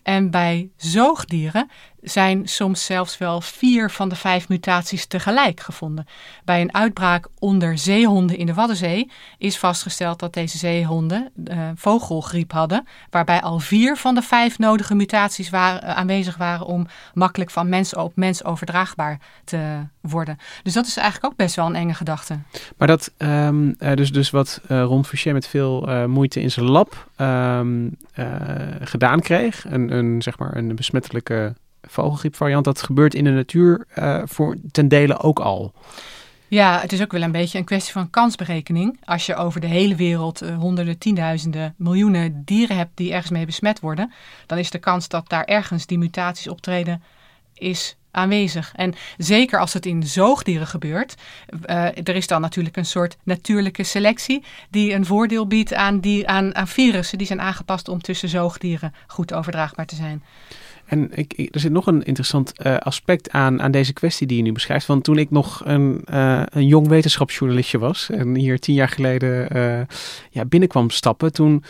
En 0.03 0.31
bij 0.31 0.70
zoogdieren 0.77 1.70
zijn 2.01 2.49
soms 2.49 2.85
zelfs 2.85 3.19
wel 3.19 3.41
vier 3.41 3.91
van 3.91 4.09
de 4.09 4.17
vijf 4.17 4.49
mutaties 4.49 5.07
tegelijk 5.07 5.61
gevonden. 5.61 6.07
Bij 6.45 6.61
een 6.61 6.75
uitbraak 6.75 7.27
onder 7.39 7.79
zeehonden 7.79 8.37
in 8.37 8.47
de 8.47 8.55
Waddenzee 8.55 9.11
is 9.39 9.59
vastgesteld 9.59 10.19
dat 10.19 10.33
deze 10.33 10.59
zeehonden 10.59 11.31
uh, 11.45 11.69
vogelgriep 11.75 12.53
hadden, 12.53 12.87
waarbij 13.11 13.41
al 13.41 13.59
vier 13.59 13.97
van 13.97 14.15
de 14.15 14.23
vijf 14.23 14.59
nodige 14.59 14.95
mutaties 14.95 15.51
waren, 15.51 15.85
uh, 15.85 15.97
aanwezig 15.97 16.37
waren 16.37 16.67
om 16.67 16.87
makkelijk 17.15 17.51
van 17.51 17.69
mens 17.69 17.95
op 17.95 18.17
mens 18.17 18.45
overdraagbaar 18.45 19.21
te 19.45 19.87
worden. 20.01 20.39
Dus 20.63 20.73
dat 20.73 20.87
is 20.87 20.97
eigenlijk 20.97 21.33
ook 21.33 21.39
best 21.39 21.57
wel 21.57 21.67
een 21.67 21.75
enge 21.75 21.95
gedachte. 21.95 22.39
Maar 22.77 22.89
dat, 22.89 23.13
um, 23.19 23.77
dus, 23.79 24.13
dus 24.13 24.31
wat 24.31 24.61
Ron 24.67 25.05
Fouché 25.05 25.33
met 25.33 25.47
veel 25.47 26.07
moeite 26.07 26.41
in 26.41 26.51
zijn 26.51 26.67
lab 26.67 27.09
um, 27.17 27.97
gedaan 28.81 29.21
kreeg, 29.21 29.65
een, 29.69 29.97
een, 29.97 30.23
zeg 30.23 30.39
maar 30.39 30.57
een 30.57 30.77
besmettelijke 30.77 31.55
vogelgriepvariant, 31.83 32.64
dat 32.64 32.83
gebeurt 32.83 33.14
in 33.14 33.25
de 33.25 33.31
natuur 33.31 33.87
uh, 33.99 34.23
voor 34.25 34.57
ten 34.73 34.88
dele 34.88 35.19
ook 35.19 35.38
al. 35.38 35.73
Ja, 36.49 36.81
het 36.81 36.93
is 36.93 37.03
ook 37.03 37.12
wel 37.12 37.23
een 37.23 37.33
beetje 37.33 37.59
een 37.59 37.64
kwestie 37.64 37.93
van 37.93 38.11
kansberekening. 38.11 39.01
Als 39.05 39.27
je 39.27 39.35
over 39.35 39.61
de 39.61 39.67
hele 39.67 39.95
wereld 39.95 40.43
uh, 40.43 40.57
honderden, 40.57 40.99
tienduizenden, 40.99 41.75
miljoenen 41.77 42.43
dieren 42.45 42.77
hebt 42.77 42.91
die 42.95 43.12
ergens 43.12 43.31
mee 43.31 43.47
besmet 43.47 43.81
worden, 43.81 44.12
dan 44.47 44.59
is 44.59 44.71
de 44.71 44.79
kans 44.79 45.09
dat 45.09 45.29
daar 45.29 45.45
ergens 45.45 45.87
die 45.87 45.99
mutaties 45.99 46.49
optreden, 46.49 47.03
is 47.55 47.97
aanwezig. 48.11 48.73
En 48.75 48.95
zeker 49.17 49.61
als 49.61 49.73
het 49.73 49.87
in 49.87 50.03
zoogdieren 50.03 50.67
gebeurt, 50.67 51.14
uh, 51.67 51.85
er 51.85 52.14
is 52.14 52.27
dan 52.27 52.41
natuurlijk 52.41 52.77
een 52.77 52.87
soort 52.87 53.17
natuurlijke 53.23 53.83
selectie 53.83 54.45
die 54.71 54.93
een 54.93 55.07
voordeel 55.07 55.47
biedt 55.47 55.75
aan, 55.75 56.01
die, 56.01 56.29
aan, 56.29 56.55
aan 56.55 56.69
virussen 56.69 57.19
die 57.19 57.27
zijn 57.27 57.41
aangepast 57.41 57.88
om 57.88 58.01
tussen 58.01 58.29
zoogdieren 58.29 58.95
goed 59.07 59.33
overdraagbaar 59.33 59.87
te 59.87 59.95
zijn. 59.95 60.23
En 60.88 61.11
ik, 61.14 61.48
er 61.55 61.61
zit 61.61 61.72
nog 61.72 61.87
een 61.87 62.03
interessant 62.03 62.53
uh, 62.62 62.77
aspect 62.77 63.31
aan, 63.31 63.62
aan 63.62 63.70
deze 63.70 63.92
kwestie 63.92 64.27
die 64.27 64.37
je 64.37 64.42
nu 64.42 64.53
beschrijft. 64.53 64.87
Want 64.87 65.05
toen 65.05 65.18
ik 65.18 65.31
nog 65.31 65.62
een, 65.64 66.05
uh, 66.11 66.42
een 66.44 66.66
jong 66.66 66.88
wetenschapsjournalistje 66.88 67.79
was 67.79 68.11
en 68.11 68.35
hier 68.35 68.59
tien 68.59 68.74
jaar 68.74 68.88
geleden 68.88 69.57
uh, 69.57 69.81
ja, 70.31 70.44
binnenkwam 70.44 70.90
stappen, 70.90 71.33
toen, 71.33 71.64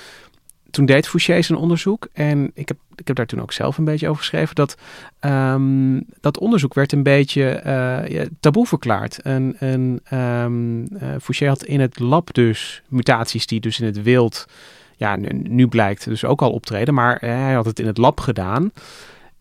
toen 0.70 0.86
deed 0.86 1.08
Fouché 1.08 1.42
zijn 1.42 1.58
onderzoek. 1.58 2.08
En 2.12 2.50
ik 2.54 2.68
heb, 2.68 2.76
ik 2.96 3.06
heb 3.06 3.16
daar 3.16 3.26
toen 3.26 3.40
ook 3.42 3.52
zelf 3.52 3.78
een 3.78 3.84
beetje 3.84 4.08
over 4.08 4.20
geschreven. 4.20 4.54
Dat, 4.54 4.76
um, 5.20 6.04
dat 6.20 6.38
onderzoek 6.38 6.74
werd 6.74 6.92
een 6.92 7.02
beetje 7.02 8.28
taboe 8.40 8.66
verklaard. 8.66 9.22
En, 9.22 9.56
en 9.58 10.00
um, 10.18 10.88
Fouché 11.20 11.46
had 11.46 11.64
in 11.64 11.80
het 11.80 11.98
lab 11.98 12.34
dus 12.34 12.82
mutaties 12.88 13.46
die 13.46 13.60
dus 13.60 13.80
in 13.80 13.86
het 13.86 14.02
wild 14.02 14.46
ja, 14.98 15.16
nu, 15.32 15.68
blijkt 15.68 16.04
dus 16.04 16.24
ook 16.24 16.42
al 16.42 16.50
optreden, 16.50 16.94
maar 16.94 17.24
uh, 17.24 17.30
hij 17.30 17.52
had 17.52 17.64
het 17.64 17.78
in 17.78 17.86
het 17.86 17.98
lab 17.98 18.20
gedaan. 18.20 18.72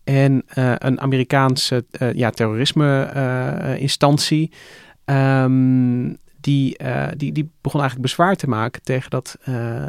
En 0.04 0.42
uh, 0.58 0.74
een 0.78 1.00
Amerikaanse 1.00 1.84
uh, 2.00 2.12
ja, 2.12 2.30
terrorisme-instantie, 2.30 4.52
um, 5.04 6.16
die, 6.40 6.76
die, 7.16 7.32
die 7.32 7.50
begon 7.60 7.80
eigenlijk 7.80 8.10
bezwaar 8.10 8.36
te 8.36 8.48
maken 8.48 8.82
tegen 8.82 9.10
dat, 9.10 9.38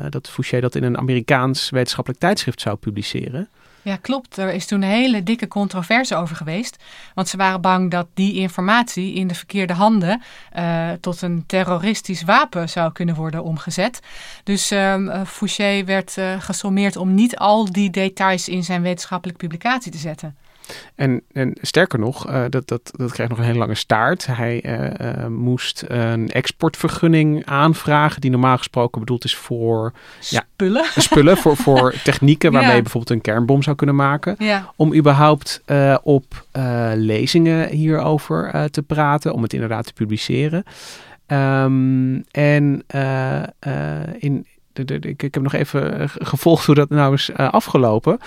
dat 0.09 0.29
Fouché 0.29 0.59
dat 0.59 0.75
in 0.75 0.83
een 0.83 0.97
Amerikaans 0.97 1.69
wetenschappelijk 1.69 2.21
tijdschrift 2.21 2.61
zou 2.61 2.75
publiceren. 2.75 3.49
Ja, 3.89 3.95
klopt. 3.95 4.37
Er 4.37 4.53
is 4.53 4.65
toen 4.65 4.81
een 4.81 4.89
hele 4.89 5.23
dikke 5.23 5.47
controverse 5.47 6.15
over 6.15 6.35
geweest. 6.35 6.83
Want 7.13 7.27
ze 7.27 7.37
waren 7.37 7.61
bang 7.61 7.91
dat 7.91 8.07
die 8.13 8.33
informatie 8.33 9.13
in 9.13 9.27
de 9.27 9.35
verkeerde 9.35 9.73
handen 9.73 10.21
uh, 10.57 10.91
tot 10.91 11.21
een 11.21 11.43
terroristisch 11.45 12.23
wapen 12.23 12.69
zou 12.69 12.91
kunnen 12.91 13.15
worden 13.15 13.43
omgezet. 13.43 13.99
Dus 14.43 14.71
um, 14.71 15.25
Fouché 15.25 15.83
werd 15.83 16.17
uh, 16.17 16.41
gesommeerd 16.41 16.95
om 16.95 17.13
niet 17.13 17.37
al 17.37 17.71
die 17.71 17.89
details 17.89 18.49
in 18.49 18.63
zijn 18.63 18.81
wetenschappelijke 18.81 19.45
publicatie 19.45 19.91
te 19.91 19.97
zetten. 19.97 20.35
En, 20.95 21.21
en 21.31 21.53
sterker 21.61 21.99
nog, 21.99 22.29
uh, 22.29 22.43
dat, 22.49 22.67
dat, 22.67 22.91
dat 22.95 23.11
kreeg 23.11 23.29
nog 23.29 23.37
een 23.37 23.43
hele 23.43 23.57
lange 23.57 23.75
staart. 23.75 24.25
Hij 24.25 24.63
uh, 24.65 25.25
moest 25.27 25.83
een 25.87 26.29
exportvergunning 26.29 27.45
aanvragen, 27.45 28.21
die 28.21 28.31
normaal 28.31 28.57
gesproken 28.57 28.99
bedoeld 28.99 29.23
is 29.23 29.35
voor 29.35 29.93
spullen, 30.19 30.83
ja, 30.95 31.01
spullen 31.01 31.37
voor, 31.37 31.57
voor 31.57 31.93
technieken 32.03 32.51
waarmee 32.51 32.75
je 32.75 32.81
bijvoorbeeld 32.81 33.15
een 33.15 33.21
kernbom 33.21 33.63
zou 33.63 33.75
kunnen 33.75 33.95
maken. 33.95 34.35
Ja. 34.37 34.73
Om 34.75 34.95
überhaupt 34.95 35.61
op 36.03 36.45
lezingen 36.95 37.69
hierover 37.69 38.69
te 38.71 38.81
praten, 38.81 39.33
om 39.33 39.43
het 39.43 39.53
inderdaad 39.53 39.85
te 39.85 39.93
publiceren. 39.93 40.63
Um, 41.27 42.23
en 42.31 42.83
in, 44.19 44.45
ik, 44.85 45.23
ik 45.23 45.33
heb 45.33 45.43
nog 45.43 45.53
even 45.53 45.99
eh, 45.99 46.07
gevolgd 46.07 46.65
hoe 46.65 46.75
dat 46.75 46.89
nou 46.89 47.13
is 47.13 47.29
uh, 47.29 47.49
afgelopen. 47.49 48.17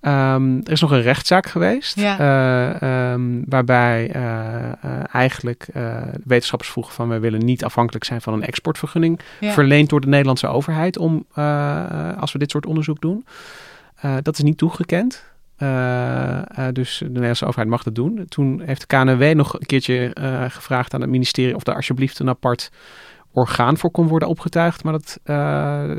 Um, 0.00 0.60
er 0.64 0.72
is 0.72 0.80
nog 0.80 0.90
een 0.90 1.02
rechtszaak 1.02 1.46
geweest. 1.46 2.00
Ja. 2.00 2.20
Uh, 2.80 3.12
um, 3.12 3.44
waarbij 3.48 4.10
eigenlijk 5.12 5.66
wetenschappers 6.24 6.70
vroegen 6.70 6.94
van... 6.94 7.08
wij 7.08 7.20
willen 7.20 7.44
niet 7.44 7.64
afhankelijk 7.64 8.04
zijn 8.04 8.20
van 8.20 8.32
een 8.32 8.42
exportvergunning... 8.42 9.20
Ja. 9.40 9.52
verleend 9.52 9.88
door 9.88 10.00
de 10.00 10.08
Nederlandse 10.08 10.46
overheid... 10.46 10.98
om 10.98 11.26
als 12.18 12.32
we 12.32 12.38
dit 12.38 12.50
soort 12.50 12.66
onderzoek 12.66 13.00
doen. 13.00 13.26
dat 14.22 14.38
is 14.38 14.42
niet 14.42 14.58
toegekend. 14.58 15.24
dus 16.72 16.98
de 16.98 17.08
Nederlandse 17.08 17.46
overheid 17.46 17.70
mag 17.70 17.82
dat 17.82 17.94
doen. 17.94 18.24
Toen 18.28 18.62
heeft 18.64 18.80
de 18.80 18.96
KNW 18.96 19.34
nog 19.34 19.54
een 19.54 19.66
keertje 19.66 20.10
gevraagd 20.48 20.94
aan 20.94 21.00
het 21.00 21.10
ministerie... 21.10 21.56
of 21.56 21.62
daar 21.62 21.74
alsjeblieft 21.74 22.18
een 22.18 22.28
apart 22.28 22.70
orgaan 23.32 23.76
voor 23.76 23.90
kon 23.90 24.08
worden 24.08 24.28
opgetuigd. 24.28 24.84
Maar 24.84 24.92
dat, 24.92 25.18
uh, 25.24 25.36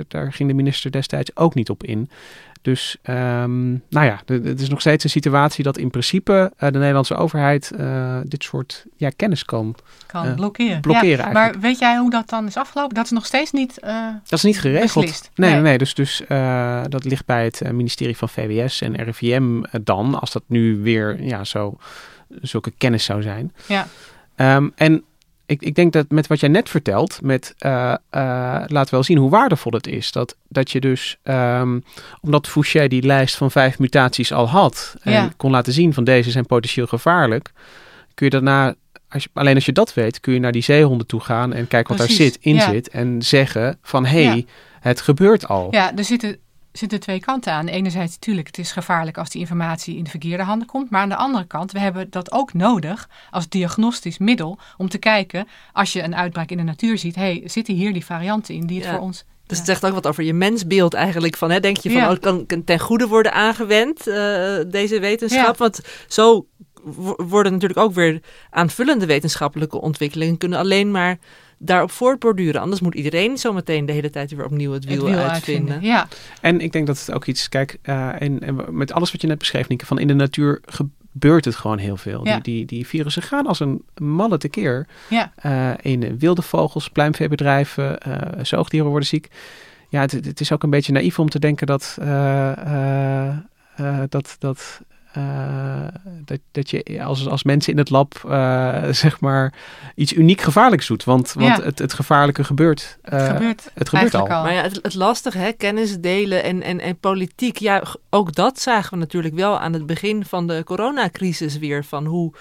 daar 0.07 0.33
ging 0.33 0.49
de 0.49 0.55
minister 0.55 0.91
destijds 0.91 1.35
ook 1.35 1.55
niet 1.55 1.69
op 1.69 1.83
in. 1.83 2.09
Dus 2.61 2.97
um, 3.03 3.83
nou 3.89 4.05
ja, 4.05 4.21
het 4.25 4.61
is 4.61 4.69
nog 4.69 4.79
steeds 4.79 5.03
een 5.03 5.09
situatie 5.09 5.63
dat 5.63 5.77
in 5.77 5.89
principe 5.89 6.51
uh, 6.59 6.69
de 6.71 6.77
Nederlandse 6.77 7.15
overheid 7.15 7.71
uh, 7.79 8.17
dit 8.23 8.43
soort 8.43 8.85
ja, 8.95 9.09
kennis 9.15 9.45
kan, 9.45 9.75
kan 10.05 10.35
blokkeren. 10.35 10.81
blokkeren 10.81 11.25
ja, 11.25 11.31
maar 11.31 11.59
weet 11.59 11.79
jij 11.79 11.97
hoe 11.97 12.09
dat 12.09 12.29
dan 12.29 12.47
is 12.47 12.57
afgelopen? 12.57 12.95
Dat 12.95 13.05
is 13.05 13.11
nog 13.11 13.25
steeds 13.25 13.51
niet. 13.51 13.79
dat 14.23 14.31
is 14.31 14.43
niet 14.43 14.59
geregeld. 14.59 15.05
Beslist. 15.05 15.29
Nee, 15.35 15.49
nee, 15.49 15.59
nee, 15.59 15.69
nee. 15.69 15.77
Dus, 15.77 15.93
dus 15.93 16.23
dat 16.89 17.03
ligt 17.03 17.25
bij 17.25 17.43
het 17.43 17.71
ministerie 17.71 18.17
van 18.17 18.29
VWS 18.29 18.81
en 18.81 18.95
RIVM 18.95 19.63
dan, 19.83 20.19
als 20.19 20.31
dat 20.31 20.43
nu 20.47 20.81
weer 20.81 21.23
ja, 21.23 21.43
zo, 21.43 21.77
zulke 22.41 22.71
kennis 22.77 23.03
zou 23.03 23.21
zijn. 23.21 23.53
Ja. 23.67 23.87
Um, 24.35 24.71
en 24.75 25.03
ik, 25.51 25.61
ik 25.61 25.75
denk 25.75 25.93
dat 25.93 26.09
met 26.09 26.27
wat 26.27 26.39
jij 26.39 26.49
net 26.49 26.69
vertelt, 26.69 27.19
met 27.21 27.55
uh, 27.65 27.93
uh, 28.15 28.63
laat 28.67 28.89
wel 28.89 29.03
zien 29.03 29.17
hoe 29.17 29.29
waardevol 29.29 29.71
het 29.71 29.87
is. 29.87 30.11
Dat, 30.11 30.35
dat 30.47 30.71
je 30.71 30.79
dus, 30.79 31.17
um, 31.23 31.83
omdat 32.21 32.47
Fouché 32.47 32.87
die 32.87 33.01
lijst 33.05 33.35
van 33.35 33.51
vijf 33.51 33.79
mutaties 33.79 34.33
al 34.33 34.49
had 34.49 34.95
en 35.01 35.11
Ja. 35.11 35.29
kon 35.37 35.51
laten 35.51 35.73
zien 35.73 35.93
van 35.93 36.03
deze 36.03 36.31
zijn 36.31 36.45
potentieel 36.45 36.87
gevaarlijk, 36.87 37.51
kun 38.13 38.25
je 38.25 38.31
daarna, 38.31 38.75
als 39.09 39.23
je, 39.23 39.29
alleen 39.33 39.55
als 39.55 39.65
je 39.65 39.71
dat 39.71 39.93
weet, 39.93 40.19
kun 40.19 40.33
je 40.33 40.39
naar 40.39 40.51
die 40.51 40.63
zeehonden 40.63 41.07
toe 41.07 41.19
gaan 41.19 41.53
en 41.53 41.67
kijken 41.67 41.97
wat 41.97 42.05
Precies, 42.05 42.17
daar 42.17 42.33
zit, 42.33 42.43
in 42.43 42.55
ja. 42.55 42.71
zit 42.71 42.89
en 42.89 43.21
zeggen 43.21 43.77
van 43.81 44.05
hé, 44.05 44.23
hey, 44.25 44.35
Ja. 44.35 44.43
het 44.79 45.01
gebeurt 45.01 45.47
al. 45.47 45.67
Ja, 45.71 45.95
er 45.97 46.03
zitten, 46.03 46.37
zitten 46.71 46.99
twee 46.99 47.19
kanten 47.19 47.53
aan. 47.53 47.67
Enerzijds, 47.67 48.13
natuurlijk, 48.13 48.47
het 48.47 48.57
is 48.57 48.71
gevaarlijk 48.71 49.17
als 49.17 49.29
die 49.29 49.41
informatie 49.41 49.97
in 49.97 50.03
de 50.03 50.09
verkeerde 50.09 50.43
handen 50.43 50.67
komt. 50.67 50.89
Maar 50.89 51.01
aan 51.01 51.09
de 51.09 51.15
andere 51.15 51.45
kant, 51.45 51.71
we 51.71 51.79
hebben 51.79 52.09
dat 52.09 52.31
ook 52.31 52.53
nodig 52.53 53.09
als 53.31 53.49
diagnostisch 53.49 54.17
middel 54.17 54.59
om 54.77 54.89
te 54.89 54.97
kijken, 54.97 55.47
als 55.73 55.93
je 55.93 56.03
een 56.03 56.15
uitbraak 56.15 56.49
in 56.51 56.57
de 56.57 56.63
natuur 56.63 56.97
ziet, 56.97 57.15
hey, 57.15 57.41
zitten 57.45 57.73
hier 57.73 57.93
die 57.93 58.05
varianten 58.05 58.55
in 58.55 58.65
die 58.67 58.77
het 58.77 58.85
Ja. 58.85 58.91
voor 58.93 59.01
ons... 59.01 59.23
Dus 59.45 59.57
het 59.59 59.69
zegt 59.69 59.85
ook 59.85 59.93
wat 59.93 60.07
over 60.07 60.23
je 60.23 60.33
mensbeeld 60.33 60.93
eigenlijk. 60.93 61.37
Van, 61.37 61.51
hè, 61.51 61.59
denk 61.59 61.77
je 61.77 61.89
van, 61.89 61.97
Ja. 61.99 62.05
oh, 62.05 62.11
het 62.11 62.21
kan, 62.21 62.45
kan 62.45 62.63
ten 62.63 62.79
goede 62.79 63.07
worden 63.07 63.33
aangewend, 63.33 64.07
eh, 64.07 64.57
deze 64.67 64.99
wetenschap? 64.99 65.45
Ja. 65.45 65.53
Want 65.57 65.79
zo 66.07 66.47
wo- 66.83 67.15
worden 67.27 67.51
natuurlijk 67.51 67.79
ook 67.79 67.93
weer 67.93 68.21
aanvullende 68.49 69.05
wetenschappelijke 69.05 69.81
ontwikkelingen... 69.81 70.37
kunnen 70.37 70.59
alleen 70.59 70.91
maar 70.91 71.17
daarop 71.61 71.91
voortborduren. 71.91 72.61
Anders 72.61 72.81
moet 72.81 72.95
iedereen 72.95 73.37
zometeen 73.37 73.85
de 73.85 73.91
hele 73.91 74.09
tijd 74.09 74.35
weer 74.35 74.45
opnieuw 74.45 74.71
het 74.71 74.85
wiel, 74.85 75.05
het 75.05 75.15
wiel 75.15 75.27
uitvinden. 75.29 75.81
Ja, 75.81 76.07
En 76.41 76.61
ik 76.61 76.71
denk 76.71 76.87
dat 76.87 76.99
het 76.99 77.11
ook 77.11 77.25
iets, 77.25 77.49
kijk, 77.49 77.77
eh, 77.81 78.21
en, 78.21 78.39
en 78.39 78.65
met 78.69 78.93
alles 78.93 79.11
wat 79.11 79.21
je 79.21 79.27
net 79.27 79.37
beschreef, 79.37 79.67
Nieke, 79.67 79.85
van 79.85 79.99
in 79.99 80.07
de 80.07 80.13
natuur 80.13 80.61
gebeurt 80.65 81.45
het 81.45 81.55
gewoon 81.55 81.77
heel 81.77 81.97
veel. 81.97 82.25
Ja. 82.25 82.33
Die, 82.33 82.41
die, 82.41 82.65
die 82.65 82.87
virussen 82.87 83.21
gaan 83.21 83.47
als 83.47 83.59
een 83.59 83.83
malle 83.97 84.37
tekeer. 84.37 84.87
ja. 85.09 85.31
Eh, 85.35 85.69
in 85.81 86.17
wilde 86.19 86.41
vogels, 86.41 86.89
pluimveebedrijven, 86.89 87.99
eh 87.99 88.43
zoogdieren 88.43 88.89
worden 88.89 89.07
ziek. 89.07 89.29
Ja, 89.91 90.01
het, 90.01 90.11
het 90.11 90.39
is 90.39 90.51
ook 90.51 90.63
een 90.63 90.69
beetje 90.69 90.91
naïef 90.91 91.19
om 91.19 91.29
te 91.29 91.39
denken 91.39 91.67
dat, 91.67 91.97
eh, 91.99 92.51
eh, 92.57 93.27
eh, 93.75 93.99
dat, 94.09 94.35
dat, 94.39 94.81
eh, 95.13 95.87
dat, 96.25 96.39
dat 96.51 96.69
je 96.69 97.03
als, 97.03 97.27
als 97.27 97.43
mensen 97.43 97.71
in 97.71 97.77
het 97.77 97.89
lab 97.89 98.21
eh, 98.29 98.83
zeg 99.03 99.19
maar 99.19 99.53
iets 99.95 100.13
uniek 100.13 100.41
gevaarlijks 100.41 100.87
doet. 100.87 101.03
Want, 101.03 101.33
want 101.33 101.57
Ja. 101.57 101.63
het, 101.63 101.79
het 101.79 101.93
gevaarlijke 101.93 102.43
gebeurt. 102.43 102.97
Het 103.01 103.13
eh, 103.13 103.27
gebeurt, 103.27 103.71
het 103.73 103.89
gebeurt 103.89 104.13
eigenlijk 104.13 104.33
al. 104.33 104.43
Maar 104.43 104.53
ja, 104.53 104.61
het, 104.61 104.79
het 104.81 104.93
lastige, 104.93 105.37
hè, 105.37 105.51
kennis 105.51 105.97
delen 105.99 106.43
en, 106.43 106.61
en, 106.61 106.79
en 106.79 106.99
politiek. 106.99 107.57
Ja, 107.57 107.83
ook 108.09 108.33
dat 108.35 108.59
zagen 108.59 108.91
we 108.91 108.97
natuurlijk 108.97 109.35
wel 109.35 109.59
aan 109.59 109.73
het 109.73 109.85
begin 109.85 110.25
van 110.25 110.47
de 110.47 110.61
coronacrisis 110.63 111.57
weer. 111.57 111.83
Van 111.83 112.05
hoe 112.05 112.33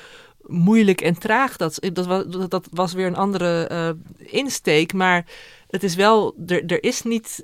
moeilijk 0.43 1.01
en 1.01 1.19
traag 1.19 1.57
dat 1.57 1.79
dat 1.93 2.07
was. 2.07 2.25
Dat, 2.27 2.51
dat 2.51 2.69
was 2.71 2.93
weer 2.93 3.07
een 3.07 3.17
andere 3.17 3.67
eh, 3.67 3.91
insteek. 4.19 4.93
Maar 4.93 5.25
het 5.69 5.83
is 5.83 5.95
wel, 5.95 6.35
er, 6.47 6.65
er 6.67 6.83
is 6.83 7.03
niet 7.03 7.43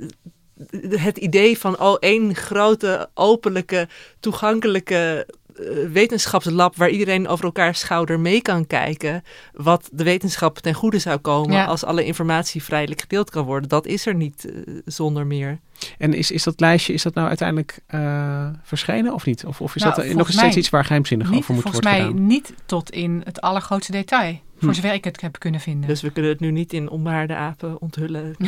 het 0.88 1.18
idee 1.18 1.58
van 1.58 1.80
oh, 1.80 1.96
één 2.00 2.34
grote, 2.34 3.08
openlijke, 3.14 3.88
toegankelijke 4.20 5.26
eh, 5.56 5.66
wetenschapslab 5.92 6.76
waar 6.76 6.90
iedereen 6.90 7.28
over 7.28 7.44
elkaars 7.44 7.78
schouder 7.78 8.20
mee 8.20 8.42
kan 8.42 8.66
kijken. 8.66 9.22
Wat 9.52 9.88
de 9.92 10.04
wetenschap 10.04 10.58
ten 10.58 10.74
goede 10.74 10.98
zou 10.98 11.18
komen 11.18 11.52
Ja. 11.56 11.64
als 11.64 11.84
alle 11.84 12.04
informatie 12.04 12.62
vrijelijk 12.62 13.00
gedeeld 13.00 13.30
kan 13.30 13.44
worden. 13.44 13.68
Dat 13.68 13.86
is 13.86 14.06
er 14.06 14.14
niet 14.14 14.44
eh, 14.44 14.52
zonder 14.84 15.26
meer. 15.26 15.58
En 15.98 16.14
is, 16.14 16.30
is 16.30 16.42
dat 16.42 16.60
lijstje, 16.60 16.92
is 16.92 17.02
dat 17.02 17.14
nou 17.14 17.28
uiteindelijk 17.28 17.78
eh, 17.86 18.48
verschenen 18.62 19.14
of 19.14 19.26
niet? 19.26 19.44
Of, 19.44 19.60
of 19.60 19.74
is 19.76 19.82
Nou, 19.82 19.94
dat 19.94 20.04
eh, 20.04 20.10
nog 20.10 20.16
volgens 20.16 20.36
steeds 20.36 20.54
mij 20.54 20.62
iets 20.62 20.70
waar 20.70 20.84
geheimzinnig 20.84 21.30
Niet, 21.30 21.38
over 21.38 21.54
moet 21.54 21.62
volgens 21.62 21.84
worden 21.84 22.00
mij 22.00 22.10
gedaan? 22.10 22.26
niet 22.26 22.54
tot 22.66 22.90
in 22.90 23.22
het 23.24 23.40
allergrootste 23.40 23.92
detail. 23.92 24.40
Voor 24.58 24.68
Hm. 24.68 24.74
zover 24.74 24.92
ik 24.92 25.04
het 25.04 25.20
heb 25.20 25.38
kunnen 25.38 25.60
vinden. 25.60 25.88
Dus 25.88 26.00
we 26.00 26.10
kunnen 26.10 26.30
het 26.30 26.40
nu 26.40 26.50
niet 26.50 26.72
in 26.72 26.88
onbaarde 26.88 27.34
apen 27.34 27.80
onthullen. 27.80 28.36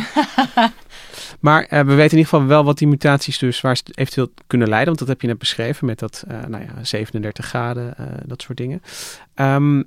Maar 1.41 1.65
eh, 1.65 1.79
we 1.79 1.95
weten 1.95 2.13
in 2.13 2.19
ieder 2.19 2.25
geval 2.25 2.47
wel 2.47 2.65
wat 2.65 2.79
die 2.79 2.89
mutaties 2.89 3.39
dus 3.39 3.61
waar 3.61 3.77
ze 3.77 3.83
eventueel 3.95 4.31
kunnen 4.47 4.69
leiden. 4.69 4.87
Want 4.89 4.99
dat 4.99 5.09
heb 5.09 5.21
je 5.21 5.27
net 5.27 5.39
beschreven 5.39 5.87
met 5.87 5.99
dat 5.99 6.25
eh, 6.29 6.45
nou 6.45 6.65
ja, 6.65 6.85
37 6.85 7.47
graden, 7.47 7.99
eh, 7.99 8.07
dat 8.27 8.43
soort 8.43 8.59
dingen. 8.59 8.83
Ehm, 9.35 9.83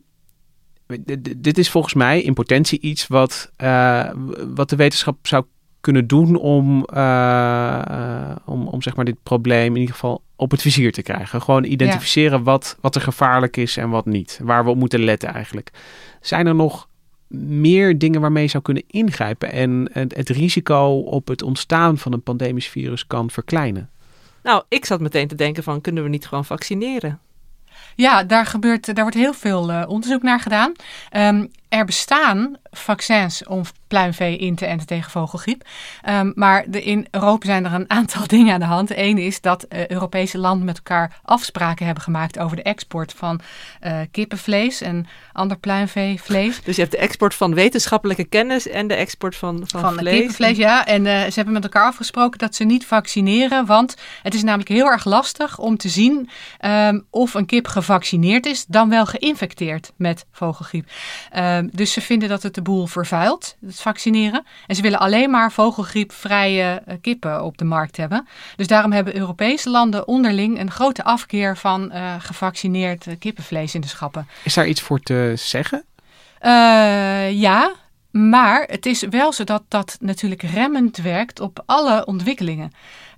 dit 1.38 1.58
is 1.58 1.70
volgens 1.70 1.94
mij 1.94 2.22
in 2.22 2.34
potentie 2.34 2.80
iets 2.80 3.08
wat, 3.08 3.52
eh, 3.56 4.10
wat 4.54 4.70
de 4.70 4.76
wetenschap 4.76 5.28
zou 5.28 5.46
kunnen 5.82 6.08
doen 6.08 6.36
om, 6.36 6.86
eh, 6.86 7.82
eh, 7.82 8.36
om, 8.46 8.68
om 8.68 8.82
zeg 8.82 8.96
maar 8.96 9.06
dit 9.06 9.24
probleem 9.24 9.74
in 9.74 9.80
ieder 9.80 9.96
geval 9.96 10.22
op 10.36 10.52
het 10.52 10.62
vizier 10.62 10.92
te 10.92 11.02
krijgen. 11.02 11.42
Gewoon 11.42 11.64
identificeren 11.64 12.44
wat, 12.44 12.78
wat 12.82 12.96
er 12.96 13.02
gevaarlijk 13.02 13.58
is 13.58 13.78
en 13.78 13.90
wat 13.90 14.06
niet. 14.06 14.40
Waar 14.44 14.64
we 14.64 14.70
op 14.70 14.78
moeten 14.78 15.04
letten 15.04 15.34
eigenlijk. 15.34 15.72
Zijn 16.22 16.48
er 16.48 16.56
nog 16.56 16.88
meer 17.38 17.98
dingen 17.98 18.22
waarmee 18.22 18.44
je 18.44 18.50
zou 18.50 18.64
kunnen 18.64 18.84
ingrijpen 18.88 19.52
en 19.52 19.90
het, 19.92 20.16
het 20.16 20.30
risico 20.30 21.00
op 21.00 21.28
het 21.28 21.42
ontstaan 21.42 21.98
van 21.98 22.14
een 22.14 22.24
pandemisch 22.24 22.68
virus 22.68 23.08
kan 23.08 23.30
verkleinen? 23.30 23.90
Nou, 24.44 24.64
ik 24.68 24.86
zat 24.86 25.00
meteen 25.00 25.28
te 25.28 25.36
denken 25.36 25.64
van, 25.64 25.82
kunnen 25.82 26.04
we 26.04 26.10
niet 26.10 26.28
gewoon 26.28 26.46
vaccineren? 26.46 27.20
Ja, 27.96 28.24
daar, 28.24 28.46
gebeurt, 28.46 28.86
daar 28.86 29.04
wordt 29.04 29.18
heel 29.18 29.34
veel 29.34 29.72
eh, 29.72 29.90
onderzoek 29.90 30.22
naar 30.22 30.40
gedaan. 30.40 30.72
Ehm, 31.10 31.46
er 31.72 31.86
bestaan 31.86 32.58
vaccins 32.72 33.44
om 33.46 33.64
pluimvee 33.88 34.38
in 34.38 34.56
te 34.56 34.66
enten 34.66 34.88
tegen 34.88 35.12
vogelgriep. 35.12 35.64
Ehm, 36.02 36.32
maar 36.36 36.64
de, 36.68 36.84
in 36.84 37.08
Europa 37.12 37.46
zijn 37.46 37.66
er 37.66 37.74
een 37.74 37.90
aantal 37.90 38.28
dingen 38.36 38.54
aan 38.54 38.60
de 38.60 38.66
hand. 38.66 38.98
Eén 38.98 39.18
is 39.18 39.42
dat 39.42 39.64
eh, 39.64 39.88
Europese 39.88 40.38
landen 40.38 40.66
met 40.66 40.78
elkaar 40.78 41.20
afspraken 41.24 41.86
hebben 41.86 42.04
gemaakt 42.04 42.40
over 42.40 42.56
de 42.56 42.64
export 42.64 43.14
van 43.14 43.40
eh, 43.80 44.00
kippenvlees 44.12 44.82
en 44.82 45.08
ander 45.34 45.58
pluimveevlees. 45.58 46.62
Dus 46.64 46.76
je 46.76 46.82
hebt 46.82 46.94
de 46.94 47.00
export 47.00 47.36
van 47.36 47.54
wetenschappelijke 47.54 48.24
kennis 48.24 48.68
en 48.68 48.88
de 48.88 48.94
export 48.94 49.36
van, 49.36 49.64
van, 49.66 49.82
Van 49.82 49.94
vlees. 49.94 50.18
kippenvlees, 50.18 50.58
ja. 50.58 50.86
En 50.86 51.06
eh, 51.06 51.20
ze 51.22 51.34
hebben 51.34 51.54
met 51.54 51.64
elkaar 51.64 51.86
afgesproken 51.86 52.40
dat 52.40 52.56
ze 52.56 52.64
niet 52.64 52.86
vaccineren. 52.86 53.66
Want 53.66 53.96
het 54.24 54.34
is 54.34 54.44
namelijk 54.44 54.70
heel 54.70 54.92
erg 54.92 55.06
lastig 55.06 55.60
om 55.60 55.78
te 55.78 55.90
zien 55.90 56.30
ehm, 56.60 57.00
of 57.10 57.34
een 57.34 57.46
kip 57.46 57.68
gevaccineerd 57.68 58.46
is, 58.46 58.66
dan 58.66 58.90
wel 58.90 59.06
geïnfecteerd 59.06 59.92
met 59.96 60.26
vogelgriep. 60.32 60.90
Ehm, 61.62 61.70
dus 61.78 61.94
ze 61.94 62.02
vinden 62.02 62.30
dat 62.30 62.44
het 62.44 62.54
de 62.54 62.62
boel 62.62 62.88
vervuilt, 62.88 63.56
het 63.66 63.82
vaccineren. 63.82 64.46
En 64.68 64.76
ze 64.76 64.82
willen 64.82 65.00
alleen 65.00 65.30
maar 65.30 65.52
vogelgriepvrije 65.52 66.82
eh, 66.86 66.96
kippen 67.02 67.44
op 67.44 67.58
de 67.58 67.66
markt 67.66 67.98
hebben. 67.98 68.28
Dus 68.56 68.68
daarom 68.68 68.92
hebben 68.92 69.18
Europese 69.18 69.70
landen 69.70 70.08
onderling 70.08 70.60
een 70.60 70.72
grote 70.72 71.04
afkeer 71.04 71.58
van 71.58 71.92
eh, 71.92 72.16
gevaccineerd 72.20 73.08
eh, 73.08 73.14
kippenvlees 73.20 73.76
in 73.76 73.82
de 73.82 73.88
schappen. 73.88 74.28
Is 74.44 74.54
daar 74.54 74.68
iets 74.68 74.82
voor 74.82 75.00
te 75.00 75.34
zeggen? 75.36 75.86
Ja, 77.32 77.72
maar 78.12 78.64
het 78.68 78.86
is 78.86 79.02
wel 79.10 79.34
zo 79.34 79.44
dat 79.44 79.64
dat 79.68 79.98
natuurlijk 80.00 80.42
remmend 80.42 80.98
werkt 80.98 81.40
op 81.40 81.64
alle 81.66 82.06
ontwikkelingen. 82.06 82.72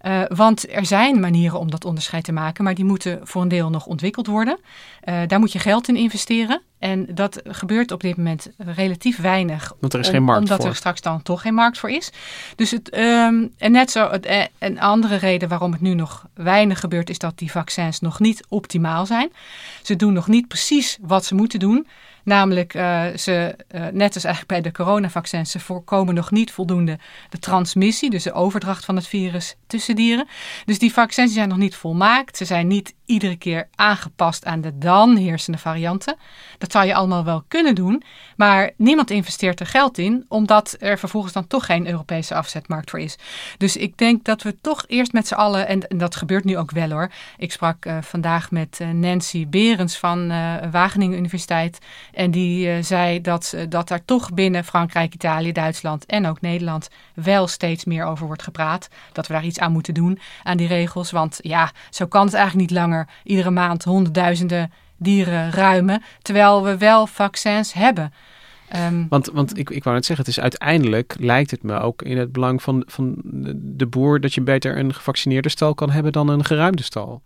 Uh, 0.05 0.21
want 0.27 0.71
er 0.71 0.85
zijn 0.85 1.19
manieren 1.19 1.59
om 1.59 1.71
dat 1.71 1.85
onderscheid 1.85 2.23
te 2.23 2.31
maken, 2.31 2.63
maar 2.63 2.75
die 2.75 2.85
moeten 2.85 3.19
voor 3.23 3.41
een 3.41 3.47
deel 3.47 3.69
nog 3.69 3.85
ontwikkeld 3.85 4.27
worden. 4.27 4.59
Uh, 5.03 5.21
daar 5.27 5.39
moet 5.39 5.51
je 5.51 5.59
geld 5.59 5.87
in 5.87 5.95
investeren. 5.95 6.61
En 6.79 7.07
dat 7.15 7.41
gebeurt 7.43 7.91
op 7.91 8.01
dit 8.01 8.17
moment 8.17 8.51
relatief 8.57 9.17
weinig. 9.17 9.73
Want 9.79 9.93
er 9.93 9.99
is 9.99 10.09
geen 10.09 10.23
markt 10.23 10.41
omdat 10.41 10.59
voor. 10.59 10.69
er 10.69 10.75
straks 10.75 11.01
dan 11.01 11.21
toch 11.21 11.41
geen 11.41 11.53
markt 11.53 11.77
voor 11.77 11.89
is. 11.89 12.11
Dus 12.55 12.71
het, 12.71 12.97
um, 12.97 13.53
en 13.57 13.71
net 13.71 13.91
zo, 13.91 14.09
het, 14.09 14.49
een 14.59 14.79
andere 14.79 15.15
reden 15.15 15.49
waarom 15.49 15.71
het 15.71 15.81
nu 15.81 15.93
nog 15.93 16.25
weinig 16.33 16.79
gebeurt, 16.79 17.09
is 17.09 17.19
dat 17.19 17.37
die 17.37 17.51
vaccins 17.51 17.99
nog 17.99 18.19
niet 18.19 18.45
optimaal 18.49 19.05
zijn. 19.05 19.31
Ze 19.83 19.95
doen 19.95 20.13
nog 20.13 20.27
niet 20.27 20.47
precies 20.47 20.97
wat 21.01 21.25
ze 21.25 21.35
moeten 21.35 21.59
doen. 21.59 21.87
Namelijk, 22.23 22.73
uh, 22.73 23.05
ze, 23.17 23.55
uh, 23.71 23.87
net 23.87 24.15
als 24.15 24.23
eigenlijk 24.23 24.47
bij 24.47 24.61
de 24.61 24.71
coronavaccins, 24.71 25.51
ze 25.51 25.59
voorkomen 25.59 26.13
nog 26.13 26.31
niet 26.31 26.51
voldoende 26.51 26.99
de 27.29 27.39
transmissie, 27.39 28.09
dus 28.09 28.23
de 28.23 28.33
overdracht 28.33 28.85
van 28.85 28.95
het 28.95 29.07
virus 29.07 29.55
tussen 29.67 29.95
dieren. 29.95 30.27
Dus 30.65 30.79
die 30.79 30.93
vaccins 30.93 31.33
zijn 31.33 31.49
nog 31.49 31.57
niet 31.57 31.75
volmaakt. 31.75 32.37
Ze 32.37 32.45
zijn 32.45 32.67
niet 32.67 32.93
iedere 33.05 33.35
keer 33.35 33.67
aangepast 33.75 34.45
aan 34.45 34.61
de 34.61 34.77
dan 34.77 35.15
heersende 35.15 35.57
varianten. 35.57 36.15
Dat 36.57 36.71
zou 36.71 36.85
je 36.85 36.95
allemaal 36.95 37.23
wel 37.23 37.43
kunnen 37.47 37.75
doen, 37.75 38.03
maar 38.35 38.71
niemand 38.77 39.09
investeert 39.09 39.59
er 39.59 39.65
geld 39.65 39.97
in, 39.97 40.25
omdat 40.27 40.75
er 40.79 40.99
vervolgens 40.99 41.33
dan 41.33 41.47
toch 41.47 41.65
geen 41.65 41.87
Europese 41.87 42.35
afzetmarkt 42.35 42.89
voor 42.89 42.99
is. 42.99 43.15
Dus 43.57 43.77
ik 43.77 43.97
denk 43.97 44.25
dat 44.25 44.41
we 44.41 44.55
toch 44.61 44.83
eerst 44.87 45.13
met 45.13 45.27
z'n 45.27 45.33
allen, 45.33 45.67
en, 45.67 45.97
dat 45.97 46.15
gebeurt 46.15 46.43
nu 46.43 46.57
ook 46.57 46.71
wel 46.71 46.89
hoor. 46.89 47.11
Ik 47.37 47.51
sprak 47.51 47.85
uh, 47.85 47.97
vandaag 48.01 48.51
met 48.51 48.79
Nancy 48.93 49.47
Berens 49.47 49.97
van 49.97 50.27
Wageningen 50.71 51.17
Universiteit. 51.17 51.79
En 52.13 52.31
die 52.31 52.67
uh, 52.67 52.83
zei 52.83 53.21
dat, 53.21 53.53
uh, 53.55 53.61
dat 53.69 53.89
er 53.89 54.05
toch 54.05 54.33
binnen 54.33 54.63
Frankrijk, 54.63 55.13
Italië, 55.13 55.51
Duitsland 55.51 56.05
en 56.05 56.25
ook 56.25 56.41
Nederland 56.41 56.89
wel 57.13 57.47
steeds 57.47 57.85
meer 57.85 58.05
over 58.05 58.25
wordt 58.25 58.43
gepraat. 58.43 58.87
Dat 59.11 59.27
we 59.27 59.33
daar 59.33 59.45
iets 59.45 59.59
aan 59.59 59.71
moeten 59.71 59.93
doen, 59.93 60.19
aan 60.43 60.57
die 60.57 60.67
regels. 60.67 61.11
Want 61.11 61.39
ja, 61.41 61.71
zo 61.89 62.05
kan 62.05 62.25
het 62.25 62.33
eigenlijk 62.33 62.69
niet 62.69 62.79
langer 62.79 63.07
iedere 63.23 63.51
maand 63.51 63.83
honderdduizenden 63.83 64.71
dieren 64.97 65.51
ruimen. 65.51 66.03
Terwijl 66.21 66.63
we 66.63 66.77
wel 66.77 67.07
vaccins 67.07 67.73
hebben. 67.73 68.13
Um, 68.75 69.05
want, 69.09 69.29
want 69.33 69.57
ik, 69.57 69.69
ik 69.69 69.83
wou 69.83 69.95
net 69.95 70.05
zeggen, 70.05 70.25
het 70.25 70.35
is 70.35 70.41
uiteindelijk 70.41 71.15
lijkt 71.19 71.51
het 71.51 71.63
me 71.63 71.79
ook 71.79 72.01
in 72.01 72.17
het 72.17 72.31
belang 72.31 72.61
van, 72.61 72.83
van 72.87 73.15
de 73.55 73.87
boer 73.87 74.19
dat 74.19 74.33
je 74.33 74.41
beter 74.41 74.77
een 74.77 74.93
gevaccineerde 74.93 75.49
stal 75.49 75.73
kan 75.73 75.89
hebben 75.89 76.11
dan 76.11 76.27
een 76.27 76.45
geruimde 76.45 76.83
stal. 76.83 77.21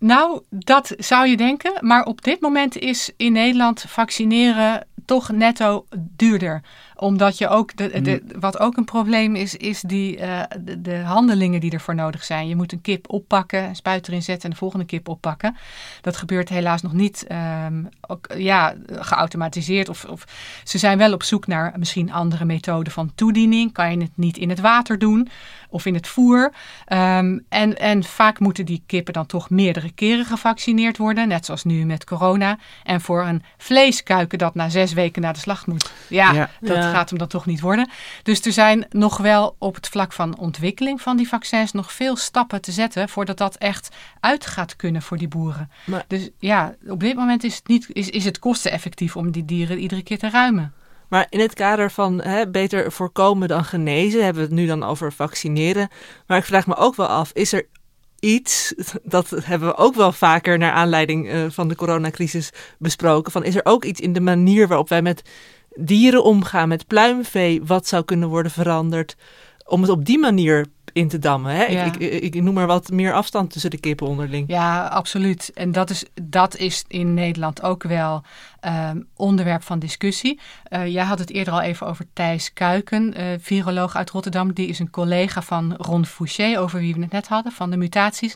Nou, 0.00 0.42
dat 0.50 0.94
zou 0.96 1.28
je 1.28 1.36
denken. 1.36 1.72
Maar 1.80 2.04
op 2.04 2.22
dit 2.22 2.40
moment 2.40 2.78
is 2.78 3.12
in 3.16 3.32
Nederland 3.32 3.84
vaccineren 3.88 4.86
toch 5.04 5.30
netto 5.30 5.86
duurder 6.16 6.62
omdat 7.00 7.38
je 7.38 7.48
ook, 7.48 7.76
de, 7.76 8.00
de, 8.00 8.22
wat 8.38 8.58
ook 8.58 8.76
een 8.76 8.84
probleem 8.84 9.34
is, 9.34 9.56
is 9.56 9.80
die, 9.80 10.18
uh, 10.18 10.42
de, 10.60 10.80
de, 10.80 10.96
handelingen 10.96 11.60
die 11.60 11.70
ervoor 11.70 11.94
nodig 11.94 12.24
zijn. 12.24 12.48
Je 12.48 12.56
moet 12.56 12.72
een 12.72 12.80
kip 12.80 13.10
oppakken, 13.10 13.64
een 13.64 13.76
spuit 13.76 14.08
erin 14.08 14.22
zetten 14.22 14.44
en 14.44 14.50
de 14.50 14.56
volgende 14.56 14.84
kip 14.84 15.08
oppakken. 15.08 15.56
Dat 16.00 16.16
gebeurt 16.16 16.48
helaas 16.48 16.82
nog 16.82 16.92
niet 16.92 17.26
um, 17.66 17.88
ook, 18.00 18.26
ja, 18.36 18.74
geautomatiseerd. 18.86 19.88
Of, 19.88 20.04
of, 20.04 20.24
ze 20.64 20.78
zijn 20.78 20.98
wel 20.98 21.12
op 21.12 21.22
zoek 21.22 21.46
naar 21.46 21.72
misschien 21.76 22.12
andere 22.12 22.44
methoden 22.44 22.92
van 22.92 23.12
toediening. 23.14 23.72
Kan 23.72 23.90
je 23.90 23.98
het 23.98 24.16
niet 24.16 24.36
in 24.36 24.48
het 24.48 24.60
water 24.60 24.98
doen 24.98 25.28
of 25.68 25.86
in 25.86 25.94
het 25.94 26.08
voer? 26.08 26.52
Um, 26.92 27.44
en, 27.48 27.78
en 27.78 28.04
vaak 28.04 28.38
moeten 28.38 28.64
die 28.64 28.82
kippen 28.86 29.12
dan 29.12 29.26
toch 29.26 29.50
meerdere 29.50 29.90
keren 29.90 30.24
gevaccineerd 30.24 30.96
worden. 30.96 31.28
Net 31.28 31.44
zoals 31.44 31.64
nu 31.64 31.84
met 31.84 32.04
corona. 32.04 32.58
En 32.82 33.00
voor 33.00 33.22
een 33.22 33.42
vleeskuiken 33.56 34.38
dat 34.38 34.54
na 34.54 34.68
zes 34.68 34.92
weken 34.92 35.22
naar 35.22 35.32
de 35.32 35.38
slacht 35.38 35.66
moet. 35.66 35.92
Ja, 36.08 36.32
ja. 36.32 36.50
dat 36.60 36.89
gaat 36.90 37.10
hem 37.10 37.18
dan 37.18 37.28
toch 37.28 37.46
niet 37.46 37.60
worden. 37.60 37.90
Dus 38.22 38.40
er 38.40 38.52
zijn 38.52 38.86
nog 38.90 39.16
wel 39.16 39.56
op 39.58 39.74
het 39.74 39.88
vlak 39.88 40.12
van 40.12 40.38
ontwikkeling 40.38 41.00
van 41.00 41.16
die 41.16 41.28
vaccins 41.28 41.72
nog 41.72 41.92
veel 41.92 42.16
stappen 42.16 42.60
te 42.60 42.72
zetten 42.72 43.08
voordat 43.08 43.38
dat 43.38 43.56
echt 43.56 43.88
uit 44.20 44.46
gaat 44.46 44.76
kunnen 44.76 45.02
voor 45.02 45.16
die 45.16 45.28
boeren. 45.28 45.70
Maar, 45.86 46.04
dus 46.06 46.30
ja, 46.38 46.74
op 46.88 47.00
dit 47.00 47.16
moment 47.16 47.44
is 47.44 47.56
het, 47.56 47.68
niet, 47.68 47.86
is, 47.92 48.10
is 48.10 48.24
het 48.24 48.38
kosteneffectief 48.38 49.16
om 49.16 49.30
die 49.30 49.44
dieren 49.44 49.78
iedere 49.78 50.02
keer 50.02 50.18
te 50.18 50.30
ruimen. 50.30 50.72
Maar 51.08 51.26
in 51.28 51.40
het 51.40 51.54
kader 51.54 51.90
van 51.90 52.22
hè, 52.22 52.48
beter 52.48 52.92
voorkomen 52.92 53.48
dan 53.48 53.64
genezen, 53.64 54.24
hebben 54.24 54.42
we 54.42 54.48
het 54.48 54.58
nu 54.58 54.66
dan 54.66 54.82
over 54.82 55.12
vaccineren. 55.12 55.88
Maar 56.26 56.38
ik 56.38 56.44
vraag 56.44 56.66
me 56.66 56.76
ook 56.76 56.96
wel 56.96 57.06
af, 57.06 57.30
is 57.32 57.52
er 57.52 57.66
iets, 58.20 58.74
dat 59.02 59.30
hebben 59.30 59.68
we 59.68 59.76
ook 59.76 59.94
wel 59.94 60.12
vaker 60.12 60.58
naar 60.58 60.72
aanleiding 60.72 61.32
uh, 61.32 61.44
van 61.48 61.68
de 61.68 61.74
coronacrisis 61.74 62.50
besproken, 62.78 63.32
van 63.32 63.44
is 63.44 63.54
er 63.54 63.64
ook 63.64 63.84
iets 63.84 64.00
in 64.00 64.12
de 64.12 64.20
manier 64.20 64.68
waarop 64.68 64.88
wij 64.88 65.02
met 65.02 65.22
dieren 65.80 66.24
omgaan, 66.24 66.68
met 66.68 66.86
pluimvee, 66.86 67.62
wat 67.64 67.86
zou 67.86 68.04
kunnen 68.04 68.28
worden 68.28 68.52
veranderd? 68.52 69.16
Om 69.66 69.80
het 69.80 69.90
op 69.90 70.04
die 70.04 70.18
manier 70.18 70.66
in 70.92 71.08
te 71.08 71.18
dammen. 71.18 71.54
Hè? 71.54 71.64
Ja. 71.64 71.84
Ik, 71.84 71.96
ik, 71.96 72.34
ik, 72.34 72.42
noem 72.42 72.54
maar 72.54 72.66
wat 72.66 72.90
meer 72.90 73.12
afstand 73.12 73.50
tussen 73.50 73.70
de 73.70 73.80
kippen 73.80 74.06
onderling. 74.06 74.48
Ja, 74.48 74.86
absoluut. 74.86 75.50
En 75.54 75.72
dat 75.72 75.90
is, 75.90 76.04
dat 76.22 76.56
is 76.56 76.84
in 76.88 77.14
Nederland 77.14 77.62
ook 77.62 77.82
wel 77.82 78.22
um, 78.90 79.06
onderwerp 79.16 79.62
van 79.62 79.78
discussie. 79.78 80.40
Uh, 80.68 80.86
jij 80.86 81.04
had 81.04 81.18
het 81.18 81.30
eerder 81.30 81.52
al 81.52 81.60
even 81.60 81.86
over 81.86 82.06
Thijs 82.12 82.52
Kuiken, 82.52 83.20
uh, 83.20 83.26
viroloog 83.38 83.96
uit 83.96 84.10
Rotterdam. 84.10 84.52
Die 84.52 84.68
is 84.68 84.78
een 84.78 84.90
collega 84.90 85.42
van 85.42 85.74
Ron 85.76 86.06
Fouché, 86.06 86.58
over 86.58 86.80
wie 86.80 86.94
we 86.94 87.00
het 87.00 87.12
net 87.12 87.28
hadden, 87.28 87.52
van 87.52 87.70
de 87.70 87.76
mutaties. 87.76 88.34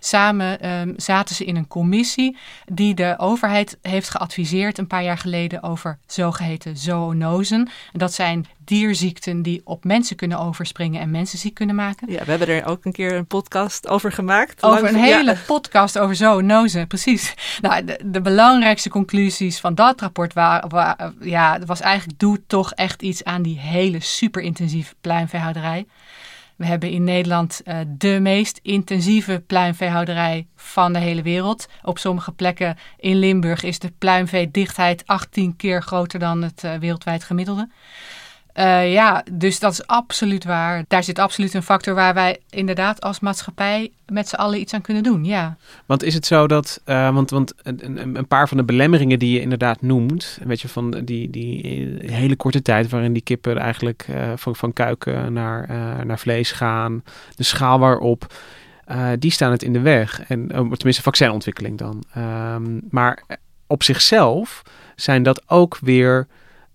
Samen 0.00 0.70
um, 0.70 0.94
zaten 0.96 1.34
ze 1.34 1.44
in 1.44 1.56
een 1.56 1.68
commissie 1.68 2.36
die 2.72 2.94
de 2.94 3.14
overheid 3.18 3.78
heeft 3.82 4.10
geadviseerd 4.10 4.78
een 4.78 4.86
paar 4.86 5.02
jaar 5.02 5.18
geleden 5.18 5.62
over 5.62 5.98
zogeheten 6.06 6.76
zoonosen. 6.76 7.68
En 7.92 7.98
dat 7.98 8.12
zijn 8.12 8.46
dierziekten 8.64 9.42
die 9.42 9.60
op 9.64 9.84
mensen 9.84 10.16
kunnen 10.16 10.38
overspringen 10.38 11.00
en 11.00 11.10
mensen 11.10 11.38
ziek 11.38 11.54
kunnen 11.54 11.74
maken. 11.74 11.85
Ja, 12.06 12.24
we 12.24 12.30
hebben 12.30 12.48
er 12.48 12.66
ook 12.66 12.84
een 12.84 12.92
keer 12.92 13.12
een 13.12 13.26
podcast 13.26 13.88
over 13.88 14.12
gemaakt. 14.12 14.62
Over 14.62 14.88
een 14.88 14.94
hele 14.94 15.30
ja. 15.30 15.40
podcast 15.46 15.98
over 15.98 16.16
zoonozen, 16.16 16.86
precies. 16.86 17.34
Nou, 17.60 17.84
de, 17.84 18.00
de, 18.04 18.20
belangrijkste 18.20 18.88
conclusies 18.88 19.60
van 19.60 19.74
dat 19.74 20.00
rapport 20.00 20.32
waren, 20.32 20.68
wa, 20.68 21.12
ja, 21.20 21.58
was 21.66 21.80
eigenlijk 21.80 22.18
doe 22.18 22.46
toch 22.46 22.72
echt 22.72 23.02
iets 23.02 23.24
aan 23.24 23.42
die 23.42 23.58
hele 23.58 24.00
super 24.00 24.42
intensieve 24.42 24.94
pluimveehouderij. 25.00 25.86
We 26.56 26.66
hebben 26.66 26.90
in 26.90 27.04
Nederland 27.04 27.60
uh, 27.64 27.78
de 27.86 28.18
meest 28.20 28.60
intensieve 28.62 29.42
pluimveehouderij 29.46 30.46
van 30.56 30.92
de 30.92 30.98
hele 30.98 31.22
wereld. 31.22 31.68
Op 31.82 31.98
sommige 31.98 32.32
plekken 32.32 32.76
in 32.96 33.18
Limburg 33.18 33.62
is 33.62 33.78
de 33.78 33.92
pluimveedichtheid 33.98 35.02
18 35.06 35.56
keer 35.56 35.82
groter 35.82 36.18
dan 36.18 36.42
het 36.42 36.62
uh, 36.64 36.74
wereldwijd 36.74 37.24
gemiddelde. 37.24 37.68
Uh, 38.58 38.92
ja, 38.92 39.24
dus 39.32 39.58
dat 39.58 39.72
is 39.72 39.86
absoluut 39.86 40.44
waar. 40.44 40.84
Daar 40.88 41.04
zit 41.04 41.18
absoluut 41.18 41.54
een 41.54 41.62
factor 41.62 41.94
waar 41.94 42.14
wij 42.14 42.38
inderdaad 42.50 43.00
als 43.00 43.20
maatschappij 43.20 43.90
met 44.06 44.28
z'n 44.28 44.34
allen 44.34 44.60
iets 44.60 44.74
aan 44.74 44.80
kunnen 44.80 45.02
doen. 45.02 45.24
Ja. 45.24 45.56
Want 45.86 46.02
is 46.02 46.14
het 46.14 46.26
zo 46.26 46.46
dat, 46.46 46.80
uh, 46.86 47.14
want, 47.14 47.30
want 47.30 47.54
een, 47.62 48.16
een, 48.16 48.26
paar 48.26 48.48
van 48.48 48.56
de 48.56 48.64
belemmeringen 48.64 49.18
die 49.18 49.32
je 49.32 49.40
inderdaad 49.40 49.82
noemt, 49.82 50.38
weet 50.44 50.60
je, 50.60 50.68
van 50.68 50.90
die, 50.90 51.30
die 51.30 51.98
hele 52.00 52.36
korte 52.36 52.62
tijd 52.62 52.90
waarin 52.90 53.12
die 53.12 53.22
kippen 53.22 53.58
eigenlijk 53.58 54.06
van, 54.34 54.56
van 54.56 54.72
kuiken 54.72 55.32
naar, 55.32 55.68
naar 56.06 56.18
vlees 56.18 56.52
gaan, 56.52 57.02
de 57.34 57.44
schaal 57.44 57.78
waarop. 57.78 58.34
die 59.18 59.30
staan 59.30 59.50
het 59.50 59.62
in 59.62 59.72
de 59.72 59.80
weg. 59.80 60.22
En 60.28 60.48
tenminste, 60.48 61.02
vaccinontwikkeling 61.02 61.78
dan. 61.78 62.02
Um, 62.16 62.80
maar 62.90 63.22
op 63.66 63.82
zichzelf 63.82 64.62
zijn 64.94 65.22
dat 65.22 65.42
ook 65.46 65.78
weer 65.80 66.26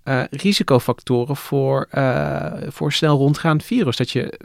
uh, 0.03 0.23
risicofactoren 0.29 1.35
voor, 1.35 1.87
uh, 1.93 2.53
voor 2.67 2.93
snel 2.93 3.17
rondgaand 3.17 3.63
virus. 3.63 3.95
Dat 3.95 4.11
je 4.11 4.39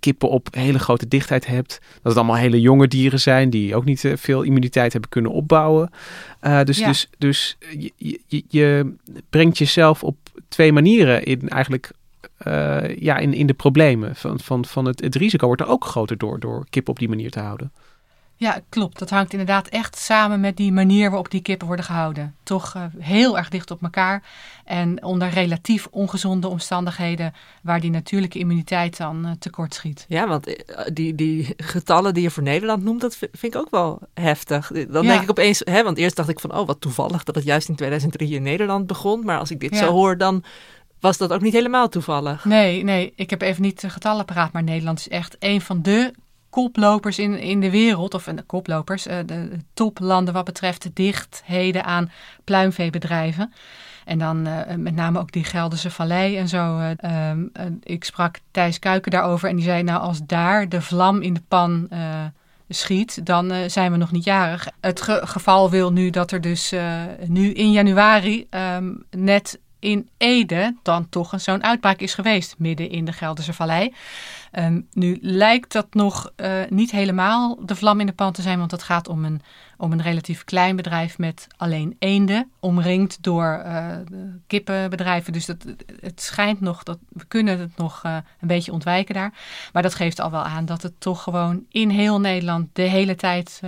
kippen 0.00 0.28
op 0.28 0.48
hele 0.50 0.78
grote 0.78 1.08
dichtheid 1.08 1.46
hebt. 1.46 1.78
Dat 1.80 2.00
het 2.02 2.16
allemaal 2.16 2.36
hele 2.36 2.60
jonge 2.60 2.88
dieren 2.88 3.20
zijn 3.20 3.50
die 3.50 3.76
ook 3.76 3.84
niet 3.84 4.12
veel 4.14 4.42
immuniteit 4.42 4.92
hebben 4.92 5.10
kunnen 5.10 5.30
opbouwen. 5.30 5.90
dus 6.64 6.78
ja. 6.78 6.86
dus, 6.86 7.08
dus 7.18 7.56
je, 7.78 8.20
je, 8.26 8.44
je, 8.48 8.94
brengt 9.30 9.58
jezelf 9.58 10.04
op 10.04 10.16
twee 10.48 10.72
manieren 10.72 11.22
in 11.24 11.48
eigenlijk. 11.48 11.90
ja, 12.98 13.16
in, 13.18 13.34
in 13.34 13.46
de 13.46 13.54
problemen 13.54 14.16
van, 14.16 14.40
van, 14.40 14.64
van 14.64 14.84
het, 14.84 15.00
het 15.00 15.14
risico 15.14 15.46
wordt 15.46 15.62
er 15.62 15.68
ook 15.68 15.84
groter 15.84 16.18
door, 16.18 16.40
door 16.40 16.66
kippen 16.70 16.92
op 16.92 16.98
die 16.98 17.08
manier 17.08 17.30
te 17.30 17.40
houden. 17.40 17.72
Ja, 18.42 18.60
klopt. 18.68 18.98
Dat 18.98 19.10
hangt 19.10 19.32
inderdaad 19.32 19.68
echt 19.68 19.98
samen 19.98 20.40
met 20.40 20.56
die 20.56 20.72
manier 20.72 21.08
waarop 21.08 21.30
die 21.30 21.42
kippen 21.42 21.66
worden 21.66 21.84
gehouden. 21.84 22.34
Toch 22.42 22.74
uh, 22.76 22.82
heel 22.98 23.36
erg 23.36 23.48
dicht 23.48 23.70
op 23.70 23.82
elkaar 23.82 24.22
en 24.64 25.04
onder 25.04 25.28
relatief 25.28 25.88
ongezonde 25.90 26.48
omstandigheden 26.48 27.34
waar 27.62 27.80
die 27.80 27.90
natuurlijke 27.90 28.38
immuniteit 28.38 28.96
dan 28.96 29.26
uh, 29.26 29.32
tekort 29.38 29.74
schiet. 29.74 30.04
Ja, 30.08 30.28
want 30.28 30.62
die, 30.92 31.14
die 31.14 31.54
getallen 31.56 32.14
die 32.14 32.22
je 32.22 32.30
voor 32.30 32.42
Nederland 32.42 32.84
noemt, 32.84 33.00
dat 33.00 33.16
vind 33.16 33.54
ik 33.54 33.56
ook 33.56 33.70
wel 33.70 34.00
heftig. 34.14 34.70
Dan 34.72 35.02
ja. 35.02 35.10
denk 35.10 35.22
ik 35.22 35.30
opeens, 35.30 35.60
hè, 35.64 35.82
want 35.82 35.98
eerst 35.98 36.16
dacht 36.16 36.28
ik 36.28 36.40
van, 36.40 36.54
oh 36.54 36.66
wat 36.66 36.80
toevallig 36.80 37.24
dat 37.24 37.34
het 37.34 37.44
juist 37.44 37.68
in 37.68 37.76
2003 37.76 38.34
in 38.34 38.42
Nederland 38.42 38.86
begon. 38.86 39.24
Maar 39.24 39.38
als 39.38 39.50
ik 39.50 39.60
dit 39.60 39.74
ja. 39.74 39.78
zo 39.78 39.90
hoor, 39.90 40.18
dan 40.18 40.44
was 41.00 41.18
dat 41.18 41.32
ook 41.32 41.40
niet 41.40 41.52
helemaal 41.52 41.88
toevallig. 41.88 42.44
Nee, 42.44 42.84
nee, 42.84 43.12
ik 43.16 43.30
heb 43.30 43.42
even 43.42 43.62
niet 43.62 43.80
de 43.80 43.90
getallen 43.90 44.24
paraat, 44.24 44.52
maar 44.52 44.62
Nederland 44.62 44.98
is 44.98 45.08
echt 45.08 45.36
een 45.38 45.60
van 45.60 45.82
de 45.82 46.12
koplopers 46.52 47.18
in, 47.18 47.38
in 47.38 47.60
de 47.60 47.70
wereld, 47.70 48.14
of 48.14 48.24
de 48.24 48.42
koplopers, 48.42 49.06
uh, 49.06 49.16
de 49.26 49.58
toplanden 49.74 50.34
wat 50.34 50.44
betreft 50.44 50.82
de 50.82 50.90
dichtheden 50.94 51.84
aan 51.84 52.10
pluimveebedrijven. 52.44 53.52
En 54.04 54.18
dan 54.18 54.46
uh, 54.48 54.60
met 54.76 54.94
name 54.94 55.18
ook 55.18 55.32
die 55.32 55.44
Gelderse 55.44 55.90
Vallei 55.90 56.36
en 56.36 56.48
zo. 56.48 56.78
Um, 57.30 57.50
ik 57.82 58.04
sprak 58.04 58.38
Thijs 58.50 58.78
Kuiken 58.78 59.10
daarover 59.10 59.48
en 59.48 59.56
die 59.56 59.64
zei, 59.64 59.82
nou 59.82 60.00
als 60.00 60.20
daar 60.26 60.68
de 60.68 60.82
vlam 60.82 61.20
in 61.22 61.34
de 61.34 61.42
pan 61.48 61.88
schiet, 62.68 63.26
dan 63.26 63.52
zijn 63.66 63.92
we 63.92 63.98
nog 63.98 64.12
niet 64.12 64.24
jarig. 64.24 64.68
Het 64.80 65.00
ge 65.00 65.20
geval 65.24 65.70
wil 65.70 65.92
nu 65.92 66.10
dat 66.10 66.30
er 66.30 66.40
dus 66.40 66.74
nu 67.26 67.52
in 67.52 67.72
januari 67.72 68.46
um, 68.50 69.04
net 69.10 69.58
in 69.82 70.08
Ede 70.16 70.76
dan 70.82 71.08
toch 71.08 71.32
zo'n 71.36 71.64
uitbraak 71.64 72.00
is 72.00 72.14
geweest, 72.14 72.54
midden 72.58 72.90
in 72.90 73.04
de 73.04 73.12
Gelderse 73.12 73.52
Vallei. 73.52 73.94
Um, 74.58 74.86
nu 74.92 75.18
lijkt 75.20 75.72
dat 75.72 75.94
nog 75.94 76.32
uh, 76.36 76.62
niet 76.68 76.90
helemaal 76.90 77.58
de 77.66 77.76
vlam 77.76 78.00
in 78.00 78.06
de 78.06 78.12
pan 78.12 78.32
te 78.32 78.42
zijn, 78.42 78.58
want 78.58 78.70
het 78.70 78.82
gaat 78.82 79.08
om 79.08 79.24
een, 79.24 79.42
om 79.76 79.92
een 79.92 80.02
relatief 80.02 80.44
klein 80.44 80.76
bedrijf 80.76 81.18
met 81.18 81.46
alleen 81.56 81.96
eenden, 81.98 82.50
omringd 82.60 83.22
door 83.22 83.62
uh, 83.66 83.86
kippenbedrijven. 84.46 85.32
Dus 85.32 85.46
dat, 85.46 85.64
het 86.00 86.22
schijnt 86.22 86.60
nog 86.60 86.82
dat 86.82 86.98
we 87.08 87.24
kunnen 87.24 87.58
het 87.58 87.76
nog 87.76 88.02
uh, 88.06 88.16
een 88.40 88.48
beetje 88.48 88.72
ontwijken 88.72 89.14
daar. 89.14 89.32
Maar 89.72 89.82
dat 89.82 89.94
geeft 89.94 90.20
al 90.20 90.30
wel 90.30 90.42
aan 90.42 90.64
dat 90.64 90.82
het 90.82 91.00
toch 91.00 91.22
gewoon 91.22 91.64
in 91.68 91.90
heel 91.90 92.20
Nederland 92.20 92.68
de 92.72 92.82
hele 92.82 93.14
tijd 93.14 93.60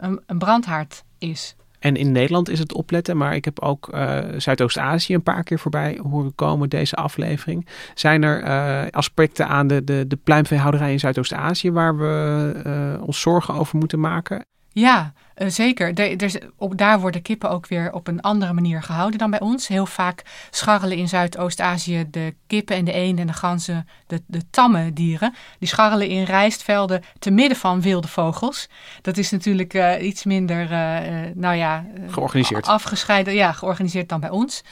een, 0.00 0.20
een 0.26 0.38
brandhaard 0.38 1.04
is. 1.18 1.56
En 1.84 1.96
in 1.96 2.12
Nederland 2.12 2.48
is 2.48 2.58
het 2.58 2.72
opletten, 2.72 3.16
maar 3.16 3.34
ik 3.34 3.44
heb 3.44 3.60
ook 3.60 3.90
uh, 3.94 4.18
Zuidoost-Azië 4.36 5.14
een 5.14 5.22
paar 5.22 5.42
keer 5.42 5.58
voorbij 5.58 6.00
horen 6.10 6.34
komen 6.34 6.68
deze 6.68 6.96
aflevering. 6.96 7.66
Zijn 7.94 8.22
er 8.22 8.44
uh, 8.44 8.90
aspecten 8.90 9.48
aan 9.48 9.66
de, 9.66 9.84
de, 9.84 10.04
de 10.08 10.16
pluimveehouderij 10.16 10.92
in 10.92 10.98
Zuidoost-Azië 10.98 11.72
waar 11.72 11.96
we 11.96 12.52
uh, 12.66 13.06
ons 13.06 13.20
zorgen 13.20 13.54
over 13.54 13.78
moeten 13.78 14.00
maken? 14.00 14.44
Ja, 14.72 15.12
uh, 15.36 15.48
zeker. 15.48 15.94
De, 15.94 16.52
op, 16.56 16.78
daar 16.78 17.00
worden 17.00 17.22
kippen 17.22 17.50
ook 17.50 17.66
weer 17.66 17.92
op 17.92 18.08
een 18.08 18.20
andere 18.20 18.52
manier 18.52 18.82
gehouden 18.82 19.18
dan 19.18 19.30
bij 19.30 19.40
ons. 19.40 19.68
Heel 19.68 19.86
vaak 19.86 20.22
scharrelen 20.50 20.96
in 20.96 21.08
Zuidoost-Azië 21.08 22.06
de 22.10 22.34
kippen 22.46 22.76
en 22.76 22.84
de 22.84 22.92
eenden 22.92 23.20
en 23.20 23.26
de 23.26 23.32
ganzen, 23.32 23.88
de, 24.06 24.22
de 24.26 24.50
tamme 24.50 24.92
dieren. 24.92 25.34
Die 25.58 25.68
scharrelen 25.68 26.08
in 26.08 26.24
rijstvelden 26.24 27.02
te 27.18 27.30
midden 27.30 27.56
van 27.56 27.80
wilde 27.80 28.08
vogels. 28.08 28.68
Dat 29.02 29.16
is 29.16 29.30
natuurlijk 29.30 29.74
uh, 29.74 30.06
iets 30.06 30.24
minder, 30.24 30.70
uh, 30.70 31.30
nou 31.34 31.56
ja... 31.56 31.84
georganiseerd. 32.08 32.66
Afgescheiden, 32.66 33.34
ja, 33.34 33.52
georganiseerd 33.52 34.08
dan 34.08 34.20
bij 34.20 34.30
ons. 34.30 34.62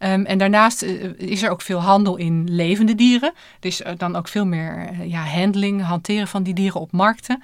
Um, 0.00 0.24
en 0.24 0.38
daarnaast 0.38 0.82
is 1.16 1.42
er 1.42 1.50
ook 1.50 1.62
veel 1.62 1.80
handel 1.80 2.16
in 2.16 2.48
levende 2.50 2.94
dieren. 2.94 3.32
Dus 3.60 3.82
dan 3.96 4.16
ook 4.16 4.28
veel 4.28 4.46
meer 4.46 5.04
ja, 5.04 5.24
handling, 5.24 5.82
hanteren 5.82 6.28
van 6.28 6.42
die 6.42 6.54
dieren 6.54 6.80
op 6.80 6.92
markten. 6.92 7.42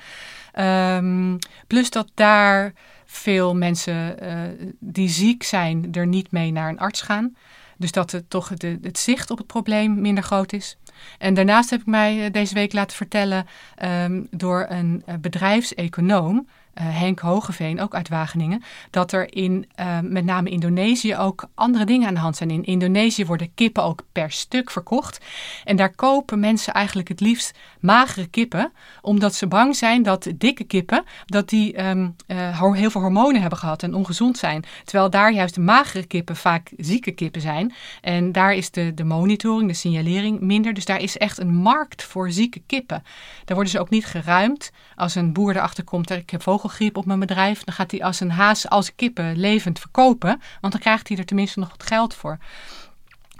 Um, 0.58 1.38
plus 1.66 1.90
dat 1.90 2.10
daar 2.14 2.72
veel 3.04 3.54
mensen 3.54 4.16
uh, 4.22 4.68
die 4.78 5.08
ziek 5.08 5.42
zijn 5.42 5.88
er 5.92 6.06
niet 6.06 6.30
mee 6.30 6.52
naar 6.52 6.68
een 6.68 6.78
arts 6.78 7.00
gaan. 7.02 7.36
Dus 7.76 7.92
dat 7.92 8.10
het 8.10 8.30
toch 8.30 8.54
de, 8.54 8.78
het 8.82 8.98
zicht 8.98 9.30
op 9.30 9.38
het 9.38 9.46
probleem 9.46 10.00
minder 10.00 10.24
groot 10.24 10.52
is. 10.52 10.76
En 11.18 11.34
daarnaast 11.34 11.70
heb 11.70 11.80
ik 11.80 11.86
mij 11.86 12.24
eh, 12.24 12.32
deze 12.32 12.54
week 12.54 12.72
laten 12.72 12.96
vertellen 12.96 13.46
um, 13.84 14.26
door 14.30 14.66
een 14.68 15.02
uh, 15.08 15.14
bedrijfseconoom 15.20 16.48
Henk 16.82 17.18
Hogeveen, 17.18 17.80
ook 17.80 17.94
uit 17.94 18.08
Wageningen, 18.08 18.62
dat 18.90 19.12
er 19.12 19.34
in 19.34 19.66
uh, 19.80 19.98
met 20.02 20.24
name 20.24 20.50
Indonesië 20.50 21.16
ook 21.16 21.48
andere 21.54 21.84
dingen 21.84 22.08
aan 22.08 22.14
de 22.14 22.20
hand 22.20 22.36
zijn. 22.36 22.50
In 22.50 22.64
Indonesië 22.64 23.26
worden 23.26 23.54
kippen 23.54 23.82
ook 23.82 24.02
per 24.12 24.30
stuk 24.30 24.70
verkocht. 24.70 25.20
En 25.64 25.76
daar 25.76 25.94
kopen 25.94 26.40
mensen 26.40 26.72
eigenlijk 26.72 27.08
het 27.08 27.20
liefst 27.20 27.58
magere 27.80 28.26
kippen, 28.26 28.72
omdat 29.00 29.34
ze 29.34 29.46
bang 29.46 29.76
zijn 29.76 30.02
dat 30.02 30.28
dikke 30.36 30.64
kippen 30.64 31.04
dat 31.26 31.48
die 31.48 31.86
um, 31.86 32.16
uh, 32.26 32.72
heel 32.72 32.90
veel 32.90 33.00
hormonen 33.00 33.40
hebben 33.40 33.58
gehad 33.58 33.82
en 33.82 33.94
ongezond 33.94 34.38
zijn. 34.38 34.64
Terwijl 34.84 35.10
daar 35.10 35.32
juist 35.32 35.54
de 35.54 35.60
magere 35.60 36.06
kippen 36.06 36.36
vaak 36.36 36.70
zieke 36.76 37.10
kippen 37.10 37.40
zijn. 37.40 37.74
En 38.00 38.32
daar 38.32 38.54
is 38.54 38.70
de, 38.70 38.94
de 38.94 39.04
monitoring, 39.04 39.68
de 39.68 39.76
signalering 39.76 40.40
minder. 40.40 40.74
Dus 40.74 40.84
daar 40.84 41.00
is 41.00 41.18
echt 41.18 41.38
een 41.38 41.54
markt 41.54 42.02
voor 42.02 42.30
zieke 42.30 42.62
kippen. 42.66 43.02
Daar 43.44 43.54
worden 43.54 43.72
ze 43.72 43.80
ook 43.80 43.90
niet 43.90 44.06
geruimd. 44.06 44.72
Als 44.94 45.14
een 45.14 45.32
boer 45.32 45.56
erachter 45.56 45.84
komt, 45.84 46.10
ik 46.10 46.30
heb 46.30 46.42
vogelgriep 46.70 46.96
op 46.96 47.06
mijn 47.06 47.18
bedrijf, 47.18 47.64
dan 47.64 47.74
gaat 47.74 47.90
hij 47.90 48.02
als 48.02 48.20
een 48.20 48.30
haas, 48.30 48.68
als 48.68 48.94
kippen 48.94 49.36
levend 49.36 49.78
verkopen. 49.78 50.40
Want 50.60 50.72
dan 50.72 50.82
krijgt 50.82 51.08
hij 51.08 51.16
er 51.16 51.24
tenminste 51.24 51.58
nog 51.58 51.70
wat 51.70 51.82
geld 51.86 52.14
voor. 52.14 52.38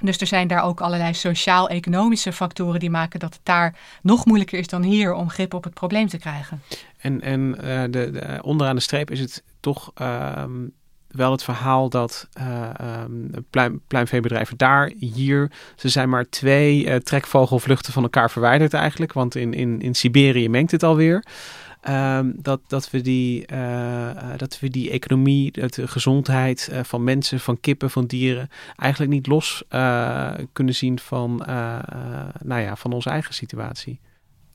Dus 0.03 0.19
er 0.19 0.27
zijn 0.27 0.49
daar 0.49 0.63
ook 0.63 0.81
allerlei 0.81 1.15
sociaal-economische 1.15 2.33
factoren 2.33 2.81
die 2.81 2.91
maken 2.91 3.21
dat 3.21 3.35
het 3.35 3.45
daar 3.45 3.75
nog 4.03 4.27
moeilijker 4.27 4.59
is 4.59 4.67
dan 4.67 4.83
hier 4.83 5.13
om 5.13 5.31
grip 5.31 5.55
op 5.55 5.65
het 5.65 5.75
probleem 5.75 6.09
te 6.09 6.19
krijgen. 6.19 6.63
En, 6.99 7.21
en 7.21 7.41
uh, 7.41 7.83
de, 7.83 8.11
de, 8.11 8.39
onderaan 8.43 8.75
de 8.75 8.81
streep 8.81 9.11
is 9.11 9.21
het 9.21 9.43
toch 9.61 9.93
uh, 10.01 10.45
wel 11.09 11.31
het 11.31 11.43
verhaal 11.43 11.89
dat 11.89 12.29
uh, 12.39 12.71
um, 13.05 13.31
pluim, 13.51 13.81
pluimveebedrijven 13.87 14.57
daar, 14.57 14.93
hier, 14.99 15.51
ze 15.77 15.89
zijn 15.89 16.09
maar 16.09 16.29
twee 16.29 16.85
uh, 16.85 16.95
trekvogelvluchten 16.95 17.93
van 17.93 18.03
elkaar 18.03 18.31
verwijderd 18.31 18.75
eigenlijk. 18.75 19.13
Want 19.13 19.35
in, 19.35 19.55
in, 19.55 19.81
in 19.81 19.95
Siberië 19.95 20.49
mengt 20.49 20.71
het 20.71 20.83
alweer. 20.83 21.25
Um, 21.89 22.35
dat, 22.37 22.61
dat, 22.67 22.91
we 22.91 23.01
die, 23.01 23.53
uh, 23.53 24.11
dat 24.37 24.61
we 24.61 24.69
die 24.69 24.91
economie, 24.91 25.53
de 25.53 25.89
gezondheid 25.89 26.69
uh, 26.73 26.81
van 26.83 27.05
mensen, 27.05 27.41
van 27.41 27.61
kippen, 27.61 27.91
van 27.91 28.07
dieren, 28.07 28.51
eigenlijk 28.77 29.13
niet 29.13 29.27
los 29.27 29.65
kunnen 30.53 30.75
zien 30.75 30.99
van, 30.99 31.37
nou 32.43 32.61
ja, 32.61 32.77
van 32.77 32.93
onze 32.93 33.11
eigen 33.11 33.35
situatie. 33.35 33.99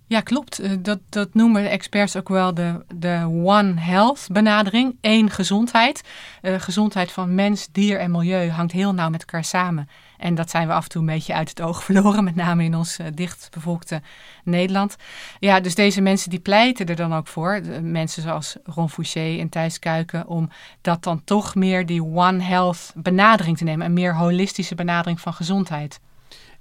Ja, 0.08 0.22
klopt. 0.22 0.84
Dat, 0.86 0.99
dat 1.10 1.34
noemen 1.34 1.70
experts 1.70 2.16
ook 2.16 2.30
wel 2.30 2.53
de, 2.53 2.86
de 2.95 3.41
One 3.43 3.80
Health 3.80 4.28
benadering. 4.32 4.97
Eén 5.01 5.30
gezondheid. 5.30 6.01
gezondheid 6.41 7.12
van 7.12 7.36
mens, 7.36 7.68
dier 7.72 7.99
en 7.99 8.12
milieu 8.12 8.49
hangt 8.49 8.72
heel 8.72 8.93
nauw 8.93 9.10
met 9.10 9.20
elkaar 9.20 9.43
samen. 9.43 9.89
En 10.18 10.36
dat 10.36 10.49
zijn 10.49 10.68
we 10.68 10.74
af 10.74 10.84
en 10.84 10.89
toe 10.89 11.01
een 11.01 11.08
beetje 11.08 11.34
uit 11.34 11.49
het 11.49 11.62
oog 11.62 11.84
verloren, 11.86 12.24
met 12.24 12.36
name 12.36 12.64
in 12.64 12.76
ons 12.76 12.99
uh, 12.99 13.06
dichtbevolkte 13.14 14.01
Nederland. 14.43 14.95
Ja, 15.39 15.60
dus 15.60 15.76
deze 15.76 16.01
mensen 16.01 16.30
die 16.30 16.39
pleiten 16.39 16.86
er 16.86 16.95
dan 16.95 17.14
ook 17.14 17.28
voor, 17.28 17.62
mensen 17.82 18.22
zoals 18.22 18.56
Ron 18.64 18.89
Fouché 18.89 19.38
en 19.39 19.49
Thijs 19.49 19.80
Kuiken, 19.80 20.28
om 20.28 20.49
dat 20.82 21.03
dan 21.03 21.24
toch 21.24 21.56
meer 21.56 21.86
die 21.86 22.03
One 22.03 22.43
Health 22.43 22.91
benadering 22.95 23.58
te 23.58 23.64
nemen, 23.64 23.86
een 23.86 23.93
meer 23.93 24.16
holistische 24.16 24.76
benadering 24.76 25.22
van 25.22 25.34
gezondheid. 25.34 25.99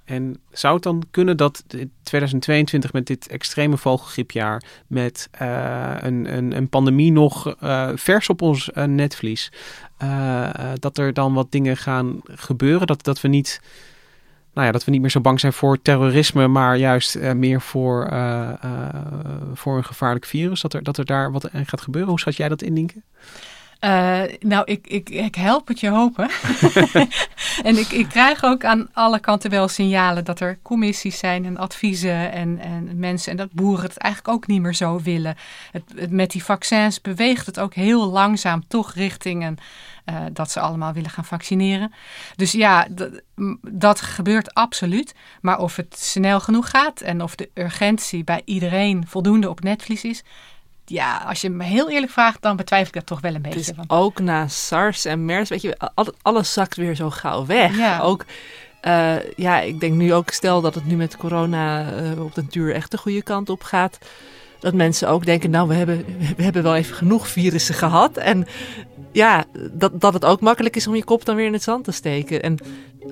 En 0.05 0.39
zou 0.51 0.73
het 0.73 0.83
dan 0.83 1.03
kunnen 1.11 1.37
dat 1.37 1.63
2022 2.03 2.93
met 2.93 3.07
dit 3.07 3.27
extreme 3.27 3.77
vogelgriepjaar, 3.77 4.63
met 4.87 5.29
uh, 5.41 5.95
een, 5.99 6.37
een, 6.37 6.57
een, 6.57 6.69
pandemie 6.69 7.11
nog 7.11 7.55
uh, 7.63 7.89
vers 7.95 8.29
op 8.29 8.41
ons 8.41 8.69
uh, 8.73 8.83
netvlies, 8.83 9.51
dat 10.79 10.97
er 10.97 11.13
dan 11.13 11.33
wat 11.33 11.51
dingen 11.51 11.77
gaan 11.77 12.21
gebeuren? 12.23 12.87
Dat, 12.87 13.03
dat, 13.03 13.21
we 13.21 13.27
niet, 13.27 13.61
nou 14.53 14.65
ja, 14.65 14.71
dat 14.71 14.85
we 14.85 14.91
niet 14.91 15.01
meer 15.01 15.09
zo 15.09 15.21
bang 15.21 15.39
zijn 15.39 15.53
voor 15.53 15.81
terrorisme, 15.81 16.47
maar 16.47 16.77
juist 16.77 17.19
meer 17.19 17.61
voor, 17.61 18.09
voor 19.53 19.77
een 19.77 19.85
gevaarlijk 19.85 20.25
virus? 20.25 20.61
Dat 20.61 20.73
er, 20.73 20.83
dat 20.83 20.97
er 20.97 21.05
daar 21.05 21.31
wat 21.31 21.51
aan 21.51 21.65
gaat 21.65 21.81
gebeuren? 21.81 22.09
Hoe 22.09 22.19
schat 22.19 22.35
jij 22.35 22.49
dat 22.49 22.61
in? 22.61 23.03
Uh, 23.85 24.21
nou, 24.39 24.63
ik, 24.65 24.87
ik, 24.87 25.09
ik 25.09 25.35
help 25.35 25.67
het 25.67 25.79
je 25.79 25.89
hopen. 25.89 26.29
en 27.69 27.77
ik, 27.77 27.87
ik 27.87 28.07
krijg 28.09 28.43
ook 28.43 28.63
aan 28.63 28.89
alle 28.93 29.19
kanten 29.19 29.49
wel 29.49 29.67
signalen 29.67 30.25
dat 30.25 30.39
er 30.39 30.59
commissies 30.61 31.17
zijn 31.17 31.45
en 31.45 31.57
adviezen 31.57 32.31
en, 32.31 32.59
en 32.59 32.99
mensen 32.99 33.31
en 33.31 33.37
dat 33.37 33.51
boeren 33.51 33.85
het 33.85 33.97
eigenlijk 33.97 34.35
ook 34.35 34.47
niet 34.47 34.61
meer 34.61 34.73
zo 34.73 34.99
willen. 35.01 35.35
Het, 35.71 35.83
het 35.95 36.11
met 36.11 36.31
die 36.31 36.43
vaccins 36.43 37.01
beweegt 37.01 37.45
het 37.45 37.59
ook 37.59 37.73
heel 37.73 38.05
langzaam 38.05 38.67
toch 38.67 38.93
richting 38.93 39.45
een, 39.45 39.57
uh, 40.05 40.15
dat 40.33 40.51
ze 40.51 40.59
allemaal 40.59 40.93
willen 40.93 41.09
gaan 41.09 41.25
vaccineren. 41.25 41.93
Dus 42.35 42.51
ja, 42.51 42.87
dat 43.61 44.01
gebeurt 44.01 44.53
absoluut. 44.53 45.15
Maar 45.41 45.59
of 45.59 45.75
het 45.75 45.99
snel 45.99 46.39
genoeg 46.39 46.69
gaat 46.69 47.01
en 47.01 47.21
of 47.21 47.35
de 47.35 47.49
urgentie 47.53 48.23
bij 48.23 48.41
iedereen 48.45 49.03
voldoende 49.07 49.49
op 49.49 49.63
netvlies 49.63 50.03
is, 50.03 50.23
ja, 50.85 51.17
als 51.17 51.41
je 51.41 51.49
me 51.49 51.63
heel 51.63 51.89
eerlijk 51.89 52.11
vraagt, 52.11 52.41
dan 52.41 52.55
betwijfel 52.55 52.87
ik 52.87 52.93
dat 52.93 53.05
toch 53.05 53.21
wel 53.21 53.35
een 53.35 53.41
beetje. 53.41 53.73
Dus 53.73 53.87
ook 53.87 54.19
na 54.19 54.47
SARS 54.47 55.05
en 55.05 55.25
MERS, 55.25 55.49
weet 55.49 55.61
je, 55.61 55.91
alles 56.21 56.53
zakt 56.53 56.75
weer 56.75 56.95
zo 56.95 57.09
gauw 57.09 57.45
weg. 57.45 57.77
Ja. 57.77 57.99
Ook, 57.99 58.25
uh, 58.83 59.33
ja, 59.35 59.59
ik 59.59 59.79
denk 59.79 59.93
nu 59.93 60.13
ook, 60.13 60.29
stel 60.29 60.61
dat 60.61 60.75
het 60.75 60.85
nu 60.85 60.95
met 60.95 61.17
corona 61.17 61.93
uh, 62.01 62.23
op 62.23 62.35
den 62.35 62.47
duur 62.49 62.73
echt 62.73 62.91
de 62.91 62.97
goede 62.97 63.21
kant 63.21 63.49
op 63.49 63.63
gaat. 63.63 63.97
Dat 64.65 64.73
mensen 64.73 65.09
ook 65.09 65.25
denken, 65.25 65.49
nou, 65.49 65.67
we 65.67 65.73
hebben, 65.73 66.05
we 66.37 66.43
hebben 66.43 66.63
wel 66.63 66.75
even 66.75 66.95
genoeg 66.95 67.27
virussen 67.27 67.75
gehad. 67.75 68.17
En 68.17 68.45
ja, 69.11 69.45
dat, 69.71 70.01
dat 70.01 70.13
het 70.13 70.25
ook 70.25 70.41
makkelijk 70.41 70.75
is 70.75 70.87
om 70.87 70.95
je 70.95 71.03
kop 71.03 71.25
dan 71.25 71.35
weer 71.35 71.45
in 71.45 71.53
het 71.53 71.63
zand 71.63 71.83
te 71.83 71.91
steken. 71.91 72.41
En 72.41 72.57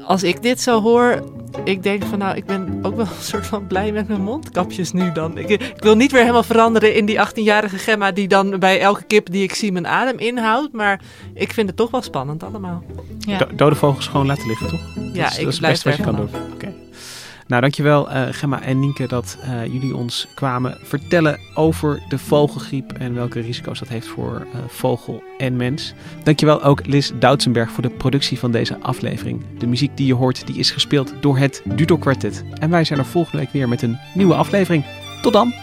als 0.05 0.23
ik 0.23 0.41
dit 0.41 0.61
zo 0.61 0.81
hoor, 0.81 1.23
ik 1.63 1.83
denk 1.83 2.03
van 2.03 2.19
nou, 2.19 2.35
ik 2.35 2.45
ben 2.45 2.79
ook 2.81 2.95
wel 2.95 3.05
een 3.17 3.23
soort 3.23 3.45
van 3.45 3.67
blij 3.67 3.91
met 3.91 4.07
mijn 4.07 4.21
mondkapjes 4.21 4.91
nu 4.91 5.11
dan. 5.11 5.37
Ik, 5.37 5.49
ik 5.49 5.83
wil 5.83 5.95
niet 5.95 6.11
weer 6.11 6.21
helemaal 6.21 6.43
veranderen 6.43 6.95
in 6.95 7.05
die 7.05 7.17
18-jarige 7.27 7.77
Gemma 7.77 8.11
die 8.11 8.27
dan 8.27 8.59
bij 8.59 8.79
elke 8.79 9.03
kip 9.03 9.31
die 9.31 9.43
ik 9.43 9.55
zie 9.55 9.71
mijn 9.71 9.87
adem 9.87 10.17
inhoudt. 10.17 10.73
Maar 10.73 11.01
ik 11.33 11.53
vind 11.53 11.67
het 11.67 11.77
toch 11.77 11.91
wel 11.91 12.01
spannend 12.01 12.43
allemaal. 12.43 12.83
Ja. 13.19 13.47
dode 13.55 13.75
vogels 13.75 14.07
gewoon 14.07 14.25
laten 14.25 14.47
liggen, 14.47 14.67
toch? 14.67 14.81
Ja, 15.13 15.23
dat 15.23 15.31
is, 15.31 15.37
ik 15.37 15.43
dat 15.43 15.53
is 15.53 15.59
blijf 15.59 15.83
het 15.83 15.83
beste 15.83 15.89
wat 15.89 15.97
je 15.97 16.03
kan 16.03 16.15
doen. 16.15 16.29
Oké. 16.53 16.73
Nou, 17.47 17.61
dankjewel 17.61 18.09
uh, 18.09 18.23
Gemma 18.31 18.61
en 18.61 18.79
Nienke 18.79 19.07
dat 19.07 19.37
uh, 19.43 19.65
jullie 19.65 19.95
ons 19.95 20.27
kwamen 20.35 20.77
vertellen 20.83 21.39
over 21.53 22.03
de 22.09 22.17
vogelgriep 22.17 22.93
en 22.93 23.13
welke 23.13 23.39
risico's 23.39 23.79
dat 23.79 23.87
heeft 23.87 24.07
voor 24.07 24.47
uh, 24.47 24.59
vogel 24.67 25.23
en 25.37 25.55
mens. 25.55 25.93
Dankjewel 26.23 26.63
ook 26.63 26.85
Liz 26.85 27.11
Doutsenberg 27.19 27.71
voor 27.71 27.83
de 27.83 27.89
productie 27.89 28.39
van 28.39 28.51
deze 28.51 28.79
aflevering. 28.79 29.41
De 29.57 29.67
muziek 29.67 29.97
die 29.97 30.07
je 30.07 30.13
hoort 30.13 30.47
die 30.47 30.57
is 30.57 30.71
gespeeld 30.71 31.13
door 31.21 31.37
het 31.37 31.61
Dudo 31.75 31.97
Quartet. 31.97 32.43
En 32.59 32.69
wij 32.69 32.83
zijn 32.83 32.99
er 32.99 33.05
volgende 33.05 33.37
week 33.37 33.51
weer 33.51 33.69
met 33.69 33.81
een 33.81 33.99
nieuwe 34.13 34.35
aflevering. 34.35 34.85
Tot 35.21 35.33
dan! 35.33 35.62